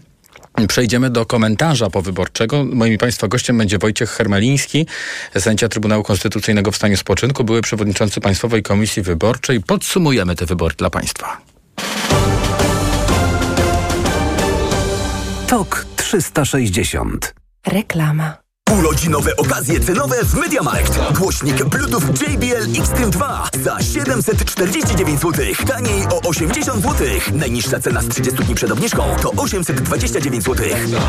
Przejdziemy 0.68 1.10
do 1.10 1.26
komentarza 1.26 1.90
powyborczego. 1.90 2.64
Moim 2.64 2.98
Państwa 2.98 3.28
gościem 3.28 3.58
będzie 3.58 3.78
Wojciech 3.78 4.10
Hermeliński, 4.10 4.86
sędzia 5.38 5.68
Trybunału 5.68 6.02
Konstytucyjnego 6.02 6.72
w 6.72 6.76
stanie 6.76 6.96
spoczynku, 6.96 7.44
były 7.44 7.60
przewodniczący 7.60 8.20
Państwowej 8.20 8.62
Komisji 8.62 9.02
Wyborczej. 9.02 9.60
Podsumujemy 9.60 10.36
te 10.36 10.46
wybory 10.46 10.74
dla 10.78 10.90
Państwa. 10.90 11.40
TOK 15.46 15.86
360 15.96 17.34
Reklama. 17.66 18.41
Urodzinowe 18.78 19.36
okazje 19.36 19.80
cenowe 19.80 20.24
w 20.24 20.34
MediaMarkt. 20.34 21.18
Głośnik 21.18 21.64
Bluetooth 21.64 22.02
JBL 22.20 22.80
Xtreme 22.80 23.10
2 23.10 23.48
za 23.64 23.82
749 23.82 25.20
zł. 25.20 25.44
Taniej 25.66 26.06
o 26.06 26.20
80 26.20 26.82
zł. 26.82 27.06
Najniższa 27.32 27.80
cena 27.80 28.02
z 28.02 28.08
30 28.08 28.44
dni 28.44 28.54
przed 28.54 28.70
obniżką 28.70 29.02
to 29.22 29.30
829 29.30 30.44
zł. 30.44 30.66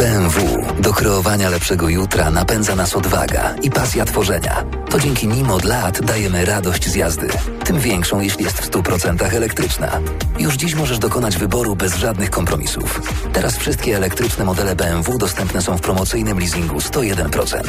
BMW 0.00 0.66
do 0.78 0.92
kreowania 0.92 1.50
lepszego 1.50 1.88
jutra 1.88 2.30
napędza 2.30 2.76
nas 2.76 2.96
odwaga 2.96 3.54
i 3.62 3.70
pasja 3.70 4.04
tworzenia. 4.04 4.64
To 4.90 5.00
dzięki 5.00 5.28
nim 5.28 5.50
od 5.50 5.64
lat 5.64 6.00
dajemy 6.00 6.44
radość 6.44 6.88
z 6.88 6.94
jazdy. 6.94 7.28
Tym 7.64 7.80
większą, 7.80 8.20
jeśli 8.20 8.44
jest 8.44 8.58
w 8.58 8.70
100% 8.70 9.34
elektryczna. 9.34 10.00
Już 10.38 10.54
dziś 10.54 10.74
możesz 10.74 10.98
dokonać 10.98 11.36
wyboru 11.36 11.76
bez 11.76 11.96
żadnych 11.96 12.30
kompromisów. 12.30 13.00
Teraz 13.32 13.56
wszystkie 13.56 13.96
elektryczne 13.96 14.44
modele 14.44 14.76
BMW 14.76 15.18
dostępne 15.18 15.62
są 15.62 15.76
w 15.76 15.80
promocyjnym 15.80 16.38
leasingu 16.38 16.78
101%. 16.78 17.62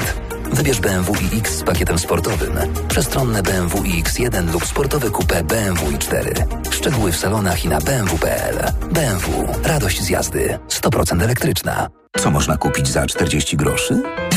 Wybierz 0.54 0.80
BMW 0.80 1.14
iX 1.38 1.58
z 1.58 1.64
pakietem 1.64 2.00
sportowym, 2.00 2.54
przestronne 2.88 3.44
BMW 3.44 3.84
iX1 3.84 4.54
lub 4.54 4.66
sportowe 4.66 5.08
coupé 5.08 5.44
BMW 5.44 5.92
i4. 5.92 6.46
Szczegóły 6.72 7.12
w 7.12 7.18
salonach 7.18 7.66
i 7.66 7.68
na 7.68 7.82
bmw.pl. 7.82 8.58
BMW. 8.92 9.48
Radość 9.64 10.02
z 10.02 10.10
jazdy. 10.10 10.60
100% 10.70 11.24
elektryczna. 11.24 11.88
Co 12.18 12.32
można 12.32 12.58
kupić 12.58 12.88
za 12.88 13.06
40 13.06 13.58
groszy? 13.58 14.04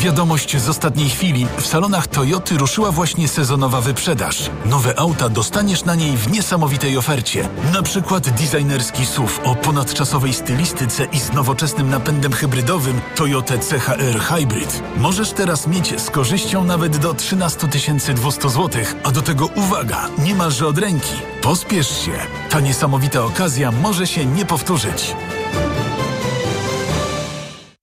Wiadomość 0.00 0.56
z 0.56 0.68
ostatniej 0.68 1.10
chwili. 1.10 1.46
W 1.58 1.66
salonach 1.66 2.06
Toyoty 2.06 2.58
ruszyła 2.58 2.92
właśnie 2.92 3.28
sezonowa 3.28 3.80
wyprzedaż. 3.80 4.50
Nowe 4.64 4.98
auta 4.98 5.28
dostaniesz 5.28 5.84
na 5.84 5.94
niej 5.94 6.16
w 6.16 6.30
niesamowitej 6.30 6.98
ofercie. 6.98 7.48
Na 7.72 7.82
przykład 7.82 8.30
designerski 8.30 9.06
SUV 9.06 9.32
o 9.44 9.54
ponadczasowej 9.54 10.34
stylistyce 10.34 11.04
i 11.04 11.20
z 11.20 11.32
nowoczesnym 11.32 11.90
napędem 11.90 12.32
hybrydowym 12.32 13.00
Toyota 13.16 13.54
CHR 13.58 14.20
Hybrid. 14.20 14.82
Możesz 14.96 15.32
teraz 15.32 15.66
mieć 15.66 16.00
z 16.00 16.10
korzyścią 16.10 16.64
nawet 16.64 16.96
do 16.96 17.14
13 17.14 17.66
200 18.14 18.48
zł, 18.50 18.82
a 19.04 19.10
do 19.10 19.22
tego 19.22 19.46
uwaga, 19.46 20.08
niemalże 20.18 20.66
od 20.66 20.78
ręki. 20.78 21.14
Pospiesz 21.42 22.04
się. 22.04 22.12
Ta 22.50 22.60
niesamowita 22.60 23.24
okazja 23.24 23.72
może 23.72 24.06
się 24.06 24.26
nie 24.26 24.46
powtórzyć. 24.46 25.16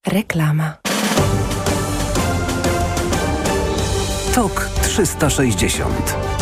Reklama. 0.07 0.86
TOK 4.37 4.69
360. 4.83 6.36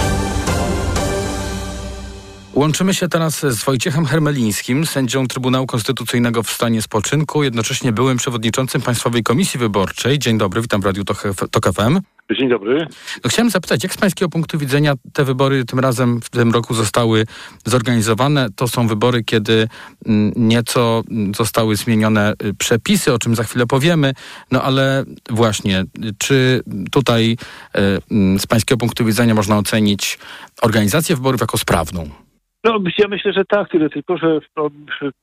Łączymy 2.55 2.93
się 2.93 3.07
teraz 3.07 3.39
z 3.39 3.63
Wojciechem 3.63 4.05
Hermelińskim, 4.05 4.85
sędzią 4.85 5.27
Trybunału 5.27 5.65
Konstytucyjnego 5.65 6.43
w 6.43 6.49
stanie 6.49 6.81
spoczynku, 6.81 7.43
jednocześnie 7.43 7.91
byłym 7.91 8.17
przewodniczącym 8.17 8.81
Państwowej 8.81 9.23
Komisji 9.23 9.59
Wyborczej. 9.59 10.19
Dzień 10.19 10.37
dobry, 10.37 10.61
witam 10.61 10.81
w 10.81 10.85
Radiu 10.85 11.03
Tok, 11.51 11.73
FM. 11.75 11.99
Dzień 12.37 12.49
dobry. 12.49 12.87
No 13.23 13.29
chciałem 13.29 13.49
zapytać, 13.49 13.83
jak 13.83 13.93
z 13.93 13.97
pańskiego 13.97 14.29
punktu 14.29 14.57
widzenia 14.57 14.93
te 15.13 15.25
wybory 15.25 15.65
tym 15.65 15.79
razem 15.79 16.21
w 16.21 16.29
tym 16.29 16.51
roku 16.51 16.73
zostały 16.73 17.25
zorganizowane? 17.65 18.47
To 18.55 18.67
są 18.67 18.87
wybory, 18.87 19.23
kiedy 19.23 19.67
mm, 20.05 20.33
nieco 20.35 21.03
zostały 21.37 21.75
zmienione 21.75 22.33
y, 22.43 22.53
przepisy, 22.53 23.13
o 23.13 23.19
czym 23.19 23.35
za 23.35 23.43
chwilę 23.43 23.65
powiemy. 23.67 24.13
No 24.51 24.61
ale 24.61 25.03
właśnie, 25.29 25.83
czy 26.17 26.63
tutaj 26.91 27.37
y, 27.75 27.79
mm, 28.11 28.39
z 28.39 28.47
pańskiego 28.47 28.79
punktu 28.79 29.05
widzenia 29.05 29.33
można 29.33 29.57
ocenić 29.57 30.19
organizację 30.61 31.15
wyborów 31.15 31.41
jako 31.41 31.57
sprawną? 31.57 32.24
No, 32.65 32.79
ja 32.97 33.07
myślę, 33.07 33.33
że 33.33 33.45
tak, 33.45 33.69
tyle 33.69 33.89
tylko, 33.89 34.17
że 34.17 34.39
no, 34.57 34.69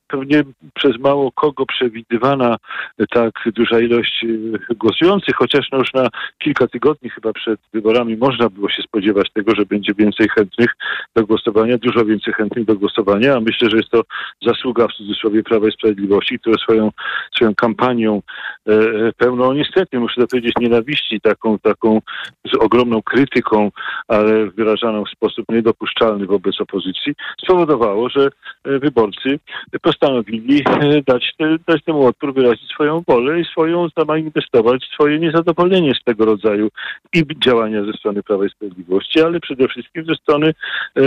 pewnie 0.07 0.43
przez 0.73 0.99
mało 0.99 1.31
kogo 1.31 1.65
przewidywana 1.65 2.57
tak 3.09 3.31
duża 3.45 3.79
ilość 3.79 4.25
e, 4.69 4.75
głosujących, 4.75 5.35
chociaż 5.35 5.67
no 5.71 5.77
już 5.77 5.93
na 5.93 6.07
kilka 6.37 6.67
tygodni 6.67 7.09
chyba 7.09 7.33
przed 7.33 7.59
wyborami 7.73 8.17
można 8.17 8.49
było 8.49 8.69
się 8.69 8.83
spodziewać 8.83 9.31
tego, 9.33 9.55
że 9.55 9.65
będzie 9.65 9.93
więcej 9.93 10.29
chętnych 10.29 10.75
do 11.15 11.25
głosowania, 11.25 11.77
dużo 11.77 12.05
więcej 12.05 12.33
chętnych 12.33 12.65
do 12.65 12.75
głosowania, 12.75 13.35
a 13.35 13.39
myślę, 13.39 13.69
że 13.69 13.77
jest 13.77 13.89
to 13.89 14.03
zasługa 14.41 14.87
w 14.87 14.93
cudzysłowie 14.93 15.43
Prawa 15.43 15.67
i 15.67 15.71
Sprawiedliwości, 15.71 16.39
które 16.39 16.55
swoją, 16.57 16.91
swoją 17.35 17.55
kampanią 17.55 18.21
e, 18.62 18.62
e 18.62 18.62
pełną, 19.17 19.53
niestety 19.53 19.99
muszę 19.99 20.21
to 20.21 20.27
powiedzieć, 20.27 20.53
nienawiści, 20.59 21.21
taką, 21.21 21.59
taką 21.59 22.01
z 22.53 22.55
ogromną 22.55 23.01
krytyką, 23.01 23.71
ale 24.07 24.45
wyrażaną 24.45 25.03
w 25.05 25.09
sposób 25.09 25.45
niedopuszczalny 25.49 26.25
wobec 26.25 26.61
opozycji, 26.61 27.13
spowodowało, 27.43 28.09
że 28.09 28.29
e, 28.63 28.79
wyborcy 28.79 29.39
postanowili 29.81 30.63
e, 30.65 31.01
dać, 31.01 31.33
dać 31.67 31.83
temu 31.83 32.05
odpór, 32.05 32.33
wyrazić 32.33 32.69
swoją 32.69 33.03
wolę 33.07 33.39
i 33.39 33.45
swoją, 33.45 33.87
zamanifestować 33.97 34.83
swoje 34.93 35.19
niezadowolenie 35.19 35.93
z 36.01 36.03
tego 36.03 36.25
rodzaju 36.25 36.69
i 37.13 37.23
działania 37.43 37.85
ze 37.85 37.93
strony 37.93 38.23
Prawa 38.23 38.45
i 38.45 38.49
Sprawiedliwości, 38.49 39.21
ale 39.21 39.39
przede 39.39 39.67
wszystkim 39.67 40.05
ze 40.05 40.15
strony 40.15 40.53
e, 40.97 41.01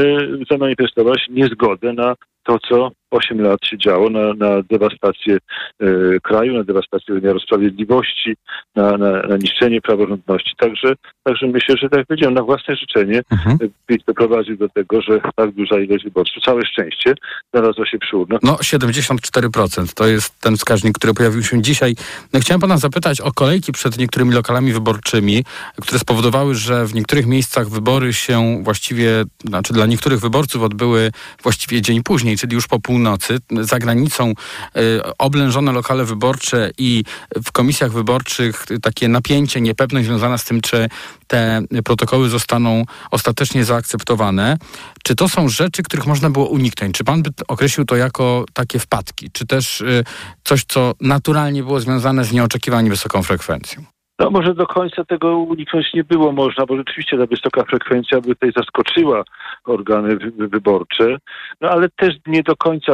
zamanifestować 0.51 1.27
niezgodę 1.31 1.92
na 1.92 2.14
to, 2.45 2.59
co 2.59 2.90
8 3.16 3.40
lat 3.40 3.59
się 3.64 3.79
działo, 3.79 4.11
na, 4.11 4.35
na 4.35 4.62
dewastację 4.70 5.38
e, 5.81 5.87
kraju, 6.22 6.55
na 6.55 6.64
dewastację 6.64 7.14
wymiaru 7.14 7.40
sprawiedliwości, 7.40 8.37
na, 8.76 8.96
na, 8.96 9.22
na 9.22 9.37
niszczenie 9.37 9.81
praworządności. 9.81 10.52
Także, 10.59 10.94
także 11.22 11.46
myślę, 11.46 11.74
że 11.76 11.88
tak 11.88 11.98
jak 11.98 12.07
powiedziałem, 12.07 12.35
na 12.35 12.42
własne 12.42 12.76
życzenie 12.76 13.22
mhm. 13.33 13.59
PiS 13.87 13.98
doprowadził 14.07 14.57
do 14.57 14.68
tego, 14.68 15.02
że 15.02 15.20
tak 15.37 15.50
duża 15.50 15.81
ilość 15.81 16.05
wyborców, 16.05 16.42
całe 16.44 16.66
szczęście, 16.66 17.14
znalazła 17.55 17.87
się 17.87 17.98
przy 17.98 18.16
urnach. 18.16 18.40
No 18.42 18.55
74% 18.55 19.94
to 19.94 20.07
jest 20.07 20.40
ten 20.40 20.57
wskaźnik, 20.57 20.98
który 20.98 21.14
pojawił 21.14 21.42
się 21.42 21.62
dzisiaj. 21.62 21.94
No, 22.33 22.40
chciałem 22.40 22.61
pana 22.61 22.79
zapytać 22.79 23.20
o 23.20 23.33
kolejki 23.33 23.72
przed 23.72 23.98
niektórymi 23.98 24.35
lokalami 24.35 24.72
wyborczymi, 24.72 25.44
które 25.83 25.98
spowodowały, 25.98 26.55
że 26.55 26.87
w 26.87 26.94
niektórych 26.94 27.26
miejscach 27.26 27.68
wybory 27.68 28.12
się 28.12 28.62
właściwie, 28.62 29.24
znaczy 29.44 29.72
dla 29.72 29.87
niektórych 29.87 30.20
wyborców 30.20 30.62
odbyły 30.62 31.11
właściwie 31.42 31.83
dzień 31.83 32.02
później, 32.02 32.37
czyli 32.37 32.55
już 32.55 32.66
po 32.66 32.81
północy 32.81 33.06
północy, 33.07 33.38
za 33.61 33.79
granicą 33.79 34.31
y, 34.31 35.01
oblężone 35.19 35.73
lokale 35.73 36.05
wyborcze 36.05 36.71
i 36.79 37.05
w 37.45 37.53
komisjach 37.53 37.92
wyborczych 37.92 38.66
takie 38.83 39.09
napięcie, 39.09 39.61
niepewność 39.61 40.07
związana 40.07 40.38
z 40.38 40.45
tym, 40.45 40.61
czy 40.61 40.88
te 41.27 41.62
protokoły 41.85 42.29
zostaną 42.29 42.85
ostatecznie 43.11 43.64
zaakceptowane. 43.64 44.57
Czy 45.05 45.14
to 45.14 45.29
są 45.29 45.49
rzeczy, 45.49 45.83
których 45.83 46.07
można 46.07 46.31
było 46.31 46.47
uniknąć? 46.47 46.97
Czy 46.97 47.05
pan 47.05 47.23
by 47.23 47.31
określił 47.49 47.87
to 47.87 47.97
jako 47.97 48.45
takie 48.53 48.79
wpadki? 48.79 49.31
Czy 49.33 49.47
też 49.47 49.81
y, 49.81 50.05
coś, 50.45 50.64
co 50.69 50.95
naturalnie 51.01 51.62
było 51.62 51.81
związane 51.81 52.25
z 52.25 52.33
nieoczekiwanie 52.33 52.90
wysoką 52.90 53.23
frekwencją? 53.23 53.96
No 54.18 54.31
może 54.31 54.55
do 54.55 54.66
końca 54.66 55.05
tego 55.05 55.38
uniknąć 55.38 55.94
nie 55.94 56.05
było 56.05 56.33
można, 56.33 56.66
bo 56.66 56.76
rzeczywiście 56.76 57.18
ta 57.18 57.26
wysoka 57.26 57.64
frekwencja 57.64 58.20
by 58.20 58.29
tutaj 58.29 58.52
zaskoczyła 58.57 59.24
organy 59.64 60.16
wyborcze, 60.37 61.16
no 61.61 61.70
ale 61.70 61.88
też 61.88 62.14
nie 62.26 62.42
do 62.42 62.57
końca 62.57 62.92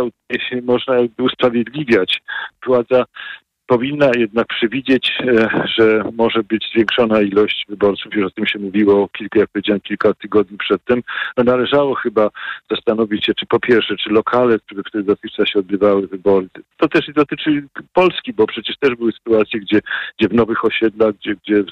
można 0.62 0.94
jakby 0.94 1.22
usprawiedliwiać. 1.22 2.22
Władza 2.66 3.04
powinna 3.66 4.10
jednak 4.16 4.46
przewidzieć, 4.46 5.12
e, 5.20 5.64
że 5.78 6.04
może 6.12 6.42
być 6.42 6.70
zwiększona 6.72 7.20
ilość 7.20 7.64
wyborców. 7.68 8.14
Już 8.14 8.26
o 8.26 8.30
tym 8.30 8.46
się 8.46 8.58
mówiło 8.58 9.08
kilka, 9.08 9.40
jak 9.40 9.48
powiedziałem, 9.48 9.80
kilka 9.80 10.14
tygodni 10.14 10.58
przedtem. 10.58 11.02
No 11.36 11.44
należało 11.44 11.94
chyba 11.94 12.30
zastanowić 12.70 13.24
się, 13.24 13.34
czy 13.34 13.46
po 13.46 13.60
pierwsze, 13.60 13.96
czy 13.96 14.10
lokale, 14.10 14.58
które 14.58 14.82
wtedy 14.88 15.04
dotychczas 15.04 15.48
się 15.48 15.58
odbywały 15.58 16.06
wybory, 16.06 16.48
to 16.76 16.88
też 16.88 17.08
i 17.08 17.12
dotyczy 17.12 17.64
Polski, 17.92 18.32
bo 18.32 18.46
przecież 18.46 18.76
też 18.78 18.94
były 18.94 19.12
sytuacje, 19.12 19.60
gdzie, 19.60 19.80
gdzie 20.18 20.28
w 20.28 20.34
nowych 20.34 20.64
osiedlach, 20.64 21.14
gdzie, 21.14 21.34
gdzie 21.34 21.64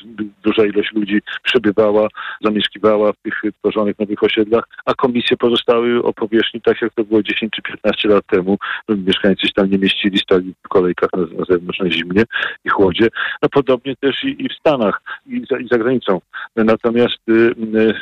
duża 0.43 0.67
ilość 0.67 0.93
ludzi 0.93 1.21
przebywała, 1.43 2.09
zamieszkiwała 2.45 3.13
w 3.13 3.17
tych 3.23 3.43
tworzonych 3.59 3.99
nowych 3.99 4.23
osiedlach, 4.23 4.65
a 4.85 4.95
komisje 4.95 5.37
pozostały 5.37 6.03
o 6.03 6.13
powierzchni 6.13 6.61
tak, 6.61 6.83
jak 6.83 6.95
to 6.95 7.05
było 7.05 7.23
10 7.23 7.53
czy 7.53 7.63
15 7.63 8.09
lat 8.09 8.27
temu. 8.27 8.59
Mieszkańcy 8.89 9.47
się 9.47 9.53
tam 9.53 9.71
nie 9.71 9.79
mieścili, 9.79 10.19
stali 10.19 10.55
w 10.65 10.69
kolejkach 10.69 11.11
na, 11.13 11.39
na 11.39 11.45
zewnątrz 11.45 11.80
zimnie 11.89 12.25
i 12.65 12.69
chłodzie. 12.69 13.09
No 13.43 13.49
podobnie 13.49 13.97
też 13.97 14.25
i, 14.25 14.45
i 14.45 14.49
w 14.49 14.53
Stanach, 14.53 15.03
i 15.27 15.45
za, 15.51 15.59
i 15.59 15.69
za 15.69 15.79
granicą. 15.79 16.21
Natomiast 16.57 17.29
y, 17.29 17.33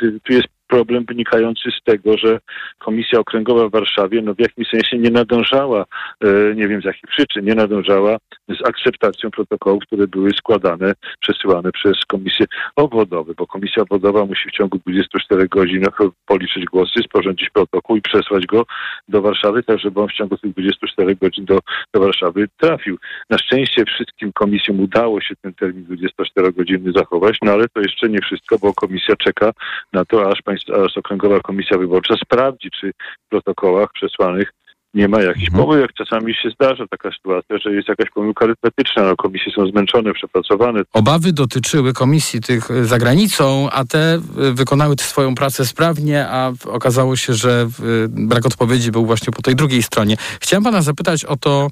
y, 0.02 0.20
tu 0.22 0.32
jest 0.32 0.48
problem 0.68 1.04
wynikający 1.04 1.70
z 1.70 1.84
tego, 1.84 2.18
że 2.18 2.40
Komisja 2.78 3.18
Okręgowa 3.18 3.68
w 3.68 3.72
Warszawie 3.72 4.22
no 4.22 4.34
w 4.34 4.40
jakimś 4.40 4.68
sensie 4.68 4.98
nie 4.98 5.10
nadążała, 5.10 5.84
e, 6.20 6.54
nie 6.54 6.68
wiem 6.68 6.82
z 6.82 6.84
jakich 6.84 7.10
przyczyn, 7.10 7.44
nie 7.44 7.54
nadążała 7.54 8.16
z 8.48 8.68
akceptacją 8.68 9.30
protokołów, 9.30 9.82
które 9.86 10.06
były 10.06 10.30
składane, 10.30 10.92
przesyłane 11.20 11.72
przez 11.72 12.04
Komisję 12.06 12.46
Obwodowe, 12.76 13.32
bo 13.36 13.46
Komisja 13.46 13.82
Obwodowa 13.82 14.26
musi 14.26 14.48
w 14.48 14.52
ciągu 14.52 14.78
24 14.78 15.48
godzin 15.48 15.84
policzyć 16.26 16.64
głosy, 16.64 17.00
sporządzić 17.04 17.50
protokół 17.50 17.96
i 17.96 18.02
przesłać 18.02 18.46
go 18.46 18.66
do 19.08 19.22
Warszawy, 19.22 19.62
tak 19.62 19.78
żeby 19.78 20.00
on 20.00 20.08
w 20.08 20.12
ciągu 20.12 20.36
tych 20.36 20.52
24 20.52 21.16
godzin 21.16 21.44
do, 21.44 21.58
do 21.94 22.00
Warszawy 22.00 22.48
trafił. 22.56 22.98
Na 23.30 23.38
szczęście 23.38 23.84
wszystkim 23.84 24.32
komisjom 24.32 24.80
udało 24.80 25.20
się 25.20 25.36
ten 25.36 25.54
termin 25.54 25.84
24-godzinny 25.84 26.92
zachować, 26.92 27.38
no 27.42 27.52
ale 27.52 27.68
to 27.68 27.80
jeszcze 27.80 28.08
nie 28.08 28.20
wszystko, 28.20 28.58
bo 28.58 28.74
komisja 28.74 29.16
czeka 29.16 29.52
na 29.92 30.04
to, 30.04 30.30
aż 30.30 30.42
państwo 30.42 30.57
oraz 30.72 30.96
Okręgowa 30.96 31.40
Komisja 31.40 31.78
Wyborcza 31.78 32.14
sprawdzi, 32.16 32.70
czy 32.70 32.92
w 32.92 33.28
protokołach 33.28 33.92
przesłanych 33.92 34.52
nie 34.94 35.08
ma 35.08 35.22
jakichś 35.22 35.48
mhm. 35.48 35.64
pomyłek. 35.64 35.92
Czasami 35.92 36.34
się 36.34 36.50
zdarza 36.50 36.86
taka 36.90 37.10
sytuacja, 37.12 37.58
że 37.58 37.72
jest 37.72 37.88
jakaś 37.88 38.10
pomyłka 38.10 38.44
arytmetyczna. 38.44 39.02
No, 39.02 39.16
komisje 39.16 39.52
są 39.52 39.66
zmęczone, 39.66 40.12
przepracowane. 40.12 40.80
Obawy 40.92 41.32
dotyczyły 41.32 41.92
komisji 41.92 42.40
tych 42.40 42.70
e, 42.70 42.84
za 42.84 42.98
granicą, 42.98 43.68
a 43.70 43.84
te 43.84 44.14
e, 44.14 44.20
wykonały 44.52 44.94
swoją 45.00 45.34
pracę 45.34 45.66
sprawnie, 45.66 46.26
a 46.28 46.52
okazało 46.64 47.16
się, 47.16 47.34
że 47.34 47.68
e, 48.04 48.08
brak 48.08 48.46
odpowiedzi 48.46 48.90
był 48.90 49.06
właśnie 49.06 49.32
po 49.32 49.42
tej 49.42 49.56
drugiej 49.56 49.82
stronie. 49.82 50.16
Chciałem 50.40 50.64
pana 50.64 50.82
zapytać 50.82 51.24
o 51.24 51.36
to, 51.36 51.68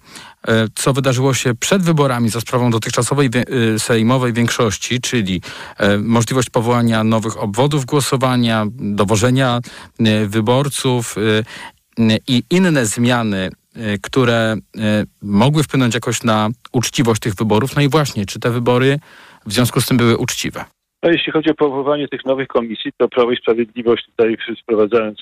co 0.74 0.92
wydarzyło 0.92 1.34
się 1.34 1.54
przed 1.54 1.82
wyborami 1.82 2.28
za 2.28 2.40
sprawą 2.40 2.70
dotychczasowej 2.70 3.30
sejmowej 3.78 4.32
większości, 4.32 5.00
czyli 5.00 5.40
możliwość 5.98 6.50
powołania 6.50 7.04
nowych 7.04 7.42
obwodów 7.42 7.84
głosowania, 7.84 8.66
dowożenia 8.70 9.60
wyborców, 10.26 11.16
i 12.28 12.42
inne 12.50 12.86
zmiany, 12.86 13.50
y, 13.76 13.98
które 14.02 14.54
y, 14.54 14.80
mogły 15.22 15.62
wpłynąć 15.62 15.94
jakoś 15.94 16.22
na 16.22 16.48
uczciwość 16.72 17.20
tych 17.20 17.34
wyborów. 17.34 17.76
No 17.76 17.82
i 17.82 17.88
właśnie, 17.88 18.26
czy 18.26 18.40
te 18.40 18.50
wybory 18.50 18.98
w 19.46 19.52
związku 19.52 19.80
z 19.80 19.86
tym 19.86 19.96
były 19.96 20.16
uczciwe? 20.16 20.64
No, 21.02 21.10
jeśli 21.10 21.32
chodzi 21.32 21.50
o 21.50 21.54
powoływanie 21.54 22.08
tych 22.08 22.24
nowych 22.24 22.48
komisji, 22.48 22.92
to 22.96 23.08
Prawo 23.08 23.32
i 23.32 23.36
Sprawiedliwość 23.36 24.06
tutaj 24.06 24.36
sprowadzając 24.62 25.18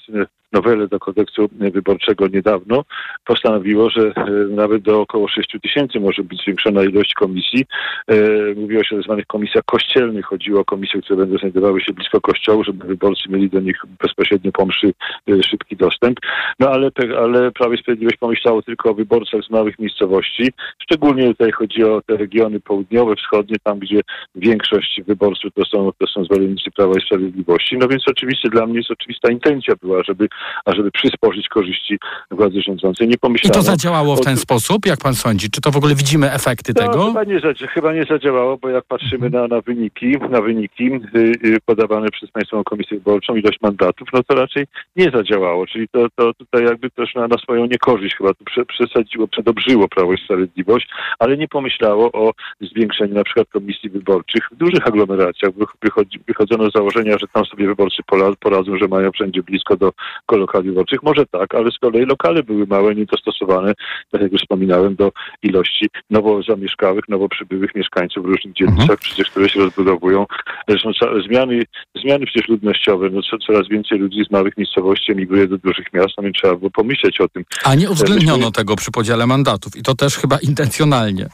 nowelę 0.54 0.88
do 0.88 0.98
kodeksu 0.98 1.48
wyborczego 1.52 2.28
niedawno, 2.28 2.84
postanowiło, 3.24 3.90
że 3.90 4.12
e, 4.16 4.30
nawet 4.50 4.82
do 4.82 5.00
około 5.00 5.28
6 5.28 5.56
tysięcy 5.62 6.00
może 6.00 6.22
być 6.22 6.40
zwiększona 6.42 6.82
ilość 6.84 7.14
komisji. 7.14 7.64
E, 8.08 8.14
Mówiło 8.56 8.84
się 8.84 8.96
o 8.96 8.98
tzw. 8.98 9.22
komisjach 9.26 9.64
kościelnych. 9.64 10.26
Chodziło 10.26 10.60
o 10.60 10.64
komisje, 10.64 11.00
które 11.02 11.16
będą 11.16 11.38
znajdowały 11.38 11.80
się 11.80 11.92
blisko 11.92 12.20
kościołu, 12.20 12.64
żeby 12.64 12.86
wyborcy 12.86 13.22
mieli 13.28 13.50
do 13.50 13.60
nich 13.60 13.82
bezpośrednio 14.02 14.52
po 14.52 14.66
mszy 14.66 14.92
e, 15.28 15.42
szybki 15.42 15.76
dostęp. 15.76 16.18
No 16.60 16.68
ale, 16.70 16.90
ale 17.18 17.50
Prawo 17.52 17.74
i 17.74 17.78
Sprawiedliwość 17.78 18.16
pomyślało 18.16 18.62
tylko 18.62 18.90
o 18.90 18.94
wyborcach 18.94 19.42
z 19.42 19.50
małych 19.50 19.78
miejscowości. 19.78 20.52
Szczególnie 20.82 21.28
tutaj 21.28 21.52
chodzi 21.52 21.84
o 21.84 22.02
te 22.06 22.16
regiony 22.16 22.60
południowe, 22.60 23.16
wschodnie, 23.16 23.56
tam 23.62 23.78
gdzie 23.78 24.00
większość 24.34 25.00
wyborców 25.06 25.52
to 25.54 25.64
są, 25.64 25.90
to 25.98 26.06
są 26.06 26.24
zwolennicy 26.24 26.70
Prawa 26.70 26.92
i 26.98 27.06
Sprawiedliwości. 27.06 27.78
No 27.78 27.88
więc 27.88 28.02
oczywiście 28.08 28.48
dla 28.48 28.66
mnie 28.66 28.76
jest 28.76 28.90
oczywista 28.90 29.32
intencja 29.32 29.74
była, 29.82 30.02
żeby, 30.02 30.28
ażeby 30.64 30.90
przysporzyć 30.90 31.48
korzyści 31.48 31.98
władzy 32.30 32.62
rządzącej. 32.62 33.08
Nie 33.08 33.14
I 33.14 33.18
pomyślano... 33.18 33.54
to 33.54 33.62
zadziałało 33.62 34.16
w 34.16 34.20
ten 34.20 34.36
sposób, 34.36 34.86
jak 34.86 34.98
pan 35.00 35.14
sądzi? 35.14 35.50
Czy 35.50 35.60
to 35.60 35.70
w 35.70 35.76
ogóle 35.76 35.94
widzimy 35.94 36.32
efekty 36.32 36.72
no, 36.76 36.82
tego? 36.82 37.06
Chyba 37.06 37.24
nie, 37.24 37.40
chyba 37.68 37.92
nie 37.92 38.04
zadziałało, 38.04 38.56
bo 38.56 38.68
jak 38.68 38.84
patrzymy 38.84 39.30
na, 39.30 39.48
na 39.48 39.60
wyniki, 39.60 40.16
na 40.30 40.40
wyniki 40.40 40.90
y, 40.92 41.32
y, 41.44 41.58
podawane 41.66 42.08
przez 42.10 42.30
Państwową 42.30 42.64
Komisję 42.64 42.98
Wyborczą, 42.98 43.34
ilość 43.36 43.58
mandatów, 43.60 44.08
no 44.12 44.22
to 44.22 44.34
raczej 44.34 44.66
nie 44.96 45.10
zadziałało. 45.10 45.66
Czyli 45.66 45.88
to, 45.88 46.06
to 46.16 46.34
tutaj 46.34 46.64
jakby 46.64 46.90
też 46.90 47.14
na, 47.14 47.28
na 47.28 47.38
swoją 47.38 47.66
niekorzyść 47.66 48.16
chyba 48.16 48.34
tu 48.34 48.44
prze, 48.44 48.64
przesadziło, 48.64 49.28
przedobrzyło 49.28 49.88
Prawo 49.88 50.12
i 50.12 50.18
Sprawiedliwość, 50.24 50.88
ale 51.18 51.36
nie 51.36 51.48
pomyślało 51.48 52.12
o 52.12 52.32
zwiększeniu 52.60 53.14
na 53.14 53.24
przykład 53.24 53.48
komisji 53.48 53.90
wyborczych 53.90 54.48
w 54.52 54.56
dużych 54.56 54.86
aglomeracjach. 54.86 55.52
Wych- 55.52 55.74
Wychodzi, 55.82 56.20
wychodzono 56.28 56.70
z 56.70 56.72
założenia, 56.72 57.18
że 57.18 57.26
tam 57.32 57.44
sobie 57.44 57.66
wyborcy 57.66 58.02
poradzą, 58.40 58.78
że 58.78 58.88
mają 58.88 59.12
wszędzie 59.12 59.42
blisko 59.42 59.76
do, 59.76 59.92
do 60.34 60.40
lokali 60.40 60.68
wyborczych. 60.68 61.02
Może 61.02 61.26
tak, 61.26 61.54
ale 61.54 61.70
z 61.70 61.78
kolei 61.78 62.06
lokale 62.06 62.42
były 62.42 62.66
małe, 62.66 62.94
niedostosowane, 62.94 63.72
tak 64.10 64.22
jak 64.22 64.32
już 64.32 64.40
wspominałem, 64.40 64.94
do 64.94 65.12
ilości 65.42 65.86
nowo 66.10 66.42
zamieszkałych, 66.42 67.08
nowo 67.08 67.28
przybyłych 67.28 67.74
mieszkańców 67.74 68.24
w 68.24 68.28
różnych 68.28 68.54
dzielnicach, 68.54 68.98
przecież 68.98 69.30
które 69.30 69.48
się 69.48 69.60
rozbudowują. 69.60 70.26
Zresztą 70.68 70.90
zmiany, 71.28 71.62
zmiany 72.02 72.26
przecież 72.26 72.48
ludnościowe, 72.48 73.10
no 73.10 73.20
co, 73.22 73.38
coraz 73.38 73.68
więcej 73.68 73.98
ludzi 73.98 74.24
z 74.24 74.30
małych 74.30 74.56
miejscowości 74.56 75.12
emigruje 75.12 75.48
do 75.48 75.58
dużych 75.58 75.92
miast, 75.92 76.10
no 76.16 76.22
więc 76.22 76.36
trzeba 76.36 76.54
było 76.54 76.70
pomyśleć 76.70 77.20
o 77.20 77.28
tym. 77.28 77.44
A 77.64 77.74
nie 77.74 77.90
uwzględniono 77.90 78.36
Myśmy- 78.36 78.52
tego 78.52 78.76
przy 78.76 78.90
podziale 78.90 79.26
mandatów 79.26 79.76
i 79.76 79.82
to 79.82 79.94
też 79.94 80.16
chyba 80.16 80.38
intencjonalnie. 80.38 81.28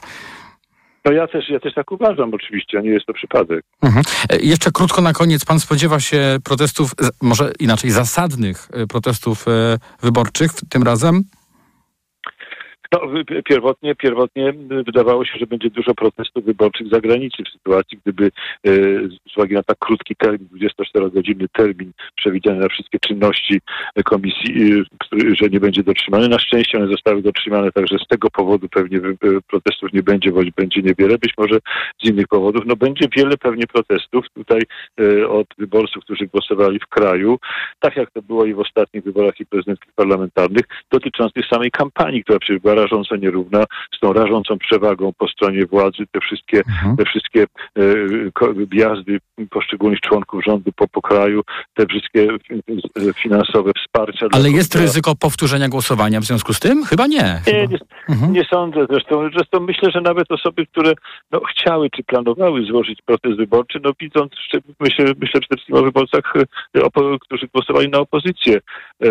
No 1.04 1.12
ja 1.12 1.26
też, 1.26 1.48
ja 1.48 1.60
też 1.60 1.74
tak 1.74 1.92
uważam 1.92 2.34
oczywiście, 2.34 2.78
a 2.78 2.80
nie 2.80 2.90
jest 2.90 3.06
to 3.06 3.12
przypadek. 3.12 3.64
Mhm. 3.82 4.04
E, 4.30 4.38
Jeszcze 4.38 4.70
krótko 4.70 5.02
na 5.02 5.12
koniec. 5.12 5.44
Pan 5.44 5.60
spodziewa 5.60 6.00
się 6.00 6.38
protestów, 6.44 6.90
może 7.22 7.52
inaczej, 7.60 7.90
zasadnych 7.90 8.68
e, 8.72 8.86
protestów 8.86 9.48
e, 9.48 9.78
wyborczych 10.02 10.50
tym 10.70 10.82
razem? 10.82 11.24
No, 12.92 13.00
pierwotnie, 13.44 13.94
pierwotnie 13.94 14.52
wydawało 14.86 15.24
się, 15.24 15.38
że 15.38 15.46
będzie 15.46 15.70
dużo 15.70 15.94
protestów 15.94 16.44
wyborczych 16.44 16.88
za 16.88 17.00
granicą 17.00 17.42
w 17.44 17.52
sytuacji, 17.52 17.98
gdyby 18.02 18.24
e, 18.26 18.70
z 19.08 19.36
uwagi 19.36 19.54
na 19.54 19.62
tak 19.62 19.78
krótki 19.78 20.16
termin, 20.16 20.48
24-godzinny 20.48 21.46
termin 21.52 21.92
przewidziany 22.16 22.60
na 22.60 22.68
wszystkie 22.68 22.98
czynności 22.98 23.60
komisji, 24.04 24.72
e, 24.72 25.34
że 25.34 25.48
nie 25.48 25.60
będzie 25.60 25.82
dotrzymany. 25.82 26.28
Na 26.28 26.38
szczęście 26.38 26.78
one 26.78 26.86
zostały 26.86 27.22
dotrzymane, 27.22 27.72
także 27.72 27.98
z 27.98 28.06
tego 28.08 28.30
powodu 28.30 28.68
pewnie 28.68 28.98
e, 28.98 29.02
protestów 29.48 29.92
nie 29.92 30.02
będzie, 30.02 30.32
bądź 30.32 30.50
będzie 30.50 30.82
niewiele, 30.82 31.18
być 31.18 31.32
może 31.38 31.58
z 32.02 32.08
innych 32.08 32.28
powodów. 32.28 32.62
No 32.66 32.76
będzie 32.76 33.08
wiele 33.16 33.36
pewnie 33.36 33.66
protestów 33.66 34.26
tutaj 34.34 34.60
od 35.28 35.46
wyborców, 35.58 36.04
którzy 36.04 36.26
głosowali 36.26 36.78
w 36.78 36.86
kraju, 36.86 37.38
tak 37.80 37.96
jak 37.96 38.10
to 38.10 38.22
było 38.22 38.44
i 38.44 38.54
w 38.54 38.60
ostatnich 38.60 39.04
wyborach 39.04 39.40
i 39.40 39.46
prezydenckich 39.46 39.92
parlamentarnych, 39.92 40.64
dotyczących 40.90 41.46
samej 41.46 41.70
kampanii, 41.70 42.24
która 42.24 42.38
przecież 42.38 42.62
była 42.62 42.79
rażąco 42.80 43.16
nierówna, 43.16 43.64
z 43.96 44.00
tą 44.00 44.12
rażącą 44.12 44.58
przewagą 44.58 45.12
po 45.18 45.28
stronie 45.28 45.66
władzy, 45.66 46.04
te 46.12 46.20
wszystkie, 46.20 46.62
te 46.98 47.04
wszystkie 47.04 47.42
e, 47.42 47.82
wjazdy 48.70 49.18
poszczególnych 49.50 50.00
członków 50.00 50.44
rządu 50.44 50.72
po, 50.76 50.88
po 50.88 51.02
kraju, 51.02 51.42
te 51.74 51.86
wszystkie 51.86 52.28
e, 52.28 53.12
finansowe 53.12 53.72
wsparcia. 53.78 54.26
Ale 54.32 54.50
jest 54.50 54.74
ryzyko 54.74 55.14
powtórzenia 55.14 55.68
głosowania 55.68 56.20
w 56.20 56.24
związku 56.24 56.52
z 56.52 56.60
tym? 56.60 56.84
Chyba 56.84 57.06
nie. 57.06 57.40
nie, 57.46 57.66
nie, 57.66 58.28
nie 58.28 58.44
sądzę 58.44 58.86
zresztą. 58.90 59.30
Zresztą 59.34 59.60
myślę, 59.60 59.90
że 59.90 60.00
nawet 60.00 60.32
osoby, 60.32 60.66
które 60.66 60.92
no, 61.30 61.40
chciały 61.50 61.90
czy 61.90 62.02
planowały 62.02 62.64
złożyć 62.64 63.02
protest 63.02 63.36
wyborczy, 63.36 63.80
no 63.84 63.92
widząc, 64.00 64.32
myślę, 64.80 65.04
myślę 65.20 65.40
przede 65.40 65.56
wszystkim 65.56 65.76
o 65.76 65.82
wyborcach, 65.82 66.32
którzy 67.20 67.48
głosowali 67.54 67.88
na 67.88 67.98
opozycję. 67.98 68.60
E, 69.02 69.08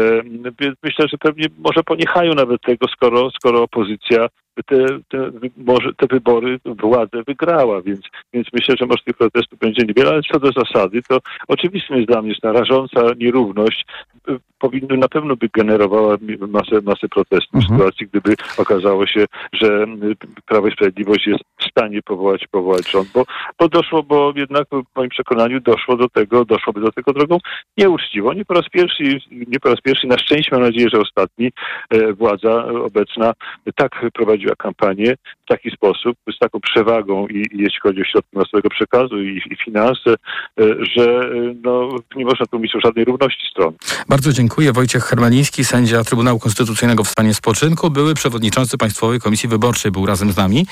myślę, 0.84 1.07
że 1.11 1.17
pewnie 1.17 1.45
może 1.57 1.84
poniechają 1.84 2.34
nawet 2.34 2.61
tego, 2.61 2.88
skoro, 2.88 3.30
skoro 3.32 3.59
opozycja 3.62 4.28
te, 4.66 4.86
te, 5.10 5.32
wy- 5.32 5.51
może 5.57 5.93
te 5.93 6.07
wybory 6.07 6.60
władzę 6.66 7.24
wygrała, 7.28 7.82
więc, 7.82 8.01
więc 8.34 8.47
myślę, 8.53 8.76
że 8.80 8.86
może 8.86 9.03
tych 9.05 9.18
protestów 9.18 9.60
będzie 9.60 9.86
niewiele, 9.86 10.10
ale 10.10 10.22
co 10.32 10.39
do 10.39 10.51
zasady, 10.51 11.01
to 11.10 11.20
oczywistym 11.47 11.95
jest 11.95 12.07
dla 12.07 12.22
mnie, 12.22 12.34
że 12.43 12.53
rażąca 12.53 13.01
nierówność 13.18 13.86
y, 14.30 14.39
powinno 14.60 14.95
na 14.95 15.07
pewno 15.07 15.36
by 15.36 15.49
generowała 15.53 16.18
masę, 16.47 16.82
masę 16.84 17.07
protestów 17.10 17.62
w 17.62 17.68
sytuacji, 17.68 18.07
gdyby 18.07 18.36
okazało 18.57 19.07
się, 19.07 19.26
że 19.53 19.68
y, 19.68 20.41
Prawo 20.45 20.68
i 20.68 20.72
Sprawiedliwość 20.72 21.28
jest 21.28 21.43
w 21.57 21.64
stanie 21.72 22.01
powołać, 22.01 22.47
powołać 22.47 22.91
rząd, 22.91 23.10
bo, 23.14 23.26
bo 23.60 23.70
doszło, 23.70 24.03
bo 24.03 24.34
jednak 24.36 24.68
w 24.72 24.95
moim 24.95 25.10
przekonaniu 25.10 25.60
doszło 25.60 25.97
do 25.97 26.10
tego, 26.10 26.45
doszłoby 26.45 26.82
do 26.82 26.91
tego 26.91 27.14
drogą 27.14 27.38
nieuczciwą. 27.78 28.34
Nie 28.34 28.45
po 28.45 28.53
raz 28.53 28.70
pierwszy, 28.70 29.03
nie 29.32 29.60
po 29.60 29.70
raz 29.70 29.82
pierwszy, 29.82 30.07
na 30.07 30.18
szczęście 30.18 30.49
mam 30.51 30.62
nadzieję, 30.62 30.89
że 30.93 30.99
ostatni, 30.99 31.51
e, 31.89 32.14
władza 32.14 32.66
obecna 32.66 33.34
tak 33.76 34.05
prowadziła 34.14 34.49
kampanię 34.56 35.16
w 35.45 35.47
taki 35.47 35.72
sposób, 35.72 36.18
z 36.36 36.39
taką 36.39 36.60
przewagą 36.60 37.28
i, 37.28 37.38
i 37.38 37.58
jeśli 37.58 37.80
chodzi 37.80 38.02
o 38.02 38.06
środki 38.06 38.38
masowego 38.38 38.70
przekazu 38.70 39.22
i, 39.22 39.41
i 39.52 39.58
finanse, 39.66 40.14
e, 40.14 40.64
że 40.95 41.04
e, 41.04 41.56
no, 41.64 41.89
nie 42.16 42.26
można 42.26 42.45
tu 42.45 42.58
o 42.58 42.80
żadnej 42.80 43.06
równości 43.06 43.47
stron. 43.52 43.74
Bardzo 44.10 44.34
dziękuję. 44.34 44.74
Wojciech 44.74 45.04
Hermeliński, 45.04 45.66
sędzia 45.66 46.04
Trybunału 46.04 46.39
Konstytucyjnego 46.39 47.04
w 47.04 47.08
stanie 47.08 47.34
spoczynku, 47.34 47.89
były 47.89 48.14
przewodniczący 48.14 48.78
Państwowej 48.78 49.20
Komisji 49.20 49.50
Wyborczej, 49.50 49.91
był 49.91 50.06
razem 50.06 50.32
z 50.32 50.38
nami. 50.38 50.66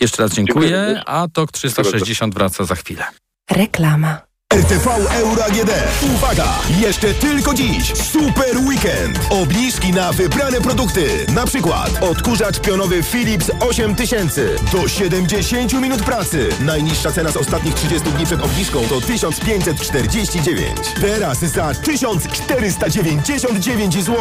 Jeszcze 0.00 0.22
raz 0.22 0.34
dziękuję, 0.34 0.68
Dziękuję 0.68 1.02
a 1.06 1.28
TOK 1.28 1.52
360 1.52 2.34
wraca 2.34 2.64
za 2.64 2.74
chwilę. 2.74 3.04
Reklama. 3.50 4.31
RTV 4.52 4.86
Euro 5.14 5.44
AGD. 5.44 5.70
Uwaga! 6.14 6.48
Jeszcze 6.80 7.14
tylko 7.14 7.54
dziś 7.54 7.92
super 7.96 8.58
weekend. 8.58 9.18
Obniżki 9.30 9.92
na 9.92 10.12
wybrane 10.12 10.60
produkty. 10.60 11.26
Na 11.34 11.46
przykład 11.46 12.02
odkurzacz 12.02 12.60
pionowy 12.60 13.02
Philips 13.02 13.50
8000 13.60 14.46
do 14.72 14.88
70 14.88 15.72
minut 15.72 16.02
pracy. 16.02 16.48
Najniższa 16.60 17.12
cena 17.12 17.30
z 17.30 17.36
ostatnich 17.36 17.74
30 17.74 18.10
dni 18.10 18.26
przed 18.26 18.42
obniżką 18.42 18.80
to 18.88 19.00
1549. 19.00 20.70
Teraz 21.00 21.38
za 21.38 21.74
1499 21.74 23.94
zł. 23.94 24.16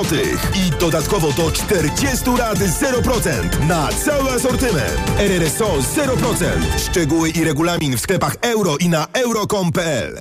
I 0.55 0.71
dodatkowo 0.79 1.32
do 1.32 1.51
40 1.51 2.29
lat 2.38 2.59
0% 2.59 3.67
na 3.67 3.89
cały 4.05 4.32
asortyment. 4.32 5.11
RRSO 5.17 5.77
0%. 5.95 6.45
Szczegóły 6.89 7.29
i 7.29 7.43
regulamin 7.43 7.97
w 7.97 8.01
sklepach 8.01 8.36
euro 8.41 8.77
i 8.77 8.89
na 8.89 9.07
euro.com.pl. 9.13 10.20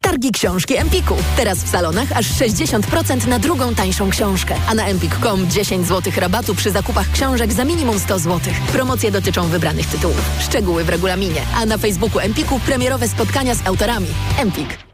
Targi 0.00 0.32
książki 0.32 0.76
Empiku. 0.76 1.14
Teraz 1.36 1.58
w 1.58 1.68
salonach 1.68 2.12
aż 2.12 2.26
60% 2.26 3.26
na 3.26 3.38
drugą 3.38 3.74
tańszą 3.74 4.10
książkę. 4.10 4.54
A 4.68 4.74
na 4.74 4.86
empik.com 4.86 5.50
10 5.50 5.86
zł 5.86 6.12
rabatu 6.16 6.54
przy 6.54 6.70
zakupach 6.70 7.10
książek 7.10 7.52
za 7.52 7.64
minimum 7.64 7.98
100 7.98 8.18
zł. 8.18 8.54
Promocje 8.72 9.10
dotyczą 9.10 9.48
wybranych 9.48 9.86
tytułów. 9.86 10.30
Szczegóły 10.40 10.84
w 10.84 10.88
regulaminie. 10.88 11.42
A 11.56 11.66
na 11.66 11.78
Facebooku 11.78 12.18
Empiku 12.18 12.60
premierowe 12.60 13.08
spotkania 13.08 13.54
z 13.54 13.66
autorami. 13.66 14.08
Empik. 14.38 14.93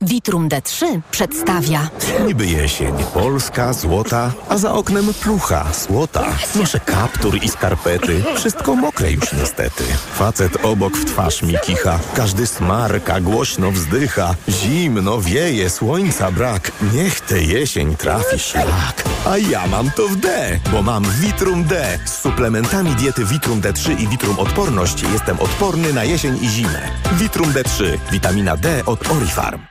Vitrum 0.01 0.49
D3 0.49 0.99
przedstawia 1.11 1.89
Niby 2.27 2.45
jesień, 2.45 2.93
Polska, 3.13 3.73
złota, 3.73 4.31
a 4.49 4.57
za 4.57 4.73
oknem 4.73 5.13
plucha, 5.13 5.73
słota. 5.73 6.25
Noszę 6.55 6.79
kaptur 6.79 7.37
i 7.43 7.49
skarpety, 7.49 8.23
wszystko 8.35 8.75
mokre 8.75 9.11
już 9.11 9.33
niestety. 9.33 9.83
Facet 10.13 10.65
obok 10.65 10.97
w 10.97 11.05
twarz 11.05 11.41
mi 11.41 11.55
kicha, 11.65 11.99
każdy 12.15 12.47
smarka, 12.47 13.21
głośno 13.21 13.71
wzdycha. 13.71 14.35
Zimno 14.49 15.21
wieje, 15.21 15.69
słońca 15.69 16.31
brak, 16.31 16.71
niech 16.93 17.21
tę 17.21 17.41
jesień 17.41 17.95
trafi 17.95 18.39
szlak. 18.39 19.03
A 19.25 19.37
ja 19.37 19.67
mam 19.67 19.91
to 19.91 20.07
w 20.07 20.15
D, 20.15 20.59
bo 20.71 20.81
mam 20.81 21.03
Vitrum 21.11 21.63
D. 21.63 21.99
Z 22.05 22.21
suplementami 22.21 22.95
diety 22.95 23.25
Vitrum 23.25 23.61
D3 23.61 23.99
i 24.01 24.07
Vitrum 24.07 24.39
Odporność 24.39 25.03
jestem 25.13 25.39
odporny 25.39 25.93
na 25.93 26.03
jesień 26.03 26.37
i 26.41 26.49
zimę. 26.49 26.89
Vitrum 27.11 27.53
D3, 27.53 27.97
witamina 28.11 28.57
D 28.57 28.85
od 28.85 29.11
Orifarm. 29.11 29.70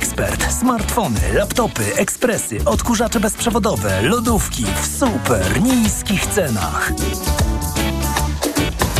Expert. 0.01 0.53
Smartfony, 0.53 1.19
laptopy, 1.33 1.83
ekspresy, 1.95 2.57
odkurzacze 2.65 3.19
bezprzewodowe, 3.19 4.01
lodówki 4.01 4.65
w 4.81 4.85
super 4.99 5.61
niskich 5.61 6.25
cenach. 6.25 6.91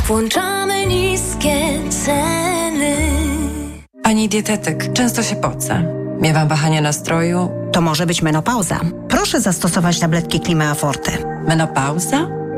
Włączamy 0.07 0.85
niskie 0.85 1.79
ceny. 1.89 2.95
Pani 4.03 4.29
dietetyk, 4.29 4.93
często 4.93 5.23
się 5.23 5.35
pocę. 5.35 5.83
Miewam 6.19 6.47
wahania 6.47 6.81
nastroju. 6.81 7.49
To 7.71 7.81
może 7.81 8.05
być 8.05 8.21
menopauza. 8.21 8.79
Proszę 9.09 9.41
zastosować 9.41 9.99
tabletki 9.99 10.39
Klima 10.39 10.73
Forte. 10.73 11.11
Menopauza? 11.47 12.40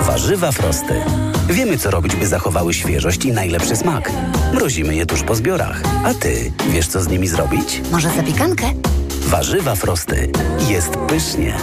Warzywa 0.00 0.52
frosty. 0.52 0.94
Wiemy, 1.48 1.78
co 1.78 1.90
robić, 1.90 2.16
by 2.16 2.26
zachowały 2.26 2.74
świeżość 2.74 3.24
i 3.24 3.32
najlepszy 3.32 3.76
smak. 3.76 4.12
Mrozimy 4.54 4.94
je 4.94 5.06
tuż 5.06 5.22
po 5.22 5.34
zbiorach. 5.34 5.82
A 6.04 6.14
ty, 6.14 6.52
wiesz, 6.70 6.86
co 6.86 7.00
z 7.02 7.08
nimi 7.08 7.28
zrobić? 7.28 7.82
Może 7.92 8.10
zapiekankę? 8.10 8.66
Warzywa 9.26 9.74
frosty. 9.74 10.32
Jest 10.68 10.90
pysznie. 10.96 11.54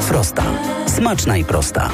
Frosta. 0.00 0.42
Smaczna 0.86 1.36
i 1.36 1.44
prosta. 1.44 1.90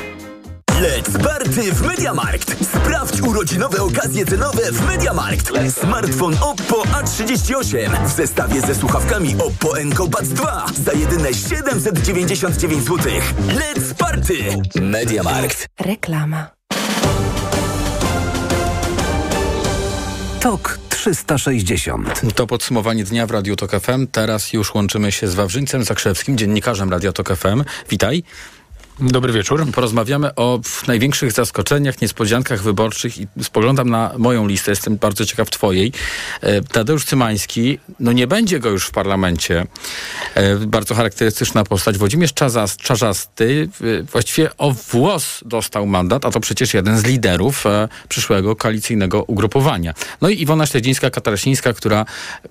Let's 0.81 1.22
party 1.22 1.72
w 1.72 1.83
Mediamarkt! 1.83 2.66
Sprawdź 2.66 3.20
urodzinowe 3.20 3.83
okazje 3.83 4.27
cenowe 4.27 4.72
w 4.72 4.87
Mediamarkt. 4.87 5.51
Smartfon 5.81 6.37
Oppo 6.41 6.83
A38 6.83 8.07
w 8.07 8.12
zestawie 8.12 8.61
ze 8.61 8.74
słuchawkami 8.74 9.37
Oppo 9.39 9.79
Enco 9.79 10.09
Buds 10.09 10.29
2 10.29 10.66
za 10.85 10.93
jedyne 10.93 11.35
799 11.35 12.85
zł. 12.85 12.99
Let's 13.49 13.95
party! 13.99 14.35
Mediamarkt. 14.81 15.68
Reklama. 15.81 16.51
TOK 20.41 20.79
360. 20.89 22.35
To 22.35 22.47
podsumowanie 22.47 23.05
dnia 23.05 23.27
w 23.27 23.31
Radiu 23.31 23.57
Tok 23.57 23.70
FM. 23.70 24.07
Teraz 24.07 24.53
już 24.53 24.74
łączymy 24.74 25.12
się 25.12 25.29
z 25.29 25.35
Wawrzyńcem 25.35 25.85
Zakrzewskim, 25.85 26.39
dziennikarzem 26.39 26.91
Radia 26.91 27.12
Tok 27.12 27.37
FM. 27.37 27.64
Witaj. 27.91 28.22
Dobry 29.01 29.33
wieczór. 29.33 29.67
Porozmawiamy 29.73 30.35
o 30.35 30.61
największych 30.87 31.33
zaskoczeniach, 31.33 32.01
niespodziankach 32.01 32.63
wyborczych 32.63 33.19
i 33.19 33.27
spoglądam 33.43 33.91
na 33.91 34.13
moją 34.19 34.47
listę, 34.47 34.73
jestem 34.73 34.97
bardzo 34.97 35.25
ciekaw 35.25 35.51
twojej. 35.51 35.93
E, 36.41 36.63
Tadeusz 36.63 37.05
Cymański, 37.05 37.79
no 38.01 38.13
nie 38.13 38.27
będzie 38.27 38.61
go 38.61 38.69
już 38.69 38.87
w 38.87 38.91
parlamencie. 38.91 39.67
E, 40.35 40.57
Bardzo 40.57 40.95
charakterystyczna 40.95 41.65
postać. 41.65 41.99
Włodzimierz 41.99 42.35
Czazas, 42.35 42.77
Czarzasty 42.77 43.69
właściwie 44.13 44.57
o 44.57 44.73
włos 44.73 45.41
dostał 45.47 45.87
mandat, 45.87 46.25
a 46.25 46.31
to 46.31 46.41
przecież 46.41 46.75
jeden 46.75 46.99
z 46.99 47.05
liderów 47.05 47.67
e, 47.67 47.89
przyszłego 48.09 48.57
koalicyjnego 48.57 49.23
ugrupowania. 49.23 49.95
No 50.21 50.29
i 50.29 50.43
Iwona 50.43 50.65
Śledzińska-Katarasińska, 50.65 51.75
która 51.75 52.05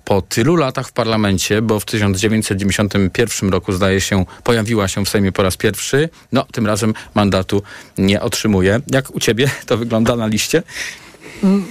po 0.04 0.22
tylu 0.22 0.56
latach 0.56 0.88
w 0.88 0.92
parlamencie, 0.92 1.62
bo 1.62 1.80
w 1.80 1.84
1991 1.84 3.50
roku 3.50 3.72
zdaje 3.72 4.00
się 4.00 4.24
pojawiła 4.44 4.88
się 4.88 5.04
w 5.04 5.08
Sejmie 5.08 5.32
po 5.32 5.42
raz 5.42 5.56
pierwszy, 5.56 6.08
no, 6.36 6.46
tym 6.52 6.66
razem 6.66 6.94
mandatu 7.14 7.62
nie 7.98 8.20
otrzymuje. 8.20 8.80
Jak 8.86 9.14
u 9.14 9.20
ciebie 9.20 9.50
to 9.66 9.76
wygląda 9.76 10.16
na 10.16 10.26
liście? 10.26 10.62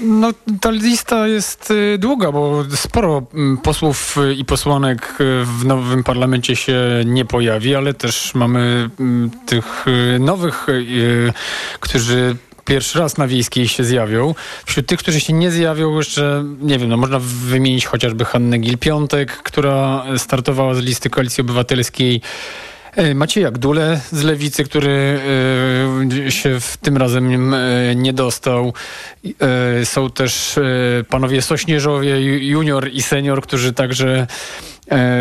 No, 0.02 0.32
ta 0.62 0.72
lista 0.72 1.28
jest 1.28 1.72
y, 1.72 1.98
długa, 1.98 2.32
bo 2.32 2.64
sporo 2.76 3.28
mm, 3.34 3.58
posłów 3.58 4.18
i 4.38 4.46
posłanek 4.46 5.18
y, 5.22 5.46
w 5.46 5.66
nowym 5.66 6.04
parlamencie 6.04 6.56
się 6.56 6.80
nie 7.06 7.26
pojawi, 7.26 7.76
ale 7.76 7.94
też 7.94 8.36
mamy 8.36 8.90
mm, 9.00 9.32
tych 9.46 9.86
y, 9.88 10.20
nowych, 10.20 10.68
którzy 11.80 12.36
pierwszy 12.66 13.00
raz 13.00 13.18
na 13.18 13.28
wiejskiej 13.28 13.68
się 13.68 13.84
zjawią. 13.84 14.36
Wśród 14.66 14.86
tych, 14.86 15.00
którzy 15.00 15.20
się 15.20 15.34
nie 15.34 15.52
zjawią, 15.52 15.98
jeszcze 15.98 16.44
nie 16.62 16.80
wiem, 16.80 16.90
no 16.90 16.98
można 16.98 17.20
wymienić 17.20 17.86
chociażby 17.86 18.26
Hannę 18.26 18.58
Gil-Piątek, 18.58 19.26
która 19.26 20.06
startowała 20.18 20.74
z 20.74 20.80
listy 20.80 21.10
Koalicji 21.10 21.42
Obywatelskiej. 21.42 22.22
E, 22.96 23.16
Macieja 23.16 23.52
Gdule 23.52 24.02
z 24.12 24.24
Lewicy, 24.24 24.64
który 24.64 25.20
e, 26.26 26.32
się 26.32 26.60
w 26.60 26.78
tym 26.78 26.98
razem 26.98 27.54
e, 27.54 27.96
nie 27.96 28.14
dostał. 28.14 28.74
Są 29.84 30.10
też 30.10 30.60
panowie 31.10 31.42
Sośnierzowie, 31.42 32.12
ju- 32.16 32.42
junior 32.42 32.90
i 32.92 33.02
senior, 33.02 33.42
którzy 33.42 33.74
także 33.74 34.28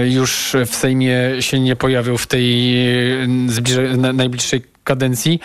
już 0.05 0.57
w 0.67 0.77
Sejmie 0.77 1.19
się 1.41 1.61
nie 1.61 1.77
pojawią 1.77 2.17
w 2.17 2.27
tej 2.27 2.75
najbliższej 4.15 4.63
kadencji. 4.85 5.41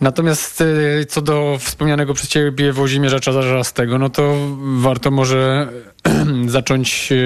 Natomiast 0.00 0.60
e, 0.60 1.04
co 1.04 1.22
do 1.22 1.56
wspomnianego 1.60 2.14
przez 2.14 2.28
ciebie 2.28 2.72
Włodzimierza 2.72 3.20
Czarzastego, 3.20 3.98
no 3.98 4.10
to 4.10 4.36
warto 4.76 5.10
może 5.10 5.68
zacząć 6.46 7.12
e, 7.12 7.16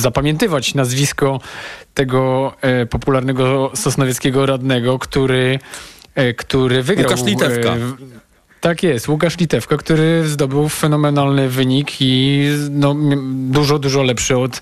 zapamiętywać 0.00 0.74
nazwisko 0.74 1.40
tego 1.94 2.52
e, 2.60 2.86
popularnego 2.86 3.70
sosnowieckiego 3.74 4.46
radnego, 4.46 4.98
który, 4.98 5.58
e, 6.14 6.34
który 6.34 6.82
wygrał. 6.82 7.10
Łukasz 7.10 7.26
Litewka. 7.26 7.76
Tak 8.64 8.82
jest, 8.82 9.08
Łukasz 9.08 9.38
Litewka, 9.38 9.76
który 9.76 10.28
zdobył 10.28 10.68
fenomenalny 10.68 11.48
wynik 11.48 11.90
i 12.00 12.44
no, 12.70 12.96
dużo, 13.50 13.78
dużo 13.78 14.02
lepszy 14.02 14.36
od, 14.36 14.60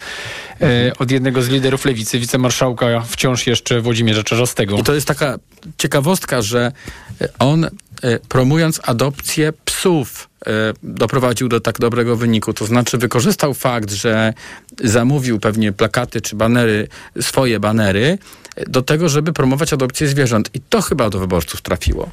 e, 0.60 0.92
od 0.98 1.10
jednego 1.10 1.42
z 1.42 1.48
liderów 1.48 1.84
lewicy, 1.84 2.18
wicemarszałka 2.18 3.00
wciąż 3.00 3.46
jeszcze 3.46 3.80
Włodzimierza 3.80 4.22
Czarzastego. 4.22 4.76
I 4.76 4.82
to 4.82 4.94
jest 4.94 5.06
taka 5.06 5.38
ciekawostka, 5.78 6.42
że 6.42 6.72
e, 7.20 7.28
on 7.38 7.64
e, 7.64 7.70
promując 8.28 8.80
adopcję 8.84 9.52
psów 9.64 10.28
e, 10.46 10.50
doprowadził 10.82 11.48
do 11.48 11.60
tak 11.60 11.78
dobrego 11.78 12.16
wyniku. 12.16 12.52
To 12.52 12.66
znaczy 12.66 12.98
wykorzystał 12.98 13.54
fakt, 13.54 13.92
że 13.92 14.34
zamówił 14.84 15.40
pewnie 15.40 15.72
plakaty 15.72 16.20
czy 16.20 16.36
banery, 16.36 16.88
swoje 17.20 17.60
banery, 17.60 18.18
do 18.66 18.82
tego, 18.82 19.08
żeby 19.08 19.32
promować 19.32 19.72
adopcję 19.72 20.08
zwierząt. 20.08 20.50
I 20.54 20.60
to 20.60 20.82
chyba 20.82 21.10
do 21.10 21.18
wyborców 21.18 21.62
trafiło. 21.62 22.10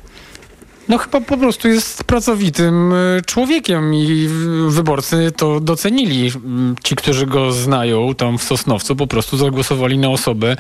No 0.90 0.98
chyba 0.98 1.22
po 1.22 1.38
prostu 1.38 1.68
jest 1.68 2.04
pracowitym 2.04 2.94
y, 2.94 3.22
człowiekiem 3.26 3.96
i 3.96 4.28
wyborcy 4.68 5.32
to 5.38 5.60
docenili. 5.60 6.32
Ci, 6.84 6.96
którzy 6.96 7.26
go 7.26 7.52
znają 7.52 8.16
tam 8.16 8.38
w 8.38 8.44
Sosnowcu, 8.44 8.96
po 8.96 9.08
prostu 9.08 9.38
zagłosowali 9.38 9.98
na 9.98 10.10
osobę, 10.10 10.56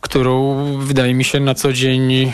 którą 0.00 0.64
wydaje 0.78 1.14
mi 1.14 1.24
się 1.24 1.40
na 1.40 1.54
co 1.54 1.72
dzień 1.72 2.12
y, 2.12 2.32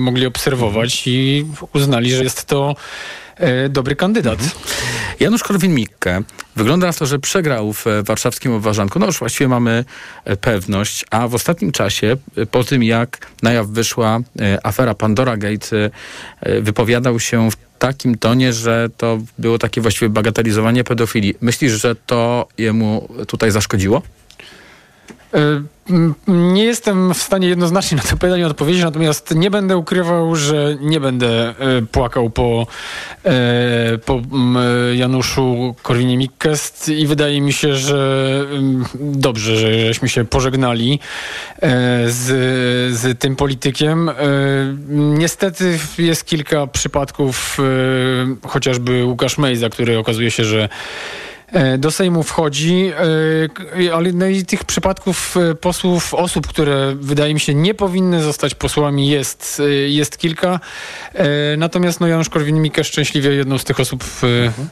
mogli 0.00 0.26
obserwować 0.26 1.02
i 1.06 1.46
uznali, 1.74 2.10
że 2.10 2.24
jest 2.24 2.44
to 2.44 2.76
dobry 3.68 3.96
kandydat. 3.96 4.40
Mhm. 4.40 4.50
Janusz 5.20 5.42
Korwin-Mikke 5.42 6.22
wygląda 6.56 6.86
na 6.86 6.92
to, 6.92 7.06
że 7.06 7.18
przegrał 7.18 7.72
w 7.72 7.84
warszawskim 8.04 8.52
obważanku. 8.52 8.98
No 8.98 9.06
już 9.06 9.18
właściwie 9.18 9.48
mamy 9.48 9.84
e, 10.24 10.36
pewność, 10.36 11.04
a 11.10 11.28
w 11.28 11.34
ostatnim 11.34 11.72
czasie, 11.72 12.16
e, 12.36 12.46
po 12.46 12.64
tym 12.64 12.82
jak 12.82 13.26
na 13.42 13.52
jaw 13.52 13.66
wyszła 13.66 14.20
e, 14.40 14.66
afera 14.66 14.94
Pandora 14.94 15.36
Gate, 15.36 15.90
wypowiadał 16.60 17.20
się 17.20 17.50
w 17.50 17.56
takim 17.78 18.18
tonie, 18.18 18.52
że 18.52 18.88
to 18.96 19.18
było 19.38 19.58
takie 19.58 19.80
właściwie 19.80 20.08
bagatelizowanie 20.08 20.84
pedofilii. 20.84 21.34
Myślisz, 21.40 21.72
że 21.72 21.94
to 21.94 22.48
jemu 22.58 23.08
tutaj 23.26 23.50
zaszkodziło? 23.50 24.02
Nie 26.28 26.64
jestem 26.64 27.14
w 27.14 27.22
stanie 27.22 27.48
jednoznacznie 27.48 27.96
na 27.96 28.02
to 28.02 28.16
pytanie 28.16 28.46
odpowiedzieć, 28.46 28.82
natomiast 28.82 29.34
nie 29.34 29.50
będę 29.50 29.76
ukrywał, 29.76 30.36
że 30.36 30.76
nie 30.80 31.00
będę 31.00 31.54
e, 31.58 31.82
płakał 31.92 32.30
po, 32.30 32.66
e, 33.24 33.98
po 33.98 34.22
Januszu 34.94 35.74
Korwinie-Mikkest 35.82 36.88
i 36.88 37.06
wydaje 37.06 37.40
mi 37.40 37.52
się, 37.52 37.74
że 37.74 38.44
dobrze, 38.94 39.56
żeśmy 39.86 40.08
się 40.08 40.24
pożegnali 40.24 41.00
e, 41.56 41.68
z, 42.08 42.26
z 42.94 43.18
tym 43.18 43.36
politykiem. 43.36 44.10
Niestety 44.88 45.78
jest 45.98 46.24
kilka 46.24 46.66
przypadków, 46.66 47.58
chociażby 48.46 49.04
Łukasz 49.04 49.38
Mejza, 49.38 49.68
który 49.68 49.98
okazuje 49.98 50.30
się, 50.30 50.44
że 50.44 50.68
E, 50.68 51.37
do 51.78 51.90
Sejmu 51.90 52.22
wchodzi, 52.22 52.92
e, 53.86 53.94
ale 53.94 54.12
no 54.12 54.26
i 54.26 54.44
tych 54.44 54.64
przypadków 54.64 55.36
e, 55.36 55.54
posłów, 55.54 56.14
osób, 56.14 56.46
które 56.46 56.96
wydaje 57.00 57.34
mi 57.34 57.40
się 57.40 57.54
nie 57.54 57.74
powinny 57.74 58.22
zostać 58.22 58.54
posłami 58.54 59.08
jest, 59.08 59.62
jest 59.86 60.18
kilka. 60.18 60.60
Natomiast 61.58 62.00
no 62.00 62.06
Janusz 62.06 62.30
Korwin-Mikke 62.30 62.84
szczęśliwie 62.84 63.30
jedną 63.30 63.58
z 63.58 63.64
tych 63.64 63.80
osób 63.80 64.04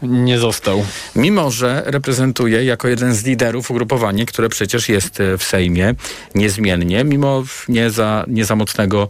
nie 0.02 0.38
został. 0.38 0.84
Mimo, 1.16 1.50
że 1.50 1.82
reprezentuje 1.86 2.64
jako 2.64 2.88
jeden 2.88 3.14
z 3.14 3.24
liderów 3.24 3.70
ugrupowanie, 3.70 4.26
które 4.26 4.48
przecież 4.48 4.88
jest 4.88 5.18
w 5.38 5.44
Sejmie 5.44 5.94
niezmiennie, 6.34 7.04
mimo 7.04 7.42
nie 7.68 7.90
za, 7.90 8.24
nie 8.28 8.44
za 8.44 8.56
mocnego 8.56 9.08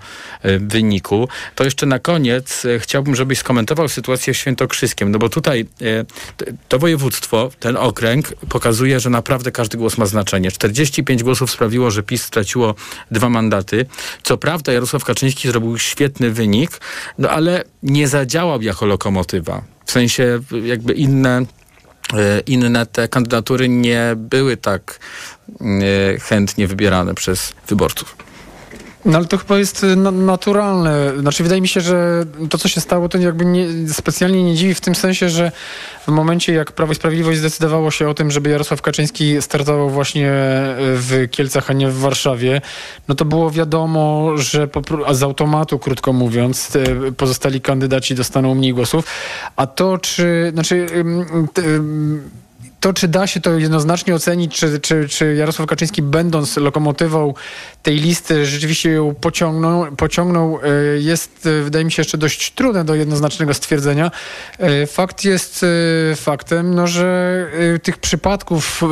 wyniku, 0.60 1.28
to 1.54 1.64
jeszcze 1.64 1.86
na 1.86 1.98
koniec 1.98 2.62
chciałbym, 2.78 3.16
żebyś 3.16 3.38
skomentował 3.38 3.88
sytuację 3.88 4.34
w 4.34 4.36
Świętokrzyskiem, 4.36 5.10
no 5.10 5.18
bo 5.18 5.28
tutaj 5.28 5.66
to 6.68 6.78
województwo 6.78 7.50
ten 7.60 7.76
okręg 7.76 8.34
pokazuje, 8.48 9.00
że 9.00 9.10
naprawdę 9.10 9.52
każdy 9.52 9.78
głos 9.78 9.98
ma 9.98 10.06
znaczenie. 10.06 10.50
45 10.50 11.22
głosów 11.22 11.50
sprawiło, 11.50 11.90
że 11.90 12.02
PiS 12.02 12.22
straciło 12.22 12.74
dwa 13.10 13.28
mandaty. 13.28 13.86
Co 14.22 14.36
prawda 14.36 14.72
Jarosław 14.72 15.04
Kaczyński 15.04 15.48
zrobił 15.48 15.78
świetny 15.78 16.30
wynik, 16.30 16.70
no 17.18 17.30
ale 17.30 17.64
nie 17.82 18.08
zadziałał 18.08 18.62
jako 18.62 18.86
lokomotywa. 18.86 19.62
W 19.86 19.92
sensie 19.92 20.40
jakby 20.64 20.92
inne 20.92 21.46
e, 22.14 22.40
inne 22.40 22.86
te 22.86 23.08
kandydatury 23.08 23.68
nie 23.68 24.14
były 24.16 24.56
tak 24.56 25.00
e, 25.60 26.18
chętnie 26.18 26.66
wybierane 26.66 27.14
przez 27.14 27.52
wyborców. 27.68 28.16
No 29.06 29.18
ale 29.18 29.26
to 29.26 29.38
chyba 29.38 29.58
jest 29.58 29.84
y, 29.84 29.96
naturalne. 29.96 31.12
Znaczy 31.18 31.42
wydaje 31.42 31.60
mi 31.60 31.68
się, 31.68 31.80
że 31.80 32.24
to, 32.50 32.58
co 32.58 32.68
się 32.68 32.80
stało, 32.80 33.08
to 33.08 33.18
jakby 33.18 33.44
nie, 33.44 33.68
specjalnie 33.88 34.44
nie 34.44 34.54
dziwi 34.54 34.74
w 34.74 34.80
tym 34.80 34.94
sensie, 34.94 35.28
że 35.28 35.52
w 36.06 36.08
momencie, 36.08 36.52
jak 36.52 36.72
Prawo 36.72 36.92
i 36.92 36.94
Sprawiedliwość 36.94 37.38
zdecydowało 37.38 37.90
się 37.90 38.08
o 38.08 38.14
tym, 38.14 38.30
żeby 38.30 38.50
Jarosław 38.50 38.82
Kaczyński 38.82 39.42
startował 39.42 39.90
właśnie 39.90 40.30
w 40.78 41.26
Kielcach, 41.30 41.70
a 41.70 41.72
nie 41.72 41.88
w 41.88 41.98
Warszawie, 41.98 42.60
no 43.08 43.14
to 43.14 43.24
było 43.24 43.50
wiadomo, 43.50 44.32
że 44.36 44.68
z 45.12 45.22
automatu, 45.22 45.78
krótko 45.78 46.12
mówiąc, 46.12 46.78
pozostali 47.16 47.60
kandydaci 47.60 48.14
dostaną 48.14 48.54
mniej 48.54 48.74
głosów. 48.74 49.04
A 49.56 49.66
to, 49.66 49.98
czy... 49.98 50.50
Znaczy... 50.52 50.86
to, 52.86 52.92
czy 52.92 53.08
da 53.08 53.26
się 53.26 53.40
to 53.40 53.58
jednoznacznie 53.58 54.14
ocenić, 54.14 54.54
czy, 54.58 54.80
czy, 54.80 55.08
czy 55.08 55.34
Jarosław 55.34 55.68
Kaczyński, 55.68 56.02
będąc 56.02 56.56
lokomotywą 56.56 57.34
tej 57.82 57.96
listy, 57.96 58.46
rzeczywiście 58.46 58.90
ją 58.90 59.14
pociągnął, 59.14 59.96
pociągnął 59.96 60.58
e, 60.62 60.68
jest, 60.98 61.46
e, 61.46 61.62
wydaje 61.62 61.84
mi 61.84 61.92
się, 61.92 62.00
jeszcze 62.00 62.18
dość 62.18 62.50
trudne 62.50 62.84
do 62.84 62.94
jednoznacznego 62.94 63.54
stwierdzenia. 63.54 64.10
E, 64.58 64.86
fakt 64.86 65.24
jest 65.24 65.64
faktem, 66.16 66.74
no, 66.74 66.86
że 66.86 67.46
tych 67.82 67.98
przypadków, 67.98 68.82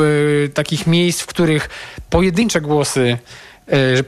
takich 0.55 0.87
miejsc, 0.87 1.21
w 1.21 1.27
których 1.27 1.69
pojedyncze 2.11 2.61
głosy 2.61 3.19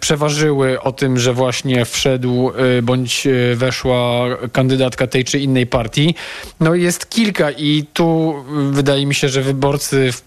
przeważyły 0.01 0.81
o 0.81 0.93
tym, 0.93 1.19
że 1.19 1.33
właśnie 1.33 1.85
wszedł 1.85 2.51
e, 2.51 2.83
bądź 2.83 3.27
e, 3.27 3.57
weszła 3.57 4.27
kandydatka 4.53 5.07
tej 5.07 5.25
czy 5.25 5.39
innej 5.39 5.67
partii. 5.67 6.15
No 6.61 6.75
jest 6.75 7.11
kilka 7.11 7.51
i 7.51 7.85
tu 7.93 8.35
wydaje 8.71 9.07
mi 9.07 9.15
się, 9.15 9.29
że 9.29 9.43
wyborcy 9.43 10.13
w 10.13 10.23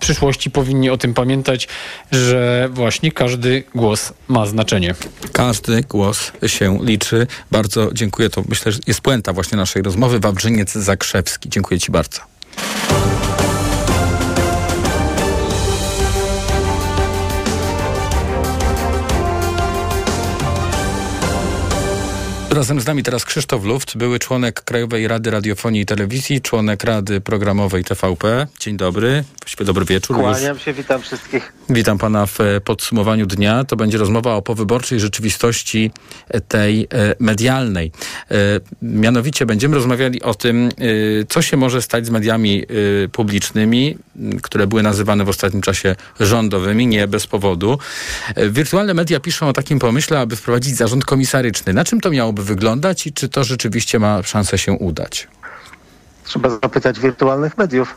przyszłości 0.00 0.50
powinni 0.50 0.90
o 0.90 0.96
tym 0.96 1.14
pamiętać, 1.14 1.68
że 2.12 2.68
właśnie 2.72 3.12
każdy 3.12 3.64
głos 3.74 4.12
ma 4.28 4.46
znaczenie. 4.46 4.94
Każdy 5.32 5.82
głos 5.82 6.32
się 6.46 6.78
liczy. 6.82 7.26
Bardzo 7.50 7.90
dziękuję. 7.92 8.30
To 8.30 8.42
myślę, 8.48 8.72
że 8.72 8.78
jest 8.86 9.00
puenta 9.00 9.32
właśnie 9.32 9.58
naszej 9.58 9.82
rozmowy. 9.82 10.20
Wawrzyniec 10.20 10.72
Zakrzewski. 10.72 11.48
Dziękuję 11.48 11.80
Ci 11.80 11.92
bardzo. 11.92 12.20
Razem 22.50 22.80
z 22.80 22.86
nami 22.86 23.02
teraz 23.02 23.24
Krzysztof 23.24 23.64
Luft, 23.64 23.96
były 23.96 24.18
członek 24.18 24.62
Krajowej 24.64 25.08
Rady 25.08 25.30
Radiofonii 25.30 25.82
i 25.82 25.86
Telewizji, 25.86 26.40
członek 26.40 26.84
Rady 26.84 27.20
Programowej 27.20 27.84
TVP. 27.84 28.46
Dzień 28.60 28.76
dobry, 28.76 29.24
właściwie 29.42 29.66
dobry 29.66 29.84
wieczór. 29.84 30.16
Kłaniam 30.16 30.58
się, 30.58 30.72
witam 30.72 31.02
wszystkich. 31.02 31.52
Witam 31.70 31.98
pana 31.98 32.26
w 32.26 32.40
e, 32.40 32.60
podsumowaniu 32.60 33.26
dnia. 33.26 33.64
To 33.64 33.76
będzie 33.76 33.98
rozmowa 33.98 34.34
o 34.34 34.42
powyborczej 34.42 35.00
rzeczywistości 35.00 35.90
e, 36.28 36.40
tej 36.40 36.82
e, 36.82 36.86
medialnej. 37.18 37.92
Mianowicie 38.82 39.46
będziemy 39.46 39.74
rozmawiali 39.74 40.22
o 40.22 40.34
tym, 40.34 40.68
co 41.28 41.42
się 41.42 41.56
może 41.56 41.82
stać 41.82 42.06
z 42.06 42.10
mediami 42.10 42.64
publicznymi, 43.12 43.96
które 44.42 44.66
były 44.66 44.82
nazywane 44.82 45.24
w 45.24 45.28
ostatnim 45.28 45.62
czasie 45.62 45.96
rządowymi, 46.20 46.86
nie 46.86 47.08
bez 47.08 47.26
powodu. 47.26 47.78
Wirtualne 48.36 48.94
media 48.94 49.20
piszą 49.20 49.48
o 49.48 49.52
takim 49.52 49.78
pomyśle, 49.78 50.20
aby 50.20 50.36
wprowadzić 50.36 50.76
zarząd 50.76 51.04
komisaryczny. 51.04 51.72
Na 51.72 51.84
czym 51.84 52.00
to 52.00 52.10
miałoby 52.10 52.39
wyglądać 52.42 53.06
i 53.06 53.12
czy 53.12 53.28
to 53.28 53.44
rzeczywiście 53.44 53.98
ma 53.98 54.22
szansę 54.22 54.58
się 54.58 54.72
udać? 54.72 55.28
Trzeba 56.24 56.48
zapytać 56.48 57.00
wirtualnych 57.00 57.58
mediów. 57.58 57.94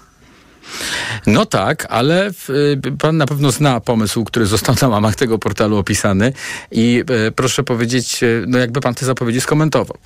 No 1.28 1.46
tak, 1.46 1.88
ale 1.90 2.30
y, 2.50 2.82
pan 3.00 3.18
na 3.18 3.26
pewno 3.26 3.52
zna 3.52 3.80
pomysł, 3.80 4.24
który 4.24 4.46
został 4.46 4.76
na 4.82 4.88
łamach 4.88 5.16
tego 5.16 5.40
portalu 5.40 5.78
opisany 5.78 6.34
i 6.72 7.04
y, 7.28 7.32
proszę 7.32 7.64
powiedzieć, 7.64 8.24
y, 8.24 8.46
no 8.48 8.58
jakby 8.58 8.82
pan 8.82 8.94
te 8.94 9.06
zapowiedzi 9.06 9.42
skomentował. 9.42 9.98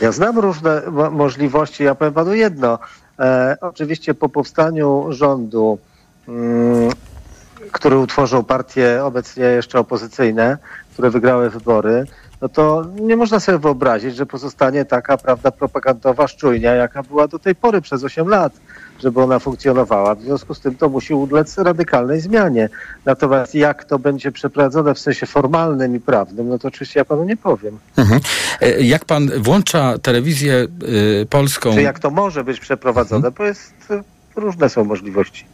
Ja 0.00 0.12
znam 0.12 0.38
różne 0.38 0.82
możliwości, 1.10 1.84
ja 1.84 1.94
powiem 1.94 2.14
panu 2.14 2.34
jedno. 2.34 2.78
E, 3.18 3.56
oczywiście 3.60 4.14
po 4.14 4.28
powstaniu 4.28 5.06
rządu, 5.10 5.78
mm, 6.28 6.90
który 7.72 7.98
utworzył 7.98 8.44
partie 8.44 9.04
obecnie 9.04 9.44
jeszcze 9.44 9.78
opozycyjne, 9.78 10.58
które 10.92 11.10
wygrały 11.10 11.50
wybory, 11.50 12.04
no 12.42 12.48
to 12.48 12.84
nie 13.00 13.16
można 13.16 13.40
sobie 13.40 13.58
wyobrazić, 13.58 14.16
że 14.16 14.26
pozostanie 14.26 14.84
taka 14.84 15.16
prawda 15.16 15.50
propagandowa 15.50 16.28
szczujnia, 16.28 16.74
jaka 16.74 17.02
była 17.02 17.28
do 17.28 17.38
tej 17.38 17.54
pory 17.54 17.80
przez 17.80 18.04
8 18.04 18.28
lat, 18.28 18.52
żeby 19.00 19.20
ona 19.20 19.38
funkcjonowała. 19.38 20.14
W 20.14 20.22
związku 20.22 20.54
z 20.54 20.60
tym 20.60 20.74
to 20.74 20.88
musi 20.88 21.14
ulec 21.14 21.58
radykalnej 21.58 22.20
zmianie. 22.20 22.68
Natomiast 23.04 23.54
jak 23.54 23.84
to 23.84 23.98
będzie 23.98 24.32
przeprowadzone 24.32 24.94
w 24.94 24.98
sensie 24.98 25.26
formalnym 25.26 25.96
i 25.96 26.00
prawnym, 26.00 26.48
no 26.48 26.58
to 26.58 26.68
oczywiście 26.68 27.00
ja 27.00 27.04
panu 27.04 27.24
nie 27.24 27.36
powiem. 27.36 27.78
Mhm. 27.96 28.20
E, 28.60 28.80
jak 28.80 29.04
pan 29.04 29.30
włącza 29.38 29.98
telewizję 29.98 30.66
y, 31.22 31.26
polską... 31.30 31.74
Czy 31.74 31.82
jak 31.82 31.98
to 31.98 32.10
może 32.10 32.44
być 32.44 32.60
przeprowadzone, 32.60 33.28
mhm. 33.28 33.34
bo 33.38 33.44
jest 33.44 33.92
różne 34.36 34.68
są 34.68 34.84
możliwości. 34.84 35.44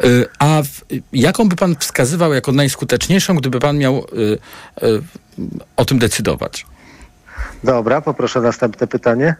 E, 0.00 0.06
a 0.38 0.62
w, 0.62 0.84
jaką 1.12 1.48
by 1.48 1.56
pan 1.56 1.76
wskazywał 1.76 2.34
jako 2.34 2.52
najskuteczniejszą, 2.52 3.36
gdyby 3.36 3.60
pan 3.60 3.78
miał 3.78 3.98
y, 3.98 4.38
y, 4.86 5.02
o 5.76 5.84
tym 5.84 5.98
decydować? 5.98 6.66
Dobra, 7.64 8.00
poproszę 8.00 8.40
następne 8.40 8.86
pytanie. 8.86 9.34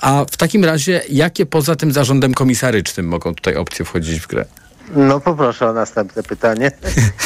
A 0.00 0.24
w 0.30 0.36
takim 0.36 0.64
razie, 0.64 1.00
jakie 1.08 1.46
poza 1.46 1.76
tym 1.76 1.92
zarządem 1.92 2.34
komisarycznym 2.34 3.06
mogą 3.06 3.34
tutaj 3.34 3.56
opcje 3.56 3.84
wchodzić 3.84 4.20
w 4.20 4.26
grę? 4.26 4.44
No 4.96 5.20
poproszę 5.20 5.68
o 5.68 5.72
następne 5.72 6.22
pytanie. 6.22 6.70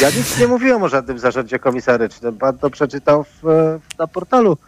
Ja 0.02 0.10
nic 0.10 0.38
nie 0.38 0.46
mówiłem 0.46 0.82
o 0.82 0.88
żadnym 0.88 1.18
zarządzie 1.18 1.58
komisarycznym. 1.58 2.38
Pan 2.38 2.58
to 2.58 2.70
przeczytał 2.70 3.24
w, 3.24 3.42
na 3.98 4.06
portalu 4.06 4.58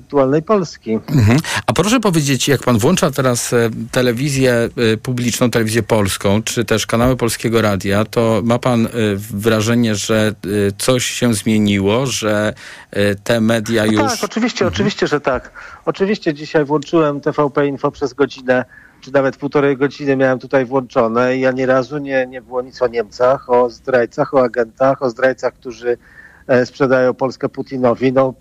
wirtualnej 0.00 0.42
Polski. 0.42 0.92
Mhm. 0.92 1.38
A 1.66 1.72
proszę 1.72 2.00
powiedzieć, 2.00 2.48
jak 2.48 2.62
pan 2.62 2.78
włącza 2.78 3.10
teraz 3.10 3.52
e, 3.52 3.70
telewizję 3.92 4.52
e, 4.52 4.96
publiczną, 4.96 5.50
telewizję 5.50 5.82
polską, 5.82 6.42
czy 6.42 6.64
też 6.64 6.86
kanały 6.86 7.16
Polskiego 7.16 7.62
Radia, 7.62 8.04
to 8.04 8.40
ma 8.44 8.58
pan 8.58 8.86
e, 8.86 8.90
wrażenie, 9.16 9.94
że 9.94 10.34
coś 10.78 11.04
się 11.04 11.34
zmieniło, 11.34 12.06
że 12.06 12.54
te 13.24 13.40
media 13.40 13.86
No 13.86 13.92
już... 13.92 14.12
Tak, 14.12 14.24
oczywiście, 14.24 14.66
oczywiście, 14.66 15.06
że 15.06 15.20
tak. 15.20 15.52
Oczywiście 15.84 16.34
dzisiaj 16.34 16.64
włączyłem 16.64 17.20
TVP 17.20 17.66
Info 17.66 17.90
przez 17.90 18.14
godzinę, 18.14 18.64
czy 19.00 19.12
nawet 19.12 19.36
półtorej 19.36 19.76
godziny 19.76 20.16
miałem 20.16 20.38
tutaj 20.38 20.64
włączone 20.64 21.36
i 21.36 21.46
ani 21.46 21.66
razu 21.66 21.98
nie, 21.98 22.26
nie 22.26 22.42
było 22.42 22.62
nic 22.62 22.82
o 22.82 22.86
Niemcach, 22.86 23.50
o 23.50 23.70
zdrajcach, 23.70 24.34
o 24.34 24.42
agentach, 24.42 25.02
o 25.02 25.10
zdrajcach, 25.10 25.54
którzy 25.54 25.98
sprzedają 26.64 27.14
Polskę 27.14 27.48
Putinowi. 27.48 28.12
No, 28.12 28.34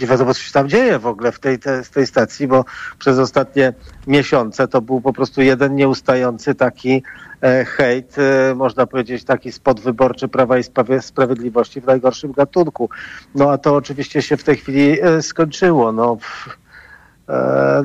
nie 0.00 0.06
wiadomo, 0.06 0.34
co 0.34 0.40
się 0.40 0.52
tam 0.52 0.68
dzieje 0.68 0.98
w 0.98 1.06
ogóle 1.06 1.32
w 1.32 1.38
tej, 1.38 1.58
te, 1.58 1.82
tej 1.82 2.06
stacji, 2.06 2.48
bo 2.48 2.64
przez 2.98 3.18
ostatnie 3.18 3.72
miesiące 4.06 4.68
to 4.68 4.80
był 4.82 5.00
po 5.00 5.12
prostu 5.12 5.42
jeden 5.42 5.74
nieustający 5.74 6.54
taki 6.54 7.02
e, 7.42 7.64
hejt, 7.64 8.16
e, 8.18 8.54
można 8.54 8.86
powiedzieć 8.86 9.24
taki 9.24 9.52
spod 9.52 9.80
wyborczy 9.80 10.28
Prawa 10.28 10.58
i 10.58 10.62
Sprawie- 10.62 11.02
Sprawiedliwości 11.02 11.80
w 11.80 11.86
najgorszym 11.86 12.32
gatunku. 12.32 12.90
No 13.34 13.50
a 13.50 13.58
to 13.58 13.74
oczywiście 13.74 14.22
się 14.22 14.36
w 14.36 14.44
tej 14.44 14.56
chwili 14.56 15.02
e, 15.02 15.22
skończyło. 15.22 15.92
No, 15.92 16.16
pff, 16.16 16.59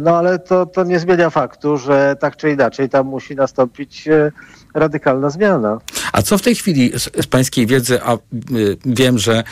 no 0.01 0.17
ale 0.17 0.39
to, 0.39 0.65
to 0.65 0.83
nie 0.83 0.99
zmienia 0.99 1.29
faktu, 1.29 1.77
że 1.77 2.15
tak 2.19 2.37
czy 2.37 2.51
inaczej 2.51 2.89
tam 2.89 3.07
musi 3.07 3.35
nastąpić 3.35 4.07
e, 4.07 4.31
radykalna 4.75 5.29
zmiana. 5.29 5.79
A 6.13 6.21
co 6.21 6.37
w 6.37 6.41
tej 6.41 6.55
chwili 6.55 6.99
z, 6.99 7.23
z 7.23 7.27
pańskiej 7.27 7.67
wiedzy, 7.67 8.01
a 8.03 8.13
y, 8.13 8.17
wiem, 8.85 9.17
że, 9.17 9.43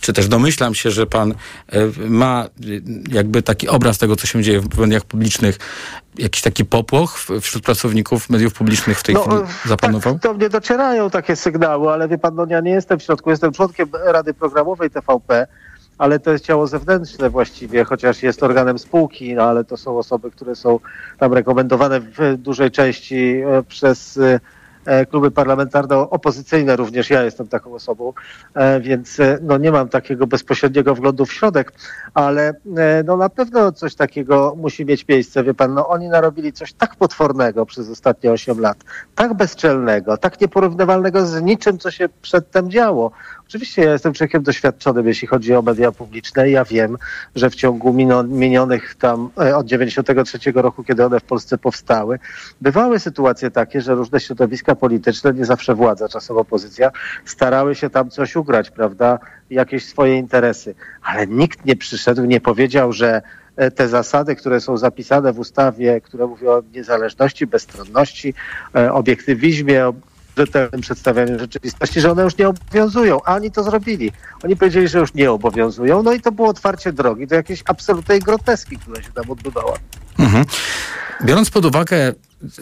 czy 0.00 0.12
też 0.12 0.28
domyślam 0.28 0.74
się, 0.74 0.90
że 0.90 1.06
pan 1.06 1.30
y, 1.30 2.10
ma 2.10 2.48
y, 2.64 2.82
jakby 3.12 3.42
taki 3.42 3.68
obraz 3.68 3.98
tego, 3.98 4.16
co 4.16 4.26
się 4.26 4.42
dzieje 4.42 4.60
w 4.60 4.78
mediach 4.78 5.04
publicznych, 5.04 5.58
jakiś 6.18 6.42
taki 6.42 6.64
popłoch 6.64 7.18
w, 7.18 7.40
wśród 7.40 7.64
pracowników 7.64 8.30
mediów 8.30 8.54
publicznych 8.54 8.98
w 8.98 9.02
tej 9.02 9.14
chwili 9.14 9.36
e, 9.36 9.68
zapanował? 9.68 10.12
Tak, 10.12 10.22
do 10.22 10.34
mnie 10.34 10.48
docierają 10.48 11.10
takie 11.10 11.36
sygnały, 11.36 11.92
ale 11.92 12.08
wie 12.08 12.18
pan, 12.18 12.34
no 12.34 12.46
ja 12.48 12.60
nie 12.60 12.70
jestem 12.70 12.98
w 12.98 13.02
środku, 13.02 13.30
jestem 13.30 13.52
członkiem 13.52 13.88
Rady 14.04 14.34
Programowej 14.34 14.90
TVP, 14.90 15.46
ale 15.98 16.20
to 16.20 16.32
jest 16.32 16.44
ciało 16.44 16.66
zewnętrzne 16.66 17.30
właściwie, 17.30 17.84
chociaż 17.84 18.22
jest 18.22 18.42
organem 18.42 18.78
spółki, 18.78 19.34
no 19.34 19.42
ale 19.42 19.64
to 19.64 19.76
są 19.76 19.98
osoby, 19.98 20.30
które 20.30 20.54
są 20.54 20.80
tam 21.18 21.32
rekomendowane 21.32 22.00
w 22.00 22.36
dużej 22.38 22.70
części 22.70 23.42
e, 23.46 23.62
przez 23.62 24.18
e, 24.18 24.40
e, 24.86 25.06
kluby 25.06 25.30
parlamentarne 25.30 25.96
opozycyjne, 25.96 26.76
również 26.76 27.10
ja 27.10 27.22
jestem 27.22 27.48
taką 27.48 27.74
osobą, 27.74 28.12
więc 28.80 29.18
no 29.42 29.58
nie 29.58 29.72
mam 29.72 29.88
takiego 29.88 30.26
bezpośredniego 30.26 30.94
wglądu 30.94 31.26
w 31.26 31.32
środek, 31.32 31.72
ale 32.14 32.54
no 33.04 33.16
na 33.16 33.28
pewno 33.28 33.72
coś 33.72 33.94
takiego 33.94 34.54
musi 34.56 34.84
mieć 34.84 35.08
miejsce, 35.08 35.44
wie 35.44 35.54
pan, 35.54 35.74
no 35.74 35.88
oni 35.88 36.08
narobili 36.08 36.52
coś 36.52 36.72
tak 36.72 36.96
potwornego 36.96 37.66
przez 37.66 37.90
ostatnie 37.90 38.32
8 38.32 38.60
lat, 38.60 38.78
tak 39.14 39.34
bezczelnego, 39.34 40.16
tak 40.16 40.40
nieporównywalnego 40.40 41.26
z 41.26 41.42
niczym, 41.42 41.78
co 41.78 41.90
się 41.90 42.08
przedtem 42.22 42.70
działo. 42.70 43.10
Oczywiście 43.48 43.82
ja 43.82 43.92
jestem 43.92 44.12
człowiekiem 44.12 44.42
doświadczonym, 44.42 45.06
jeśli 45.06 45.28
chodzi 45.28 45.54
o 45.54 45.62
media 45.62 45.92
publiczne 45.92 46.50
ja 46.50 46.64
wiem, 46.64 46.96
że 47.34 47.50
w 47.50 47.54
ciągu 47.54 47.92
minionych 48.28 48.94
tam 48.94 49.30
e, 49.40 49.56
od 49.56 49.66
93 49.66 50.52
roku, 50.54 50.84
kiedy 50.84 51.04
one 51.04 51.20
w 51.20 51.24
Polsce 51.24 51.58
powstały, 51.58 52.18
bywały 52.60 52.98
sytuacje 52.98 53.50
takie, 53.50 53.80
że 53.80 53.94
różne 53.94 54.20
środowiska 54.20 54.74
polityczne, 54.74 55.32
nie 55.32 55.44
zawsze 55.44 55.74
władza, 55.74 56.08
czasem 56.08 56.36
opozycja, 56.36 56.90
starały 57.24 57.74
się 57.74 57.90
tam 57.90 58.10
coś 58.10 58.36
ugrać, 58.36 58.70
prawda, 58.70 59.18
jakieś 59.50 59.84
swoje 59.84 60.16
interesy. 60.16 60.74
Ale 61.02 61.26
nikt 61.26 61.64
nie 61.64 61.76
przyszedł, 61.76 62.24
nie 62.24 62.40
powiedział, 62.40 62.92
że 62.92 63.22
e, 63.56 63.70
te 63.70 63.88
zasady, 63.88 64.36
które 64.36 64.60
są 64.60 64.76
zapisane 64.76 65.32
w 65.32 65.38
ustawie, 65.38 66.00
które 66.00 66.26
mówią 66.26 66.50
o 66.50 66.62
niezależności, 66.74 67.46
bezstronności, 67.46 68.34
e, 68.74 68.92
obiektywizmie, 68.92 69.92
rzetelnym 70.36 70.80
przedstawianiu 70.80 71.38
rzeczywistości, 71.38 72.00
że 72.00 72.12
one 72.12 72.22
już 72.22 72.38
nie 72.38 72.48
obowiązują, 72.48 73.20
a 73.24 73.34
oni 73.34 73.50
to 73.50 73.62
zrobili. 73.62 74.12
Oni 74.44 74.56
powiedzieli, 74.56 74.88
że 74.88 74.98
już 74.98 75.14
nie 75.14 75.30
obowiązują, 75.30 76.02
no 76.02 76.12
i 76.12 76.20
to 76.20 76.32
było 76.32 76.48
otwarcie 76.48 76.92
drogi 76.92 77.26
do 77.26 77.34
jakiejś 77.34 77.62
absolutnej 77.66 78.20
groteski, 78.20 78.78
która 78.78 79.02
się 79.02 79.12
tam 79.12 79.30
odbywała. 79.30 79.78
Mhm. 80.18 80.44
Biorąc 81.24 81.50
pod 81.50 81.64
uwagę 81.64 82.12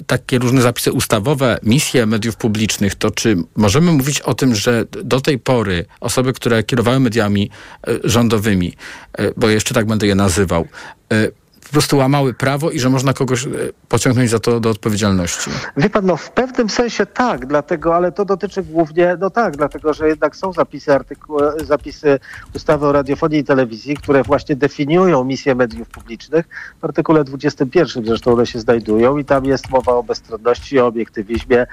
takie 0.06 0.38
różne 0.38 0.62
zapisy 0.62 0.92
ustawowe, 0.92 1.58
misje 1.62 2.06
mediów 2.06 2.36
publicznych, 2.36 2.94
to 2.94 3.10
czy 3.10 3.36
możemy 3.56 3.92
mówić 3.92 4.20
o 4.20 4.34
tym, 4.34 4.54
że 4.54 4.84
do 4.90 5.20
tej 5.20 5.38
pory 5.38 5.84
osoby, 6.00 6.32
które 6.32 6.62
kierowały 6.62 7.00
mediami 7.00 7.50
e, 7.86 7.92
rządowymi, 8.04 8.72
e, 9.12 9.30
bo 9.36 9.48
jeszcze 9.48 9.74
tak 9.74 9.86
będę 9.86 10.06
je 10.06 10.14
nazywał, 10.14 10.66
e, 11.12 11.28
po 11.64 11.70
prostu 11.70 11.96
łamały 11.96 12.34
prawo 12.34 12.70
i 12.70 12.80
że 12.80 12.90
można 12.90 13.12
kogoś 13.12 13.46
e, 13.46 13.50
pociągnąć 13.88 14.30
za 14.30 14.38
to 14.38 14.60
do 14.60 14.70
odpowiedzialności? 14.70 15.50
Wie 15.76 15.90
pan, 15.90 16.06
no 16.06 16.16
w 16.16 16.30
pewnym 16.30 16.70
sensie 16.70 17.06
tak, 17.06 17.46
dlatego, 17.46 17.96
ale 17.96 18.12
to 18.12 18.24
dotyczy 18.24 18.62
głównie, 18.62 19.16
no 19.20 19.30
tak, 19.30 19.56
dlatego, 19.56 19.94
że 19.94 20.08
jednak 20.08 20.36
są 20.36 20.52
zapisy, 20.52 20.90
artyku- 20.90 21.64
zapisy 21.64 22.18
ustawy 22.54 22.86
o 22.86 22.92
radiofonii 22.92 23.38
i 23.38 23.44
telewizji, 23.44 23.96
które 23.96 24.22
właśnie 24.22 24.56
definiują 24.56 25.24
misję 25.24 25.54
mediów 25.54 25.88
publicznych. 25.88 26.46
W 26.80 26.84
artykule 26.84 27.24
21 27.24 28.04
zresztą 28.04 28.32
one 28.32 28.46
się 28.46 28.60
znajdują 28.60 29.18
i 29.18 29.24
tam 29.24 29.44
jest 29.44 29.70
mowa 29.70 29.92
o 29.92 30.02
bezstronności, 30.02 30.80
o 30.80 30.86
obiektywizmie, 30.86 31.66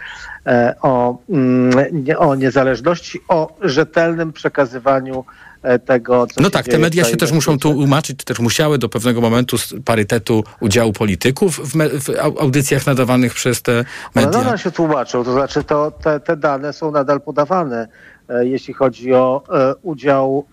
e, 0.46 0.76
o, 0.82 1.18
mm, 1.30 1.72
o 2.18 2.36
niezależności, 2.36 3.20
o 3.28 3.58
rzetelnym 3.62 4.34
przekazywaniu 4.34 5.26
e, 5.28 5.51
tego, 5.86 6.28
co 6.28 6.42
No 6.42 6.50
tak, 6.50 6.66
te 6.68 6.78
media 6.80 7.04
się 7.04 7.18
też 7.18 7.32
muszą 7.32 7.60
tłumaczyć, 7.60 8.18
czy 8.18 8.26
też 8.26 8.40
musiały 8.40 8.78
do 8.78 8.90
pewnego 8.90 9.22
momentu 9.22 9.58
z 9.58 9.74
parytetu 9.86 10.44
udziału 10.60 10.94
polityków 10.94 11.72
w, 11.72 11.76
me, 11.76 11.90
w 11.90 12.10
au- 12.10 12.40
audycjach 12.40 12.86
nadawanych 12.86 13.34
przez 13.34 13.62
te 13.62 13.72
One 13.72 13.86
media. 14.16 14.32
nadal 14.40 14.58
się 14.58 14.72
tłumaczą, 14.72 15.24
to 15.24 15.32
znaczy 15.34 15.64
to, 15.64 15.92
te, 15.92 16.20
te 16.20 16.38
dane 16.38 16.74
są 16.74 16.92
nadal 16.92 17.22
podawane, 17.22 17.88
e, 18.30 18.46
jeśli 18.46 18.74
chodzi 18.74 19.14
o 19.14 19.44
e, 19.54 19.76
udział 19.82 20.46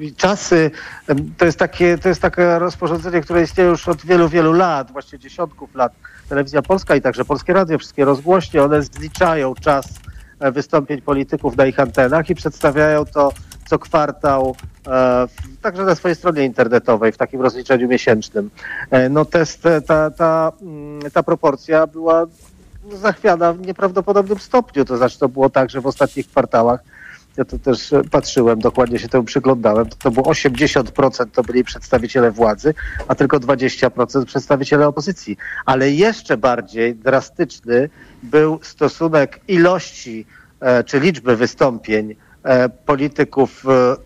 e, 0.00 0.04
i 0.04 0.14
czasy. 0.14 0.70
e, 1.08 1.14
To 1.38 1.44
jest, 1.44 1.58
takie, 1.58 1.98
to 1.98 2.08
jest 2.08 2.20
takie 2.22 2.58
rozporządzenie, 2.58 3.20
które 3.20 3.42
istnieje 3.42 3.70
już 3.70 3.88
od 3.88 4.06
wielu, 4.06 4.28
wielu 4.28 4.52
lat, 4.52 4.92
właściwie 4.92 5.18
dziesiątków 5.18 5.74
lat. 5.74 5.92
Telewizja 6.28 6.62
Polska 6.62 6.96
i 6.96 7.00
także 7.02 7.24
Polskie 7.24 7.52
Radio, 7.52 7.78
wszystkie 7.78 8.04
rozgłośnie, 8.04 8.62
one 8.62 8.82
zliczają 8.82 9.54
czas 9.54 9.86
e, 10.40 10.52
wystąpień 10.52 11.02
polityków 11.02 11.56
na 11.56 11.66
ich 11.66 11.80
antenach 11.80 12.30
i 12.30 12.34
przedstawiają 12.34 13.04
to 13.04 13.32
co 13.66 13.78
kwartał, 13.78 14.56
e, 14.86 15.26
także 15.62 15.84
na 15.84 15.94
swojej 15.94 16.16
stronie 16.16 16.44
internetowej, 16.44 17.12
w 17.12 17.16
takim 17.16 17.40
rozliczeniu 17.40 17.88
miesięcznym. 17.88 18.50
E, 18.90 19.08
No 19.08 19.24
test, 19.24 19.62
ta, 19.86 20.10
ta, 20.10 20.52
mm, 20.62 21.10
ta 21.12 21.22
proporcja 21.22 21.86
była 21.86 22.26
zachwiana 22.92 23.52
w 23.52 23.66
nieprawdopodobnym 23.66 24.38
stopniu. 24.38 24.84
To 24.84 24.96
znaczy 24.96 25.18
to 25.18 25.28
było 25.28 25.50
tak, 25.50 25.70
że 25.70 25.80
w 25.80 25.86
ostatnich 25.86 26.28
kwartałach 26.28 26.80
ja 27.36 27.44
to 27.44 27.58
też 27.58 27.92
e, 27.92 28.02
patrzyłem, 28.10 28.60
dokładnie 28.60 28.98
się 28.98 29.08
temu 29.08 29.24
przyglądałem, 29.24 29.88
to, 29.88 29.96
to 29.96 30.10
było 30.10 30.26
80% 30.26 31.26
to 31.32 31.42
byli 31.42 31.64
przedstawiciele 31.64 32.30
władzy, 32.30 32.74
a 33.08 33.14
tylko 33.14 33.40
20% 33.40 34.24
przedstawiciele 34.24 34.88
opozycji. 34.88 35.36
Ale 35.66 35.90
jeszcze 35.90 36.36
bardziej 36.36 36.94
drastyczny 36.94 37.88
był 38.22 38.58
stosunek 38.62 39.40
ilości 39.48 40.26
e, 40.60 40.84
czy 40.84 41.00
liczby 41.00 41.36
wystąpień 41.36 42.10
e, 42.10 42.16
polityków 42.86 43.64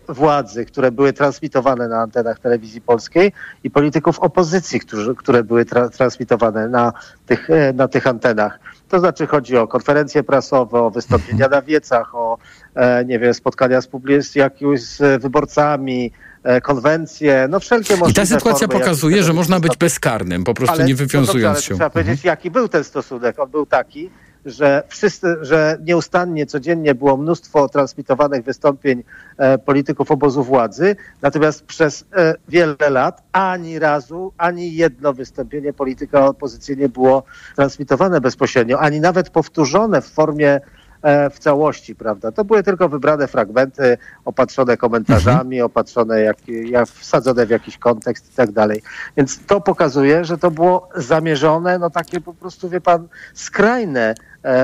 e, 0.09 0.13
władzy, 0.13 0.65
które 0.65 0.91
były 0.91 1.13
transmitowane 1.13 1.87
na 1.87 1.97
antenach 2.01 2.39
telewizji 2.39 2.81
polskiej 2.81 3.31
i 3.63 3.71
polityków 3.71 4.19
opozycji, 4.19 4.79
którzy, 4.79 5.15
które 5.15 5.43
były 5.43 5.65
tra- 5.65 5.89
transmitowane 5.89 6.67
na 6.67 6.93
tych, 7.25 7.49
e, 7.49 7.73
na 7.73 7.87
tych 7.87 8.07
antenach. 8.07 8.59
To 8.89 8.99
znaczy 8.99 9.27
chodzi 9.27 9.57
o 9.57 9.67
konferencje 9.67 10.23
prasowe, 10.23 10.79
o 10.81 10.91
wystąpienia 10.91 11.47
na 11.47 11.61
wiecach, 11.61 12.15
o 12.15 12.37
e, 12.75 13.05
nie 13.05 13.19
wiem, 13.19 13.33
spotkania 13.33 13.81
z, 13.81 13.87
publi- 13.87 14.77
z 14.77 15.21
wyborcami, 15.21 16.11
e, 16.43 16.61
konwencje, 16.61 17.47
no 17.49 17.59
wszelkie 17.59 17.97
możliwe 17.97 18.11
I 18.11 18.27
ta 18.27 18.35
sytuacja 18.35 18.67
formy, 18.67 18.79
pokazuje, 18.81 19.23
że 19.23 19.33
można 19.33 19.59
być 19.59 19.77
bezkarnym, 19.77 20.43
po 20.43 20.53
prostu 20.53 20.75
ale- 20.75 20.85
nie 20.85 20.93
no 20.93 20.97
dobrze, 20.99 21.05
wywiązując 21.05 21.55
ale 21.55 21.61
się. 21.61 21.75
Trzeba 21.75 21.89
powiedzieć, 21.89 22.23
jaki 22.23 22.51
był 22.51 22.67
ten 22.67 22.83
stosunek. 22.83 23.39
On 23.39 23.49
był 23.49 23.65
taki, 23.65 24.09
że 24.45 24.83
wszyscy, 24.87 25.37
że 25.41 25.77
nieustannie, 25.85 26.45
codziennie 26.45 26.95
było 26.95 27.17
mnóstwo 27.17 27.69
transmitowanych 27.69 28.43
wystąpień 28.43 29.03
e, 29.37 29.57
polityków 29.57 30.11
obozu 30.11 30.43
władzy, 30.43 30.95
natomiast 31.21 31.65
przez 31.65 32.05
e, 32.15 32.35
wiele 32.47 32.89
lat 32.89 33.23
ani 33.31 33.79
razu, 33.79 34.33
ani 34.37 34.75
jedno 34.75 35.13
wystąpienie 35.13 35.73
polityka 35.73 36.25
opozycji 36.25 36.77
nie 36.77 36.89
było 36.89 37.23
transmitowane 37.55 38.21
bezpośrednio, 38.21 38.79
ani 38.79 38.99
nawet 38.99 39.29
powtórzone 39.29 40.01
w 40.01 40.07
formie 40.07 40.59
e, 41.01 41.29
w 41.29 41.39
całości, 41.39 41.95
prawda? 41.95 42.31
To 42.31 42.45
były 42.45 42.63
tylko 42.63 42.89
wybrane 42.89 43.27
fragmenty, 43.27 43.97
opatrzone 44.25 44.77
komentarzami, 44.77 45.61
opatrzone, 45.61 46.21
jak, 46.21 46.37
jak, 46.47 46.87
wsadzone 46.87 47.45
w 47.45 47.49
jakiś 47.49 47.77
kontekst 47.77 48.33
i 48.33 48.35
tak 48.35 48.51
dalej. 48.51 48.81
Więc 49.17 49.45
to 49.45 49.61
pokazuje, 49.61 50.25
że 50.25 50.37
to 50.37 50.51
było 50.51 50.89
zamierzone, 50.95 51.79
no 51.79 51.89
takie 51.89 52.21
po 52.21 52.33
prostu, 52.33 52.69
wie 52.69 52.81
pan, 52.81 53.07
skrajne 53.33 54.15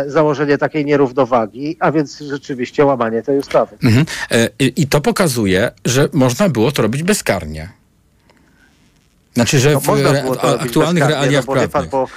założenie 0.07 0.57
takiej 0.57 0.85
nierównowagi, 0.85 1.77
a 1.79 1.91
więc 1.91 2.19
rzeczywiście 2.19 2.85
łamanie 2.85 3.21
tej 3.21 3.39
ustawy. 3.39 3.77
Mhm. 3.83 4.05
E, 4.31 4.49
I, 4.59 4.87
to 4.87 5.01
pokazuje, 5.01 5.71
że 5.85 6.09
można 6.13 6.49
było 6.49 6.71
to 6.71 6.81
robić 6.81 7.03
bezkarnie. 7.03 7.69
Znaczy, 9.33 9.59
że 9.59 9.73
No, 9.73 9.79
w 9.79 9.89
re, 9.89 10.23
aktualnych 10.59 11.03
bezkarnie, 11.03 11.07
realiach 11.07 11.47
no, 11.47 11.53
bo 11.53 11.53
prawnych. 11.53 11.71
Pan, 11.71 11.89
bo 11.89 12.07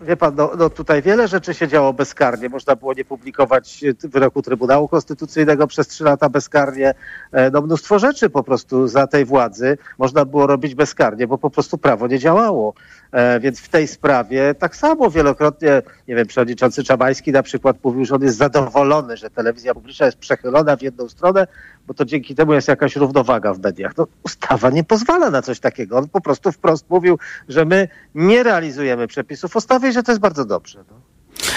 Wie 0.00 0.16
pan, 0.16 0.34
no, 0.34 0.50
no 0.58 0.70
tutaj 0.70 1.02
wiele 1.02 1.28
rzeczy 1.28 1.54
się 1.54 1.68
działo 1.68 1.92
bezkarnie. 1.92 2.48
Można 2.48 2.76
było 2.76 2.94
nie 2.94 3.04
publikować 3.04 3.84
e, 3.84 4.08
wyroku 4.08 4.42
Trybunału 4.42 4.88
Konstytucyjnego 4.88 5.66
przez 5.66 5.88
trzy 5.88 6.04
lata 6.04 6.28
bezkarnie. 6.28 6.94
E, 7.32 7.50
No 7.50 7.60
mnóstwo 7.62 7.98
rzeczy 7.98 8.30
po 8.30 8.42
prostu 8.42 8.88
za 8.88 9.06
tej 9.06 9.24
władzy 9.24 9.78
można 9.98 10.24
było 10.24 10.46
robić 10.46 10.74
bezkarnie, 10.74 11.26
bo 11.26 11.38
po 11.38 11.50
prostu 11.50 11.78
prawo 11.78 12.06
nie 12.06 12.18
działało. 12.18 12.74
E, 13.12 13.40
Więc 13.40 13.60
w 13.60 13.68
tej 13.68 13.88
sprawie 13.88 14.54
tak 14.54 14.76
samo 14.76 15.10
wielokrotnie, 15.10 15.82
nie 16.08 16.14
wiem, 16.14 16.26
przewodniczący 16.26 16.84
Czabański 16.84 17.32
na 17.32 17.42
przykład 17.42 17.76
mówił, 17.84 18.04
że 18.04 18.14
on 18.14 18.22
jest 18.22 18.36
zadowolony, 18.36 19.16
że 19.16 19.30
telewizja 19.30 19.74
publiczna 19.74 20.06
jest 20.06 20.18
przechylona 20.18 20.76
w 20.76 20.82
jedną 20.82 21.08
stronę, 21.08 21.46
bo 21.86 21.94
to 21.94 22.04
dzięki 22.04 22.34
temu 22.34 22.52
jest 22.52 22.68
jakaś 22.68 22.96
równowaga 22.96 23.54
w 23.54 23.60
mediach. 23.60 23.92
No, 23.96 24.06
ustawa 24.22 24.70
nie 24.70 24.84
pozwala 24.84 25.30
na 25.30 25.42
coś 25.42 25.60
takiego. 25.60 25.98
On 25.98 26.08
po 26.08 26.20
prostu 26.20 26.52
wprost 26.52 26.90
mówił, 26.90 27.18
że 27.48 27.64
my 27.64 27.88
nie 28.14 28.42
realizujemy 28.42 29.06
przepisów 29.06 29.56
ustawy 29.56 29.88
i 29.88 29.92
że 29.92 30.02
to 30.02 30.12
jest 30.12 30.20
bardzo 30.20 30.44
dobrze. 30.44 30.84
No. 30.90 30.96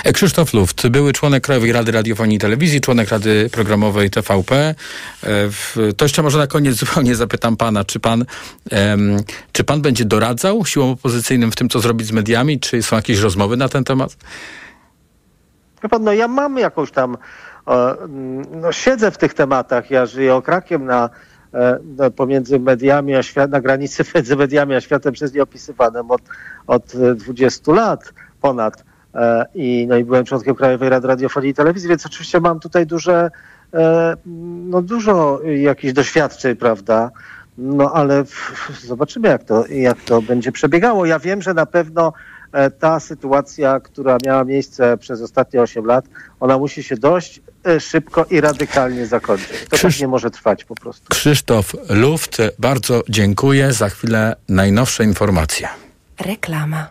E, 0.04 0.14
Krzysztof 0.14 0.54
Luft, 0.54 0.88
były 0.88 1.14
członek 1.14 1.44
Krajowej 1.44 1.72
Rady 1.72 1.92
Radiofonii 1.92 2.36
i 2.38 2.40
Telewizji, 2.40 2.82
członek 2.82 3.10
Rady 3.10 3.50
Programowej 3.52 4.10
TVP. 4.10 4.76
E, 5.24 5.50
To 5.98 6.06
jeszcze 6.06 6.24
może 6.24 6.38
na 6.38 6.48
koniec 6.48 6.76
zupełnie 6.76 7.16
zapytam 7.16 7.58
pana, 7.58 7.84
czy 7.84 8.00
pan, 8.00 8.26
czy 9.52 9.64
pan 9.64 9.82
będzie 9.82 10.06
doradzał 10.06 10.66
siłom 10.66 10.90
opozycyjnym 10.90 11.52
w 11.52 11.56
tym, 11.56 11.70
co 11.70 11.80
zrobić 11.80 12.08
z 12.08 12.12
mediami? 12.12 12.60
Czy 12.60 12.84
są 12.84 12.96
jakieś 12.96 13.20
rozmowy 13.20 13.58
na 13.58 13.70
ten 13.70 13.84
temat? 13.84 14.18
Wie 15.84 15.90
pan, 15.90 16.04
no 16.04 16.14
ja 16.14 16.28
mam 16.28 16.58
jakąś 16.58 16.92
tam, 16.92 17.18
no 18.52 18.72
siedzę 18.72 19.12
w 19.12 19.18
tych 19.18 19.34
tematach, 19.34 19.92
ja 19.92 20.06
żyję 20.06 20.36
okrakiem 20.36 20.86
na, 20.86 21.10
e, 21.54 21.80
no, 21.98 22.12
pomiędzy 22.12 22.60
mediami 22.60 23.16
a 23.16 23.24
świat, 23.24 23.52
na 23.52 23.62
granicy 23.62 24.04
między 24.16 24.36
mediami 24.36 24.76
a 24.76 24.82
światem 24.82 25.14
przez 25.14 25.34
nieopisywanym 25.34 26.12
od, 26.12 26.22
od 26.68 26.96
e, 26.96 27.16
20 27.16 27.72
lat 27.72 28.14
ponad. 28.42 28.84
E, 29.16 29.46
I, 29.56 29.86
no 29.90 29.98
i 29.98 30.04
byłem 30.04 30.26
członkiem 30.26 30.56
Krajowej 30.56 30.90
Rady 30.90 31.08
Radiofonii 31.08 31.50
i 31.50 31.54
Telewizji, 31.54 31.90
więc 31.90 32.06
oczywiście 32.06 32.40
mam 32.40 32.60
tutaj 32.60 32.86
duże, 32.86 33.32
e, 33.74 34.16
no 34.66 34.82
dużo 34.82 35.42
jakichś 35.44 35.94
doświadczeń, 35.94 36.56
prawda? 36.56 37.12
No 37.58 37.94
ale 37.94 38.24
zobaczymy, 38.82 39.28
jak 39.28 39.44
to, 39.44 39.68
jak 39.68 40.02
to 40.02 40.22
będzie 40.22 40.52
przebiegało. 40.52 41.06
Ja 41.06 41.20
wiem, 41.20 41.42
że 41.42 41.54
na 41.54 41.66
pewno 41.66 42.14
ta 42.80 43.00
sytuacja, 43.00 43.80
która 43.80 44.18
miała 44.26 44.44
miejsce 44.44 44.98
przez 44.98 45.22
ostatnie 45.22 45.62
8 45.62 45.86
lat, 45.86 46.06
ona 46.40 46.58
musi 46.58 46.84
się 46.84 46.98
dość 46.98 47.42
szybko 47.80 48.26
i 48.30 48.42
radykalnie 48.42 49.06
zakończyć. 49.06 49.66
To 49.70 49.78
tak 49.78 50.00
nie 50.00 50.08
może 50.08 50.32
trwać 50.32 50.64
po 50.64 50.76
prostu. 50.76 51.06
Krzysztof 51.10 51.76
Luft, 51.90 52.38
bardzo 52.60 53.04
dziękuję. 53.10 53.74
Za 53.74 53.90
chwilę 53.90 54.36
najnowsze 54.50 55.04
informacje. 55.04 55.68
Reklama. 56.20 56.88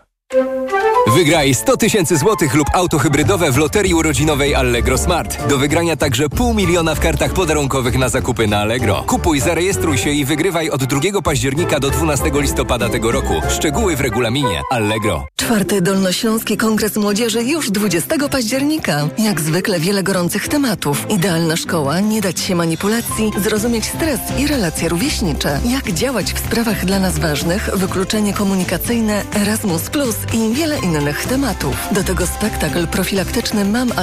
Wygraj 1.07 1.53
100 1.53 1.77
tysięcy 1.77 2.17
złotych 2.17 2.55
lub 2.55 2.67
auto 2.73 2.99
hybrydowe 2.99 3.51
w 3.51 3.57
loterii 3.57 3.93
urodzinowej 3.93 4.55
Allegro 4.55 4.97
Smart. 4.97 5.47
Do 5.47 5.57
wygrania 5.57 5.95
także 5.95 6.29
pół 6.29 6.53
miliona 6.53 6.95
w 6.95 6.99
kartach 6.99 7.33
podarunkowych 7.33 7.97
na 7.97 8.09
zakupy 8.09 8.47
na 8.47 8.59
Allegro. 8.59 9.03
Kupuj, 9.07 9.39
zarejestruj 9.39 9.97
się 9.97 10.09
i 10.09 10.25
wygrywaj 10.25 10.69
od 10.69 10.83
2 10.83 11.21
października 11.21 11.79
do 11.79 11.89
12 11.89 12.31
listopada 12.33 12.89
tego 12.89 13.11
roku. 13.11 13.33
Szczegóły 13.49 13.95
w 13.95 14.01
regulaminie 14.01 14.61
Allegro. 14.71 15.25
Czwarty 15.35 15.81
Dolnośląski 15.81 16.57
Kongres 16.57 16.95
Młodzieży 16.95 17.43
już 17.43 17.71
20 17.71 18.29
października. 18.31 19.07
Jak 19.17 19.41
zwykle 19.41 19.79
wiele 19.79 20.03
gorących 20.03 20.47
tematów. 20.47 21.05
Idealna 21.09 21.55
szkoła, 21.55 21.99
nie 21.99 22.21
dać 22.21 22.39
się 22.39 22.55
manipulacji, 22.55 23.31
zrozumieć 23.37 23.85
stres 23.85 24.19
i 24.37 24.47
relacje 24.47 24.89
rówieśnicze. 24.89 25.59
Jak 25.65 25.91
działać 25.91 26.33
w 26.33 26.39
sprawach 26.39 26.85
dla 26.85 26.99
nas 26.99 27.19
ważnych, 27.19 27.69
wykluczenie 27.73 28.33
komunikacyjne, 28.33 29.23
Erasmus 29.35 29.89
Plus 29.89 30.15
i 30.33 30.53
wiele 30.53 30.79
innych 30.79 30.98
tematów. 31.27 31.87
Do 31.91 32.03
tego 32.03 32.27
spektakl 32.27 32.87
profilaktyczny 32.87 33.65
Mam 33.65 33.91
Alter 33.91 33.99